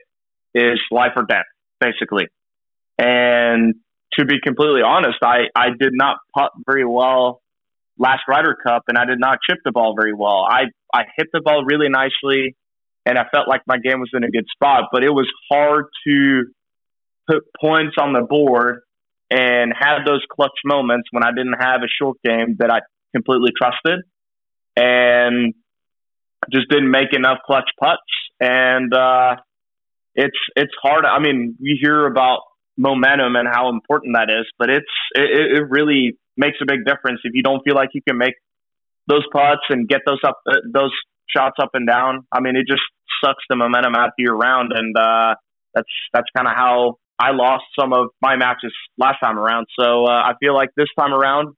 is 0.54 0.80
life 0.92 1.12
or 1.16 1.24
death, 1.24 1.46
basically. 1.80 2.28
And 2.98 3.76
to 4.14 4.26
be 4.26 4.36
completely 4.44 4.82
honest, 4.82 5.18
I, 5.22 5.46
I 5.56 5.68
did 5.78 5.94
not 5.94 6.18
putt 6.36 6.52
very 6.66 6.86
well 6.86 7.42
last 8.00 8.22
Ryder 8.28 8.58
Cup, 8.64 8.84
and 8.88 8.98
I 8.98 9.06
did 9.06 9.20
not 9.20 9.40
chip 9.48 9.60
the 9.64 9.72
ball 9.72 9.96
very 10.00 10.14
well. 10.14 10.46
I, 10.50 10.66
I 10.94 11.04
hit 11.18 11.28
the 11.34 11.42
ball 11.42 11.64
really 11.66 11.90
nicely, 11.90 12.56
and 13.08 13.18
I 13.18 13.24
felt 13.32 13.48
like 13.48 13.62
my 13.66 13.78
game 13.78 14.02
was 14.02 14.10
in 14.14 14.26
a 14.26 14.30
good 14.30 14.46
spot, 14.52 14.90
but 14.92 15.02
it 15.02 15.10
was 15.10 15.28
hard 15.50 15.86
to 16.06 16.44
put 17.26 17.44
points 17.60 17.96
on 17.98 18.12
the 18.12 18.22
board 18.22 18.82
and 19.32 19.74
have 19.78 20.06
those 20.06 20.22
clutch 20.30 20.60
moments 20.66 21.08
when 21.12 21.24
I 21.24 21.32
didn't 21.32 21.56
have 21.58 21.82
a 21.84 21.88
short 21.88 22.18
game 22.24 22.58
that 22.60 22.70
I 22.70 22.80
completely 23.16 23.52
trusted 23.58 24.04
and 24.76 25.54
just 26.52 26.70
didn't 26.70 26.92
make 26.92 27.14
enough 27.14 27.40
clutch 27.46 27.70
putts. 27.80 28.02
And 28.42 28.94
uh, 28.94 29.38
it's 30.14 30.38
it's 30.58 30.74
hard. 30.82 31.06
I 31.06 31.20
mean, 31.20 31.56
we 31.62 31.80
hear 31.82 32.08
about 32.08 32.42
momentum 32.78 33.38
and 33.38 33.48
how 33.50 33.70
important 33.70 34.16
that 34.16 34.30
is, 34.30 34.46
but 34.60 34.70
it's 34.70 34.86
it, 35.16 35.60
it 35.60 35.70
really 35.70 36.18
makes 36.36 36.58
a 36.62 36.66
big 36.66 36.86
difference 36.86 37.22
if 37.24 37.32
you 37.34 37.42
don't 37.42 37.64
feel 37.64 37.74
like 37.74 37.90
you 37.94 38.02
can 38.06 38.18
make 38.18 38.36
those 39.08 39.24
putts 39.32 39.64
and 39.70 39.88
get 39.88 40.02
those 40.06 40.20
up 40.26 40.40
uh, 40.46 40.58
those 40.74 40.92
shots 41.30 41.56
up 41.62 41.70
and 41.74 41.88
down. 41.88 42.28
I 42.32 42.42
mean, 42.42 42.56
it 42.58 42.68
just 42.68 42.84
sucks 43.24 43.44
the 43.50 43.56
momentum 43.56 43.96
out 43.96 44.10
of 44.10 44.14
your 44.18 44.36
round, 44.36 44.72
and 44.74 44.96
uh, 44.98 45.36
that's 45.74 45.90
that's 46.14 46.28
kind 46.36 46.48
of 46.48 46.56
how 46.56 46.96
I 47.20 47.32
lost 47.32 47.66
some 47.80 47.94
of 47.94 48.10
my 48.22 48.36
matches 48.36 48.74
last 48.98 49.20
time 49.24 49.40
around. 49.40 49.68
So 49.80 50.06
uh, 50.06 50.10
I 50.10 50.34
feel 50.40 50.54
like 50.54 50.70
this 50.76 50.88
time 51.00 51.14
around, 51.14 51.56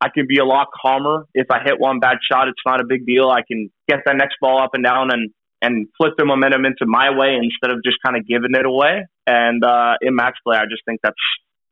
I 0.00 0.08
can 0.08 0.26
be 0.28 0.38
a 0.38 0.44
lot 0.44 0.68
calmer. 0.82 1.26
If 1.34 1.46
I 1.50 1.62
hit 1.62 1.78
one 1.78 2.00
bad 2.00 2.18
shot, 2.30 2.48
it's 2.48 2.62
not 2.66 2.80
a 2.80 2.84
big 2.84 3.06
deal. 3.06 3.28
I 3.28 3.42
can 3.46 3.70
get 3.88 4.00
that 4.06 4.16
next 4.16 4.36
ball 4.40 4.62
up 4.62 4.70
and 4.74 4.84
down 4.84 5.12
and 5.12 5.30
and 5.62 5.88
flip 5.98 6.14
the 6.16 6.24
momentum 6.24 6.64
into 6.64 6.86
my 6.86 7.10
way 7.10 7.36
instead 7.36 7.70
of 7.70 7.84
just 7.84 7.98
kind 8.04 8.16
of 8.16 8.26
giving 8.26 8.54
it 8.54 8.64
away. 8.64 9.06
And 9.26 9.62
uh, 9.62 9.94
in 10.00 10.14
match 10.14 10.38
play, 10.42 10.56
I 10.56 10.64
just 10.64 10.82
think 10.86 11.00
that's 11.02 11.14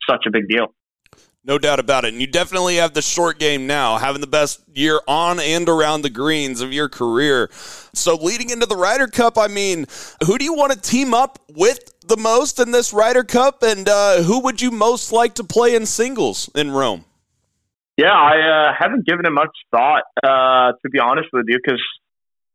such 0.08 0.24
a 0.26 0.30
big 0.30 0.46
deal. 0.48 0.74
No 1.44 1.56
doubt 1.58 1.78
about 1.78 2.04
it. 2.04 2.12
And 2.12 2.20
you 2.20 2.26
definitely 2.26 2.76
have 2.76 2.94
the 2.94 3.02
short 3.02 3.38
game 3.38 3.66
now, 3.66 3.96
having 3.96 4.20
the 4.20 4.26
best 4.26 4.60
year 4.74 5.00
on 5.06 5.40
and 5.40 5.68
around 5.68 6.02
the 6.02 6.10
greens 6.10 6.60
of 6.60 6.72
your 6.72 6.88
career. 6.88 7.48
So, 7.52 8.16
leading 8.16 8.50
into 8.50 8.66
the 8.66 8.76
Ryder 8.76 9.06
Cup, 9.06 9.38
I 9.38 9.46
mean, 9.46 9.86
who 10.26 10.36
do 10.36 10.44
you 10.44 10.54
want 10.54 10.72
to 10.72 10.80
team 10.80 11.14
up 11.14 11.38
with 11.54 11.94
the 12.06 12.16
most 12.16 12.58
in 12.58 12.72
this 12.72 12.92
Ryder 12.92 13.24
Cup? 13.24 13.62
And 13.62 13.88
uh, 13.88 14.22
who 14.22 14.40
would 14.40 14.60
you 14.60 14.70
most 14.70 15.12
like 15.12 15.34
to 15.34 15.44
play 15.44 15.74
in 15.74 15.86
singles 15.86 16.50
in 16.54 16.72
Rome? 16.72 17.04
Yeah, 17.96 18.12
I 18.12 18.70
uh, 18.70 18.74
haven't 18.78 19.06
given 19.06 19.26
it 19.26 19.32
much 19.32 19.50
thought, 19.70 20.04
uh, 20.22 20.72
to 20.72 20.90
be 20.90 20.98
honest 21.00 21.28
with 21.32 21.46
you, 21.48 21.58
because 21.62 21.82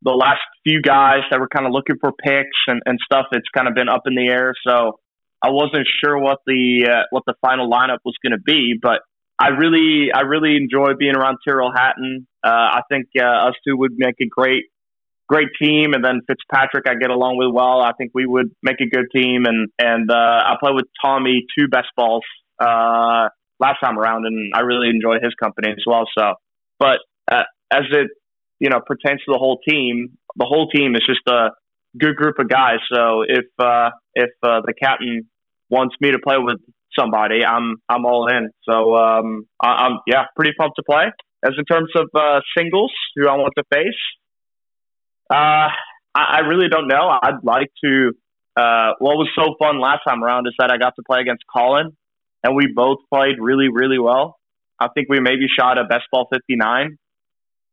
the 0.02 0.12
last 0.12 0.42
few 0.64 0.82
guys 0.82 1.22
that 1.32 1.40
were 1.40 1.48
kind 1.48 1.66
of 1.66 1.72
looking 1.72 1.98
for 2.00 2.12
picks 2.12 2.58
and, 2.68 2.82
and 2.86 3.00
stuff, 3.04 3.26
it's 3.32 3.48
kind 3.56 3.68
of 3.68 3.74
been 3.74 3.90
up 3.90 4.04
in 4.06 4.16
the 4.16 4.28
air. 4.28 4.54
So 4.68 5.00
I 5.44 5.50
wasn't 5.50 5.86
sure 6.02 6.18
what 6.18 6.40
the 6.48 6.88
uh, 6.90 7.04
what 7.12 7.24
the 7.28 7.34
final 7.42 7.70
lineup 7.70 8.00
was 8.06 8.16
going 8.24 8.32
to 8.32 8.42
be, 8.42 8.80
but 8.82 9.02
I 9.38 9.50
really 9.50 10.08
I 10.14 10.22
really 10.22 10.56
enjoy 10.56 10.94
being 10.98 11.16
around 11.16 11.38
Tyrrell 11.46 11.72
Hatton. 11.76 12.28
Uh, 12.44 12.50
I 12.50 12.82
think 12.90 13.08
uh, 13.20 13.50
us 13.50 13.56
two 13.68 13.76
would 13.76 13.92
make 13.98 14.16
a 14.22 14.26
great 14.26 14.66
great 15.28 15.50
team, 15.62 15.94
and 15.94 16.04
then 16.04 16.22
Fitzpatrick 16.28 16.86
I 16.88 16.96
get 16.96 17.10
along 17.10 17.38
with 17.38 17.50
well. 17.54 17.82
I 17.82 17.92
think 17.94 18.12
we 18.14 18.26
would 18.26 18.52
make 18.62 18.80
a 18.80 18.86
good 18.86 19.08
team, 19.14 19.46
and 19.46 19.70
and 19.78 20.10
uh, 20.10 20.16
I 20.16 20.56
play 20.62 20.72
with 20.74 20.86
Tommy 21.04 21.46
two 21.58 21.68
best 21.68 21.88
balls 21.98 22.24
uh, 22.60 23.28
last 23.60 23.80
time 23.84 24.00
around, 24.00 24.26
and 24.26 24.54
I 24.56 24.62
really 24.62 24.90
enjoy 24.90 25.16
his 25.22 25.34
company 25.36 25.72
as 25.72 25.84
well. 25.86 26.06
So, 26.18 26.36
but 26.80 27.00
uh, 27.30 27.44
as 27.72 27.84
it 27.92 28.08
you 28.60 28.70
know 28.70 28.80
pertains 28.86 29.20
to 29.26 29.34
the 29.34 29.40
whole 29.40 29.60
team, 29.68 30.18
the 30.38 30.46
whole 30.46 30.70
team 30.70 30.96
is 30.96 31.02
just 31.06 31.28
a 31.28 31.50
good 32.00 32.16
group 32.16 32.40
of 32.40 32.48
guys. 32.48 32.80
So 32.94 33.24
if 33.28 33.46
uh, 33.60 33.90
if 34.16 34.32
uh, 34.42 34.62
the 34.66 34.74
captain 34.80 35.28
wants 35.70 35.96
me 36.00 36.12
to 36.12 36.20
play 36.20 36.38
with 36.38 36.60
somebody, 36.98 37.44
I'm 37.46 37.78
I'm 37.90 38.06
all 38.06 38.28
in. 38.28 38.50
So 38.64 38.96
um, 38.96 39.48
I, 39.60 39.88
am 39.88 40.00
yeah, 40.08 40.26
pretty 40.36 40.54
pumped 40.58 40.78
to 40.78 40.84
play. 40.84 41.06
As 41.44 41.54
in 41.58 41.66
terms 41.66 41.90
of 41.96 42.10
uh, 42.16 42.40
singles, 42.58 42.92
who 43.16 43.28
I 43.28 43.36
want 43.36 43.54
to 43.58 43.64
face, 43.74 44.00
uh, 45.30 45.68
I, 46.16 46.24
I 46.38 46.40
really 46.48 46.70
don't 46.70 46.88
know. 46.88 47.18
I'd 47.22 47.44
like 47.44 47.70
to. 47.84 48.14
Uh, 48.56 48.94
what 49.00 49.18
was 49.18 49.28
so 49.36 49.56
fun 49.58 49.82
last 49.82 50.02
time 50.08 50.24
around 50.24 50.46
is 50.48 50.54
that 50.60 50.70
I 50.72 50.78
got 50.78 50.94
to 50.96 51.04
play 51.04 51.22
against 51.22 51.44
Collin, 51.52 51.98
and 52.44 52.56
we 52.56 52.72
both 52.74 53.00
played 53.12 53.36
really, 53.40 53.70
really 53.70 53.98
well. 53.98 54.38
I 54.80 54.90
think 54.90 55.08
we 55.10 55.20
maybe 55.20 55.48
shot 55.60 55.80
a 55.80 55.86
best 55.86 56.04
ball 56.12 56.28
59, 56.32 56.98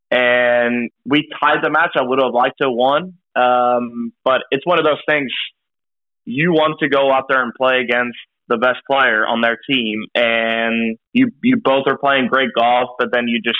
and 0.09 0.89
we 1.05 1.29
tied 1.39 1.63
the 1.63 1.69
match. 1.69 1.91
I 1.95 2.01
would 2.01 2.19
have 2.21 2.33
liked 2.33 2.57
to 2.61 2.67
have 2.67 2.73
won, 2.73 3.13
um, 3.35 4.11
but 4.23 4.41
it's 4.49 4.65
one 4.65 4.79
of 4.79 4.85
those 4.85 5.01
things 5.07 5.31
you 6.25 6.51
want 6.51 6.79
to 6.79 6.89
go 6.89 7.11
out 7.11 7.25
there 7.29 7.41
and 7.41 7.53
play 7.53 7.79
against 7.79 8.17
the 8.47 8.57
best 8.57 8.79
player 8.89 9.25
on 9.25 9.41
their 9.41 9.57
team, 9.69 10.03
and 10.15 10.97
you 11.13 11.31
you 11.43 11.57
both 11.57 11.85
are 11.87 11.97
playing 11.97 12.27
great 12.27 12.49
golf, 12.55 12.91
but 12.99 13.09
then 13.11 13.27
you 13.27 13.41
just 13.41 13.59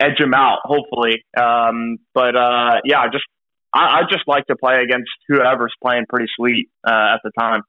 edge 0.00 0.18
them 0.18 0.34
out, 0.34 0.58
hopefully. 0.64 1.24
Um, 1.36 1.98
but 2.14 2.36
uh, 2.36 2.80
yeah, 2.84 3.06
just 3.10 3.24
I, 3.72 4.00
I 4.00 4.00
just 4.10 4.24
like 4.26 4.46
to 4.46 4.56
play 4.56 4.82
against 4.82 5.10
whoever's 5.28 5.74
playing 5.82 6.04
pretty 6.08 6.26
sweet 6.36 6.68
uh, 6.86 7.14
at 7.14 7.20
the 7.24 7.30
time. 7.38 7.62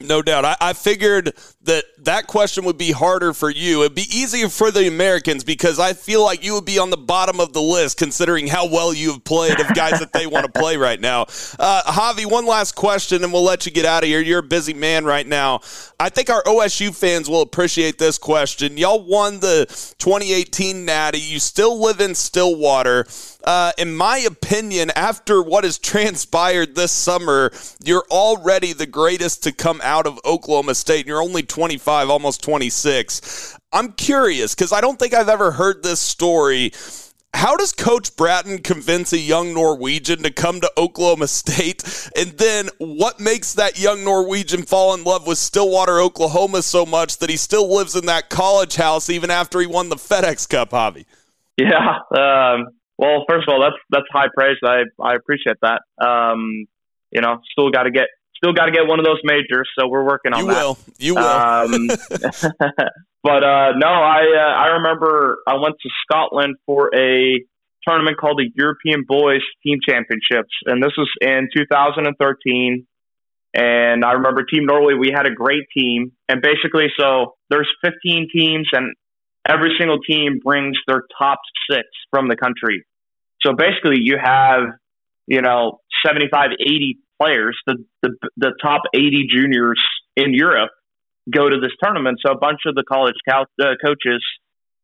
No 0.00 0.22
doubt. 0.22 0.44
I, 0.44 0.56
I, 0.60 0.72
figured 0.74 1.32
that 1.62 1.84
that 2.04 2.28
question 2.28 2.64
would 2.64 2.78
be 2.78 2.92
harder 2.92 3.32
for 3.32 3.50
you. 3.50 3.80
It'd 3.80 3.96
be 3.96 4.06
easier 4.16 4.48
for 4.48 4.70
the 4.70 4.86
Americans 4.86 5.42
because 5.42 5.80
I 5.80 5.92
feel 5.92 6.22
like 6.22 6.44
you 6.44 6.54
would 6.54 6.64
be 6.64 6.78
on 6.78 6.90
the 6.90 6.96
bottom 6.96 7.40
of 7.40 7.52
the 7.52 7.60
list 7.60 7.98
considering 7.98 8.46
how 8.46 8.68
well 8.68 8.94
you've 8.94 9.24
played 9.24 9.58
of 9.58 9.74
guys 9.74 9.98
that 9.98 10.12
they 10.12 10.28
want 10.28 10.46
to 10.46 10.52
play 10.52 10.76
right 10.76 11.00
now. 11.00 11.22
Uh, 11.58 11.82
Hovi, 11.84 12.30
one 12.30 12.46
last 12.46 12.76
question 12.76 13.24
and 13.24 13.32
we'll 13.32 13.42
let 13.42 13.66
you 13.66 13.72
get 13.72 13.86
out 13.86 14.04
of 14.04 14.08
here. 14.08 14.20
You're 14.20 14.38
a 14.38 14.42
busy 14.44 14.72
man 14.72 15.04
right 15.04 15.26
now. 15.26 15.62
I 15.98 16.10
think 16.10 16.30
our 16.30 16.44
OSU 16.44 16.94
fans 16.94 17.28
will 17.28 17.42
appreciate 17.42 17.98
this 17.98 18.18
question. 18.18 18.76
Y'all 18.76 19.02
won 19.02 19.40
the 19.40 19.66
2018 19.98 20.84
Natty. 20.84 21.18
You 21.18 21.40
still 21.40 21.82
live 21.82 22.00
in 22.00 22.14
Stillwater 22.14 23.04
uh, 23.48 23.72
in 23.78 23.96
my 23.96 24.18
opinion, 24.18 24.90
after 24.94 25.42
what 25.42 25.64
has 25.64 25.78
transpired 25.78 26.74
this 26.74 26.92
summer, 26.92 27.50
you're 27.82 28.04
already 28.10 28.74
the 28.74 28.84
greatest 28.84 29.42
to 29.44 29.52
come 29.52 29.80
out 29.82 30.06
of 30.06 30.20
Oklahoma 30.22 30.74
State. 30.74 31.00
And 31.00 31.06
you're 31.06 31.22
only 31.22 31.42
25, 31.42 32.10
almost 32.10 32.42
26. 32.42 33.58
I'm 33.72 33.92
curious 33.92 34.54
because 34.54 34.70
I 34.70 34.82
don't 34.82 34.98
think 34.98 35.14
I've 35.14 35.30
ever 35.30 35.50
heard 35.50 35.82
this 35.82 35.98
story. 35.98 36.72
How 37.32 37.56
does 37.56 37.72
Coach 37.72 38.16
Bratton 38.16 38.58
convince 38.58 39.14
a 39.14 39.18
young 39.18 39.54
Norwegian 39.54 40.24
to 40.24 40.30
come 40.30 40.60
to 40.60 40.70
Oklahoma 40.76 41.28
State? 41.28 41.82
And 42.14 42.32
then 42.32 42.68
what 42.76 43.18
makes 43.18 43.54
that 43.54 43.80
young 43.80 44.04
Norwegian 44.04 44.64
fall 44.64 44.92
in 44.92 45.04
love 45.04 45.26
with 45.26 45.38
Stillwater, 45.38 46.00
Oklahoma 46.00 46.60
so 46.60 46.84
much 46.84 47.16
that 47.16 47.30
he 47.30 47.38
still 47.38 47.74
lives 47.74 47.96
in 47.96 48.04
that 48.06 48.28
college 48.28 48.76
house 48.76 49.08
even 49.08 49.30
after 49.30 49.58
he 49.58 49.66
won 49.66 49.88
the 49.88 49.96
FedEx 49.96 50.46
Cup, 50.46 50.72
Hovi? 50.72 51.06
Yeah. 51.56 52.00
Um, 52.14 52.77
Well, 52.98 53.24
first 53.28 53.48
of 53.48 53.54
all, 53.54 53.60
that's 53.60 53.76
that's 53.90 54.06
high 54.12 54.28
praise. 54.36 54.56
I 54.64 54.82
I 55.00 55.14
appreciate 55.14 55.56
that. 55.62 55.82
Um, 56.04 56.66
you 57.10 57.20
know, 57.20 57.38
still 57.52 57.70
got 57.70 57.84
to 57.84 57.90
get 57.90 58.08
still 58.36 58.52
got 58.52 58.66
to 58.66 58.72
get 58.72 58.86
one 58.86 58.98
of 58.98 59.04
those 59.04 59.20
majors, 59.22 59.68
so 59.78 59.86
we're 59.88 60.04
working 60.04 60.32
on 60.32 60.40
You 60.40 60.52
that. 60.52 60.62
will. 60.62 60.78
You 60.98 61.14
will. 61.14 61.24
Um, 61.24 61.88
but 63.22 63.44
uh, 63.44 63.72
no, 63.76 63.88
I 63.88 64.22
uh, 64.36 64.60
I 64.60 64.66
remember 64.78 65.38
I 65.46 65.54
went 65.54 65.76
to 65.80 65.88
Scotland 66.04 66.56
for 66.66 66.90
a 66.94 67.40
tournament 67.86 68.18
called 68.18 68.38
the 68.38 68.50
European 68.54 69.04
Boys 69.06 69.42
Team 69.64 69.78
Championships, 69.88 70.52
and 70.66 70.82
this 70.82 70.92
was 70.98 71.08
in 71.20 71.48
2013. 71.56 72.86
And 73.54 74.04
I 74.04 74.12
remember 74.12 74.44
Team 74.44 74.66
Norway, 74.66 74.92
we 74.92 75.10
had 75.12 75.24
a 75.24 75.30
great 75.30 75.64
team, 75.74 76.12
and 76.28 76.42
basically, 76.42 76.88
so 77.00 77.36
there's 77.48 77.68
15 77.82 78.28
teams, 78.30 78.68
and 78.72 78.94
every 79.48 79.74
single 79.78 79.98
team 79.98 80.40
brings 80.44 80.76
their 80.86 81.02
top 81.18 81.40
six 81.70 81.84
from 82.10 82.28
the 82.28 82.36
country. 82.36 82.84
So 83.42 83.52
basically, 83.54 83.98
you 84.00 84.16
have 84.22 84.62
you 85.26 85.42
know 85.42 85.80
75, 86.04 86.50
80 86.60 86.98
players, 87.20 87.56
the 87.66 87.84
the, 88.02 88.14
the 88.36 88.52
top 88.62 88.82
80 88.94 89.26
juniors 89.30 89.82
in 90.16 90.34
Europe 90.34 90.70
go 91.30 91.48
to 91.48 91.60
this 91.60 91.72
tournament. 91.82 92.18
So 92.24 92.32
a 92.32 92.38
bunch 92.38 92.60
of 92.66 92.74
the 92.74 92.84
college 92.88 93.16
co- 93.28 93.44
uh, 93.60 93.74
coaches 93.84 94.24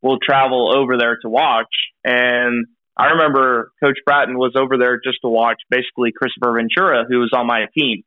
will 0.01 0.19
travel 0.19 0.71
over 0.75 0.97
there 0.97 1.17
to 1.21 1.29
watch. 1.29 1.73
And 2.03 2.67
I 2.95 3.07
remember 3.07 3.71
Coach 3.83 3.97
Bratton 4.05 4.37
was 4.37 4.53
over 4.55 4.77
there 4.77 4.99
just 5.03 5.19
to 5.23 5.29
watch 5.29 5.57
basically 5.69 6.11
Kristoffer 6.11 6.55
Ventura, 6.55 7.05
who 7.07 7.19
was 7.19 7.31
on 7.35 7.47
my 7.47 7.65
team. 7.77 8.03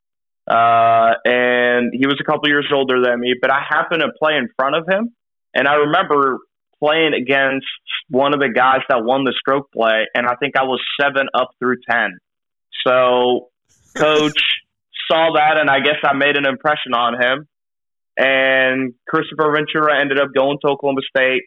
Uh, 0.49 1.13
and 1.27 1.93
he 1.93 2.07
was 2.07 2.17
a 2.21 2.25
couple 2.25 2.49
years 2.49 2.67
older 2.73 3.03
than 3.03 3.21
me, 3.21 3.35
but 3.41 3.51
I 3.51 3.61
happened 3.69 4.01
to 4.01 4.13
play 4.19 4.37
in 4.37 4.49
front 4.57 4.77
of 4.77 4.89
him. 4.89 5.15
And 5.55 5.69
I 5.69 5.75
remember 5.75 6.39
playing 6.81 7.13
against 7.15 7.67
one 8.09 8.35
of 8.35 8.41
the 8.41 8.49
guys 8.49 8.81
that 8.89 9.05
won 9.05 9.25
the 9.25 9.35
stroke 9.39 9.71
play, 9.73 10.07
and 10.15 10.27
I 10.27 10.35
think 10.37 10.57
I 10.57 10.65
was 10.65 10.81
seven 11.01 11.29
up 11.35 11.51
through 11.59 11.77
10. 11.91 12.19
So 12.87 13.49
coach 13.97 14.41
saw 15.11 15.33
that, 15.35 15.59
and 15.59 15.71
I 15.71 15.81
guess 15.81 15.97
I 16.05 16.15
made 16.15 16.37
an 16.37 16.47
impression 16.47 16.95
on 16.95 17.21
him. 17.21 17.49
And 18.17 18.95
Kristoffer 19.13 19.55
Ventura 19.55 20.01
ended 20.01 20.19
up 20.19 20.31
going 20.35 20.59
to 20.63 20.69
Oklahoma 20.69 21.03
State. 21.09 21.43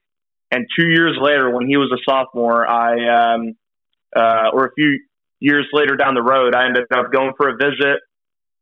And 0.51 0.65
two 0.77 0.87
years 0.87 1.17
later, 1.19 1.49
when 1.49 1.67
he 1.67 1.77
was 1.77 1.91
a 1.93 1.99
sophomore, 2.09 2.67
I, 2.67 3.35
um, 3.35 3.53
uh, 4.15 4.49
or 4.53 4.67
a 4.67 4.71
few 4.73 4.99
years 5.39 5.67
later 5.73 5.95
down 5.95 6.13
the 6.13 6.21
road, 6.21 6.55
I 6.55 6.65
ended 6.65 6.85
up 6.93 7.11
going 7.11 7.33
for 7.37 7.49
a 7.49 7.55
visit. 7.57 7.99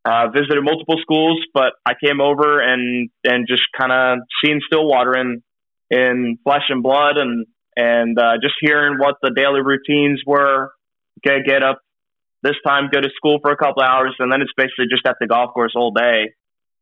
Uh, 0.06 0.30
visited 0.30 0.64
multiple 0.64 0.96
schools, 1.02 1.44
but 1.54 1.74
I 1.86 1.92
came 2.02 2.22
over 2.22 2.62
and 2.62 3.10
and 3.26 3.46
just 3.48 3.64
kind 3.78 3.92
of 3.92 4.20
seeing 4.42 4.62
Stillwater 4.66 5.16
in 5.18 5.44
in 5.90 6.38
flesh 6.44 6.64
and 6.70 6.84
blood, 6.84 7.18
and 7.18 7.46
and 7.76 8.18
uh, 8.20 8.34
just 8.42 8.56
hearing 8.62 8.98
what 9.00 9.16
the 9.22 9.32
daily 9.36 9.62
routines 9.62 10.22
were. 10.26 10.72
Okay, 11.20 11.44
get 11.46 11.64
up 11.64 11.80
this 12.42 12.56
time, 12.66 12.90
go 12.92 13.02
to 13.02 13.10
school 13.16 13.40
for 13.42 13.52
a 13.52 13.58
couple 13.58 13.84
hours, 13.84 14.16
and 14.20 14.32
then 14.32 14.42
it's 14.42 14.52
basically 14.56 14.86
just 14.90 15.06
at 15.06 15.16
the 15.20 15.28
golf 15.28 15.54
course 15.54 15.74
all 15.76 15.92
day. 15.92 16.34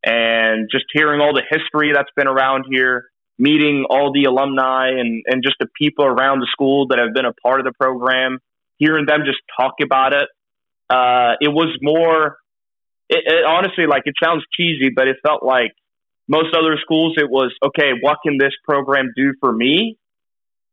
And 0.05 0.69
just 0.71 0.85
hearing 0.93 1.21
all 1.21 1.33
the 1.33 1.43
history 1.49 1.91
that's 1.93 2.09
been 2.15 2.27
around 2.27 2.65
here, 2.69 3.05
meeting 3.39 3.85
all 3.89 4.13
the 4.13 4.25
alumni 4.25 4.89
and, 4.89 5.23
and 5.25 5.43
just 5.43 5.55
the 5.59 5.67
people 5.79 6.05
around 6.05 6.39
the 6.39 6.47
school 6.51 6.87
that 6.89 6.99
have 6.99 7.13
been 7.13 7.25
a 7.25 7.33
part 7.33 7.59
of 7.59 7.65
the 7.65 7.73
program, 7.79 8.39
hearing 8.77 9.05
them 9.05 9.21
just 9.25 9.39
talk 9.59 9.73
about 9.83 10.13
it. 10.13 10.29
Uh, 10.89 11.33
it 11.41 11.49
was 11.49 11.75
more, 11.81 12.37
it, 13.09 13.23
it 13.25 13.45
honestly, 13.45 13.85
like 13.87 14.03
it 14.05 14.13
sounds 14.23 14.43
cheesy, 14.55 14.91
but 14.95 15.07
it 15.07 15.17
felt 15.25 15.43
like 15.43 15.73
most 16.27 16.53
other 16.53 16.77
schools, 16.81 17.15
it 17.17 17.29
was, 17.29 17.53
okay, 17.65 17.91
what 18.01 18.17
can 18.23 18.37
this 18.37 18.53
program 18.63 19.11
do 19.15 19.33
for 19.39 19.51
me? 19.51 19.97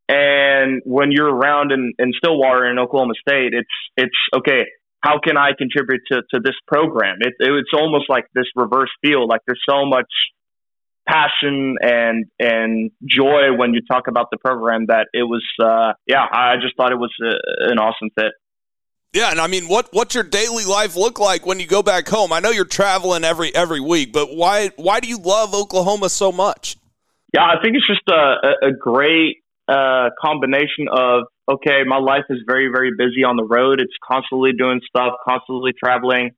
And 0.07 0.81
when 0.85 1.11
you're 1.11 1.33
around 1.33 1.71
in, 1.71 1.93
in 1.97 2.13
Stillwater 2.17 2.69
in 2.69 2.77
Oklahoma 2.77 3.13
State, 3.19 3.53
it's 3.53 3.67
it's 3.97 4.15
okay. 4.35 4.65
How 5.01 5.19
can 5.19 5.37
I 5.37 5.51
contribute 5.57 6.01
to, 6.11 6.21
to 6.33 6.39
this 6.39 6.55
program? 6.67 7.17
It, 7.21 7.33
it, 7.39 7.51
it's 7.51 7.71
almost 7.73 8.05
like 8.09 8.25
this 8.33 8.45
reverse 8.55 8.91
field. 9.03 9.29
Like 9.29 9.41
there's 9.47 9.61
so 9.67 9.85
much 9.85 10.09
passion 11.07 11.77
and 11.81 12.25
and 12.39 12.91
joy 13.03 13.55
when 13.55 13.73
you 13.73 13.81
talk 13.81 14.07
about 14.07 14.27
the 14.31 14.37
program 14.37 14.87
that 14.87 15.07
it 15.13 15.23
was. 15.23 15.43
Uh, 15.59 15.93
yeah, 16.05 16.25
I 16.31 16.55
just 16.61 16.75
thought 16.77 16.91
it 16.91 16.99
was 16.99 17.13
a, 17.23 17.71
an 17.71 17.79
awesome 17.79 18.09
fit. 18.17 18.33
Yeah, 19.15 19.31
and 19.31 19.39
I 19.39 19.47
mean, 19.47 19.69
what 19.69 19.87
what's 19.93 20.13
your 20.13 20.25
daily 20.25 20.65
life 20.65 20.97
look 20.97 21.19
like 21.19 21.45
when 21.45 21.61
you 21.61 21.67
go 21.67 21.81
back 21.81 22.05
home? 22.09 22.33
I 22.33 22.41
know 22.41 22.49
you're 22.49 22.65
traveling 22.65 23.23
every 23.23 23.55
every 23.55 23.79
week, 23.79 24.11
but 24.11 24.35
why 24.35 24.71
why 24.75 24.99
do 24.99 25.07
you 25.07 25.17
love 25.17 25.53
Oklahoma 25.53 26.09
so 26.09 26.33
much? 26.33 26.75
Yeah, 27.33 27.45
I 27.45 27.61
think 27.63 27.77
it's 27.77 27.87
just 27.87 28.01
a, 28.09 28.67
a, 28.67 28.71
great 28.73 29.37
uh, 29.69 30.09
combination 30.21 30.89
of 30.91 31.23
okay, 31.49 31.83
my 31.87 31.97
life 31.97 32.25
is 32.29 32.39
very 32.45 32.67
very 32.67 32.91
busy 32.97 33.23
on 33.23 33.37
the 33.37 33.45
road. 33.45 33.79
It's 33.79 33.93
constantly 34.03 34.51
doing 34.51 34.81
stuff, 34.85 35.13
constantly 35.25 35.71
traveling, 35.71 36.31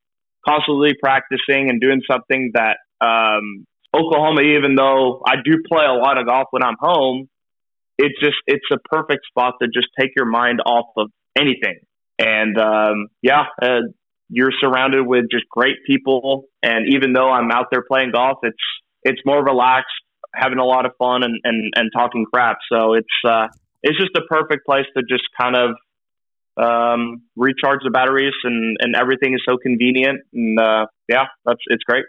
constantly 0.47 0.93
practicing, 1.01 1.71
and 1.71 1.82
doing 1.82 2.03
something 2.07 2.51
that 2.53 2.78
um, 3.01 3.65
Oklahoma. 3.91 4.41
Even 4.41 4.75
though 4.75 5.23
I 5.25 5.38
do 5.43 5.63
play 5.67 5.86
a 5.86 5.93
lot 5.93 6.19
of 6.19 6.28
golf 6.28 6.49
when 6.51 6.61
I'm 6.61 6.78
home, 6.80 7.28
it's 7.97 8.19
just 8.19 8.38
it's 8.45 8.69
a 8.71 8.78
perfect 8.78 9.25
spot 9.25 9.55
to 9.63 9.67
just 9.67 9.88
take 9.99 10.11
your 10.15 10.28
mind 10.28 10.61
off 10.63 10.89
of 10.95 11.09
anything. 11.36 11.80
And 12.20 12.57
um, 12.57 13.07
yeah, 13.22 13.45
uh, 13.61 13.82
you're 14.30 14.51
surrounded 14.59 15.05
with 15.05 15.26
just 15.32 15.45
great 15.49 15.78
people. 15.86 16.45
And 16.63 16.88
even 16.93 17.13
though 17.13 17.30
I'm 17.30 17.51
out 17.51 17.68
there 17.72 17.84
playing 17.88 18.11
golf, 18.11 18.39
it's 18.43 18.57
it's 19.03 19.22
more 19.26 19.43
relaxed, 19.43 19.93
having 20.34 20.57
a 20.57 20.65
lot 20.65 20.86
of 20.86 20.91
fun, 20.97 21.24
and 21.24 21.39
and, 21.43 21.74
and 21.76 21.91
talking 21.95 22.26
crap. 22.32 22.57
So 22.72 22.93
it's 22.93 23.07
uh, 23.26 23.47
it's 23.84 23.97
just 23.97 24.15
a 24.15 24.22
perfect 24.30 24.65
place 24.65 24.86
to 24.95 25.03
just 25.07 25.24
kind 25.39 25.55
of 25.55 25.76
um, 26.57 27.22
recharge 27.36 27.82
the 27.84 27.91
batteries, 27.91 28.34
and 28.43 28.78
and 28.80 28.95
everything 28.95 29.34
is 29.34 29.41
so 29.47 29.57
convenient. 29.57 30.22
And 30.34 30.59
uh, 30.59 30.88
yeah, 31.07 31.26
that's 31.45 31.61
it's 31.68 31.84
great. 31.84 32.05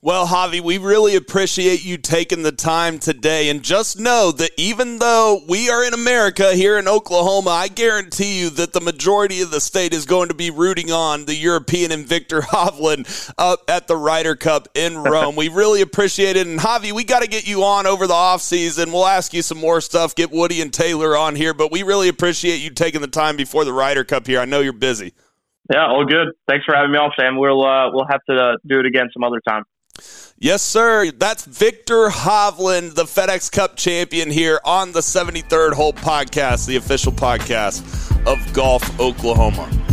Well, 0.00 0.28
Hovi, 0.28 0.60
we 0.60 0.78
really 0.78 1.16
appreciate 1.16 1.84
you 1.84 1.98
taking 1.98 2.44
the 2.44 2.52
time 2.52 3.00
today. 3.00 3.48
And 3.48 3.64
just 3.64 3.98
know 3.98 4.30
that 4.30 4.52
even 4.56 5.00
though 5.00 5.42
we 5.48 5.68
are 5.70 5.84
in 5.84 5.92
America 5.92 6.54
here 6.54 6.78
in 6.78 6.86
Oklahoma, 6.86 7.50
I 7.50 7.66
guarantee 7.66 8.38
you 8.38 8.50
that 8.50 8.72
the 8.72 8.80
majority 8.80 9.40
of 9.40 9.50
the 9.50 9.60
state 9.60 9.92
is 9.92 10.06
going 10.06 10.28
to 10.28 10.36
be 10.36 10.52
rooting 10.52 10.92
on 10.92 11.24
the 11.24 11.34
European 11.34 11.90
and 11.90 12.06
Viktor 12.06 12.40
Hovland 12.42 13.32
up 13.38 13.68
at 13.68 13.88
the 13.88 13.96
Ryder 13.96 14.36
Cup 14.36 14.68
in 14.76 14.98
Rome. 14.98 15.34
we 15.34 15.48
really 15.48 15.80
appreciate 15.80 16.36
it. 16.36 16.46
And 16.46 16.60
Hovi, 16.60 16.92
we 16.92 17.02
got 17.02 17.22
to 17.22 17.28
get 17.28 17.48
you 17.48 17.64
on 17.64 17.88
over 17.88 18.06
the 18.06 18.14
offseason. 18.14 18.92
We'll 18.92 19.04
ask 19.04 19.34
you 19.34 19.42
some 19.42 19.58
more 19.58 19.80
stuff, 19.80 20.14
get 20.14 20.30
Woody 20.30 20.62
and 20.62 20.72
Taylor 20.72 21.16
on 21.16 21.34
here. 21.34 21.54
But 21.54 21.72
we 21.72 21.82
really 21.82 22.08
appreciate 22.08 22.58
you 22.58 22.70
taking 22.70 23.00
the 23.00 23.08
time 23.08 23.36
before 23.36 23.64
the 23.64 23.72
Ryder 23.72 24.04
Cup 24.04 24.28
here. 24.28 24.38
I 24.38 24.44
know 24.44 24.60
you're 24.60 24.72
busy. 24.72 25.12
Yeah, 25.72 25.88
all 25.88 26.04
good. 26.04 26.28
Thanks 26.46 26.64
for 26.64 26.76
having 26.76 26.92
me 26.92 26.98
on, 26.98 27.10
Sam. 27.18 27.36
We'll 27.36 27.66
uh, 27.66 27.90
we'll 27.92 28.06
have 28.08 28.22
to 28.30 28.36
uh, 28.36 28.56
do 28.64 28.78
it 28.78 28.86
again 28.86 29.10
some 29.12 29.24
other 29.24 29.40
time. 29.40 29.64
Yes, 30.38 30.62
sir. 30.62 31.10
That's 31.10 31.44
Viktor 31.44 32.08
Hovland, 32.08 32.94
the 32.94 33.04
FedEx 33.04 33.50
Cup 33.50 33.76
champion, 33.76 34.30
here 34.30 34.60
on 34.64 34.92
the 34.92 35.00
73rd 35.00 35.72
Hole 35.72 35.92
Podcast, 35.92 36.66
the 36.66 36.76
official 36.76 37.12
podcast 37.12 37.82
of 38.26 38.52
Golf 38.52 39.00
Oklahoma. 39.00 39.87